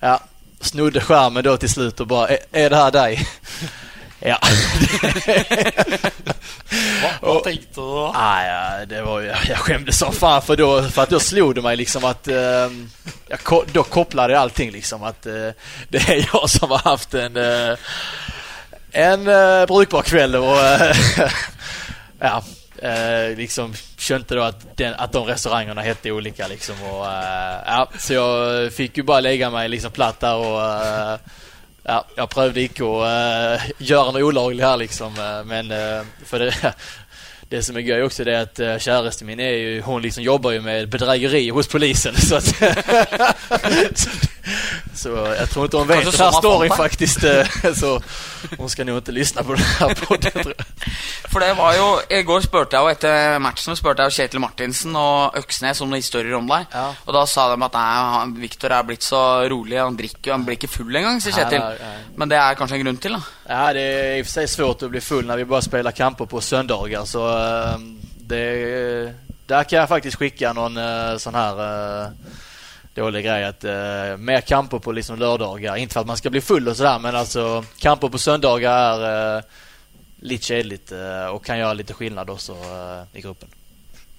ja, 0.00 0.20
snodde 0.60 1.00
skärmen 1.00 1.44
då 1.44 1.56
till 1.56 1.68
slut 1.68 2.00
och 2.00 2.06
bara, 2.06 2.28
är, 2.28 2.38
är 2.52 2.70
det 2.70 2.76
här 2.76 2.90
dig? 2.90 3.28
Ja. 4.20 4.38
Vad 7.20 7.44
tänkte 7.44 7.66
du 7.74 7.80
då? 7.80 8.12
Ah, 8.14 8.42
ja, 8.46 8.86
det 8.86 9.02
var, 9.02 9.20
jag, 9.20 9.36
jag 9.48 9.58
skämdes 9.58 9.98
som 9.98 10.12
fan 10.12 10.42
för, 10.42 10.56
då, 10.56 10.82
för 10.82 11.02
att 11.02 11.10
då 11.10 11.20
slog 11.20 11.54
det 11.54 11.62
mig 11.62 11.76
liksom 11.76 12.04
att 12.04 12.28
eh, 12.28 12.70
jag, 13.28 13.64
då 13.72 13.82
kopplade 13.82 14.32
jeg 14.32 14.42
allting 14.42 14.70
liksom 14.70 15.02
att 15.02 15.26
eh, 15.26 15.48
det 15.88 16.08
är 16.08 16.28
jag 16.32 16.50
som 16.50 16.70
har 16.70 16.78
haft 16.78 17.14
en 17.14 17.36
eh, 17.36 17.78
en 18.92 19.28
eh, 19.28 19.66
brukbar 19.66 20.02
kväll 20.02 20.36
och 20.36 20.60
eh, 20.60 20.96
ja, 22.18 22.42
eh, 22.82 23.36
liksom 23.36 23.74
skjønte 23.98 24.34
då 24.34 24.42
att, 24.42 24.76
den, 24.76 24.94
att 24.94 25.12
de 25.12 25.24
restaurangerna 25.24 25.82
hette 25.82 26.12
olika 26.12 26.48
liksom 26.48 26.82
och 26.82 27.06
eh, 27.06 27.58
ja, 27.66 27.88
så 27.98 28.12
jag 28.12 28.72
fick 28.72 28.96
ju 28.96 29.02
bara 29.02 29.20
lägga 29.20 29.50
mig 29.50 29.68
liksom 29.68 29.90
platt 29.90 30.20
där 30.20 30.36
och 30.36 30.62
eh, 30.62 31.18
ja, 31.86 32.02
jeg 32.16 32.30
prøvde 32.32 32.62
ikke 32.66 32.86
å 32.86 32.94
uh, 33.06 33.66
gjøre 33.78 34.16
noe 34.16 34.26
olaglig 34.26 34.64
her, 34.64 34.78
liksom. 34.80 35.14
Uh, 35.14 35.42
men 35.46 35.70
uh, 35.70 36.02
for 36.26 36.42
det, 36.42 36.72
det 37.52 37.62
som 37.62 37.78
er 37.78 37.86
gøy 37.86 38.06
også, 38.08 38.26
det 38.26 38.34
er 38.34 38.48
at 38.48 38.62
kjæresten 38.82 39.28
min 39.28 39.42
er 39.42 39.54
jo, 39.54 39.84
hun 39.86 40.02
liksom 40.02 40.24
jobber 40.26 40.56
jo 40.56 40.64
med 40.66 40.90
bedrägeri 40.90 41.44
hos 41.54 41.70
polisen. 41.70 42.18
Så, 42.26 42.42
at, 42.42 44.08
så 44.94 45.12
jeg 45.34 45.48
tror 45.50 45.66
ikke 45.66 45.80
hun 45.82 45.88
vet 45.88 46.06
den 46.06 46.18
her 46.20 46.36
storyen, 46.38 46.74
faktisk. 46.76 47.24
så 47.80 47.96
hun 48.58 48.70
skal 48.70 48.88
jo 48.88 49.00
ikke 49.00 49.14
lyssna 49.14 49.42
på 49.46 49.56
det 49.56 49.66
her 49.66 49.94
podden. 50.06 50.52
For 51.32 51.42
det 51.42 51.50
var 51.58 51.74
jo 51.76 51.88
I 52.14 52.22
går 52.26 52.44
spurte 52.46 52.78
jeg 52.78 52.86
jo 52.86 52.92
etter 52.94 53.40
matchen 53.42 53.76
spurte 53.78 54.04
jeg 54.04 54.12
jo 54.12 54.22
Kjetil 54.22 54.42
Martinsen 54.42 54.96
og 54.96 55.36
Øksnes 55.40 55.82
om 55.82 55.90
noen 55.90 56.02
historier 56.02 56.38
om 56.38 56.46
deg. 56.50 56.70
Ja. 56.72 56.86
Og 57.06 57.16
da 57.16 57.24
sa 57.30 57.48
de 57.52 57.58
at 57.66 57.78
nei, 57.78 58.40
Viktor 58.46 58.76
er 58.76 58.86
blitt 58.86 59.06
så 59.06 59.22
rolig, 59.50 59.80
han 59.80 59.98
drikker 59.98 60.30
jo, 60.30 60.36
han 60.36 60.46
blir 60.46 60.60
ikke 60.60 60.70
full 60.70 61.02
engang, 61.02 61.20
sier 61.22 61.36
Kjetil. 61.36 61.60
Ja, 61.60 61.74
ja, 61.80 62.08
Men 62.16 62.32
det 62.32 62.40
er 62.40 62.58
kanskje 62.58 62.80
en 62.80 62.86
grunn 62.86 63.02
til, 63.02 63.18
da? 63.18 63.36
Ja, 63.50 63.66
det 63.76 63.84
er 63.90 64.16
i 64.16 64.22
og 64.22 64.28
for 64.28 64.38
seg 64.38 64.50
svårt 64.52 64.86
å 64.86 64.92
bli 64.92 65.02
full 65.04 65.26
når 65.26 65.42
vi 65.42 65.50
bare 65.50 65.66
spiller 65.66 65.96
kamper 65.96 66.30
på 66.30 66.42
søndager, 66.44 67.06
så 67.08 67.26
uh, 67.26 67.86
det 68.26 68.46
Der 69.46 69.62
kan 69.62 69.78
jeg 69.78 69.88
faktisk 69.88 70.18
skikke 70.18 70.50
noen 70.56 70.78
uh, 70.78 71.14
sånn 71.22 71.36
her 71.38 71.60
uh, 71.62 72.44
dålig 72.96 73.24
grej 73.24 73.44
att 73.44 73.64
uh, 73.64 74.16
mer 74.16 74.40
kamper 74.40 74.78
på 74.78 74.92
liksom 74.92 75.18
lördagar. 75.18 75.76
Inte 75.76 75.92
för 75.92 76.00
att 76.00 76.06
man 76.06 76.16
ska 76.16 76.30
bli 76.30 76.40
full 76.40 76.68
och 76.68 76.76
sådär 76.76 76.98
men 76.98 77.16
alltså 77.16 77.64
kamper 77.78 78.08
på 78.08 78.18
söndagar 78.18 79.00
är 79.00 79.36
uh, 79.36 79.42
litt 80.24 80.46
kjedelig 80.46 80.84
uh, 80.92 81.32
og 81.34 81.42
kan 81.44 81.60
gjøre 81.60 81.80
litt 81.80 81.96
skillnad 81.96 82.30
også 82.32 82.56
uh, 82.56 83.16
i 83.16 83.24
gruppen. 83.24 83.52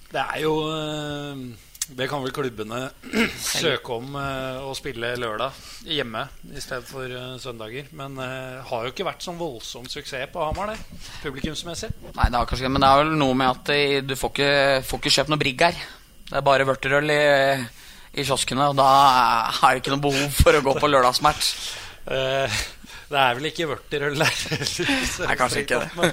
Det 0.08 0.20
er 0.22 0.44
jo 0.44 0.52
uh, 0.70 1.40
Det 1.88 2.06
kan 2.08 2.20
vel 2.20 2.32
klubbene 2.36 2.82
søke 3.40 3.94
om 3.96 4.16
å 4.18 4.74
spille 4.76 5.14
lørdag 5.16 5.56
hjemme 5.88 6.26
i 6.52 6.60
stedet 6.60 6.84
for 6.84 7.14
søndager. 7.40 7.86
Men 7.96 8.18
har 8.20 8.84
jo 8.84 8.92
ikke 8.92 9.06
vært 9.06 9.24
sånn 9.24 9.38
voldsom 9.40 9.86
suksess 9.88 10.28
på 10.28 10.42
Hamar, 10.44 10.74
det. 10.74 10.98
Publikumsmessig. 11.22 11.88
Nei, 12.10 12.26
det 12.28 12.36
har 12.36 12.50
kanskje 12.50 12.68
men 12.68 12.84
det 12.84 12.90
er 12.92 13.00
vel 13.00 13.14
noe 13.16 13.38
med 13.40 13.54
at 13.54 14.04
du 14.04 14.12
får 14.20 14.34
ikke, 14.34 14.52
får 14.84 15.00
ikke 15.00 15.14
kjøpt 15.16 15.32
noe 15.32 15.40
brigg 15.40 15.64
her. 15.64 15.80
Det 16.28 16.36
er 16.36 16.44
bare 16.44 16.68
vørterøl 16.68 17.14
i 17.14 17.22
i 18.18 18.26
kioskene, 18.26 18.70
og 18.72 18.78
da 18.78 18.88
er 19.52 19.76
det 19.76 19.82
ikke 19.82 19.94
noe 19.94 20.04
behov 20.08 20.40
for 20.40 20.58
å 20.58 20.64
gå 20.66 20.74
på 20.78 20.90
lørdagsmatch. 20.90 21.52
Uh, 22.08 22.58
det 23.08 23.20
er 23.22 23.38
vel 23.38 23.48
ikke 23.50 23.68
vørterøl 23.68 24.16
der 24.20 24.36
Nei, 25.28 25.34
kanskje 25.36 25.64
ikke 25.64 25.80
det. 25.82 25.88
Men, 25.96 26.12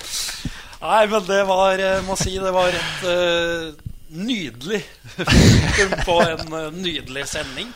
nei, 0.82 1.02
men 1.12 1.28
det 1.28 1.38
var 1.48 1.80
Jeg 1.80 2.02
må 2.08 2.18
si 2.20 2.34
det 2.40 2.52
var 2.56 2.76
et 2.76 3.06
uh, 3.08 3.86
nydelig 4.16 4.82
på 6.08 6.18
en 6.24 6.56
uh, 6.56 6.68
nydelig 6.76 7.28
sending. 7.32 7.72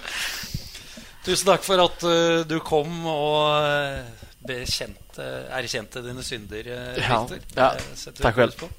Tusen 1.23 1.51
takk 1.51 1.63
for 1.67 1.83
at 1.83 2.03
du 2.47 2.57
kom 2.63 3.03
og 3.11 4.19
bekjente, 4.49 5.25
erkjente 5.51 6.01
dine 6.03 6.23
synder, 6.23 6.67
eh, 6.67 6.97
Ja, 7.03 7.27
ja. 7.55 7.75
Takk 8.21 8.37
vel. 8.37 8.51
på. 8.51 8.69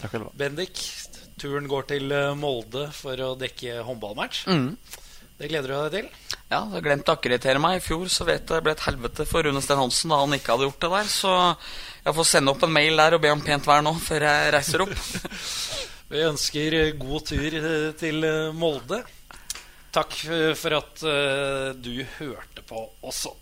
Takk 0.00 0.10
själva. 0.10 0.30
Bendik, 0.34 0.80
turen 1.36 1.68
går 1.68 1.82
til 1.82 2.12
eh, 2.12 2.34
Molde 2.34 2.88
for 2.92 3.20
å 3.20 3.34
dekke 3.36 3.82
håndballmatch. 3.84 4.46
Mm. 4.48 4.76
Det 5.40 5.48
gleder 5.48 5.72
du 5.72 5.76
deg 5.88 5.94
til? 5.94 6.08
Ja, 6.50 6.58
jeg 6.68 6.82
glemt 6.84 7.08
å 7.08 7.14
akkreditere 7.14 7.60
meg. 7.62 7.78
I 7.78 7.80
fjor 7.80 8.10
så 8.12 8.26
vet 8.28 8.42
jeg 8.42 8.52
det 8.52 8.64
ble 8.66 8.74
et 8.74 8.82
helvete 8.84 9.24
for 9.24 9.46
Rune 9.46 9.62
Steen 9.64 9.78
Hansen 9.80 10.12
da 10.12 10.18
han 10.20 10.36
ikke 10.36 10.52
hadde 10.52 10.66
gjort 10.66 10.84
det 10.84 10.90
der. 10.92 11.08
Så 11.08 11.30
jeg 12.04 12.16
får 12.18 12.28
sende 12.28 12.52
opp 12.52 12.66
en 12.66 12.74
mail 12.74 13.00
der 13.00 13.16
og 13.16 13.22
be 13.24 13.30
om 13.32 13.40
pent 13.46 13.68
vær 13.70 13.80
nå 13.86 13.94
før 14.04 14.26
jeg 14.28 14.50
reiser 14.52 14.84
opp. 14.84 14.92
Vi 16.12 16.26
ønsker 16.26 16.76
god 17.00 17.26
tur 17.30 17.56
eh, 17.56 17.88
til 17.96 18.28
eh, 18.28 18.52
Molde. 18.52 19.00
Takk 19.96 20.18
eh, 20.28 20.52
for 20.60 20.76
at 20.76 21.06
du 21.80 21.94
hørte 22.18 22.66
på 22.68 22.84
også. 23.00 23.32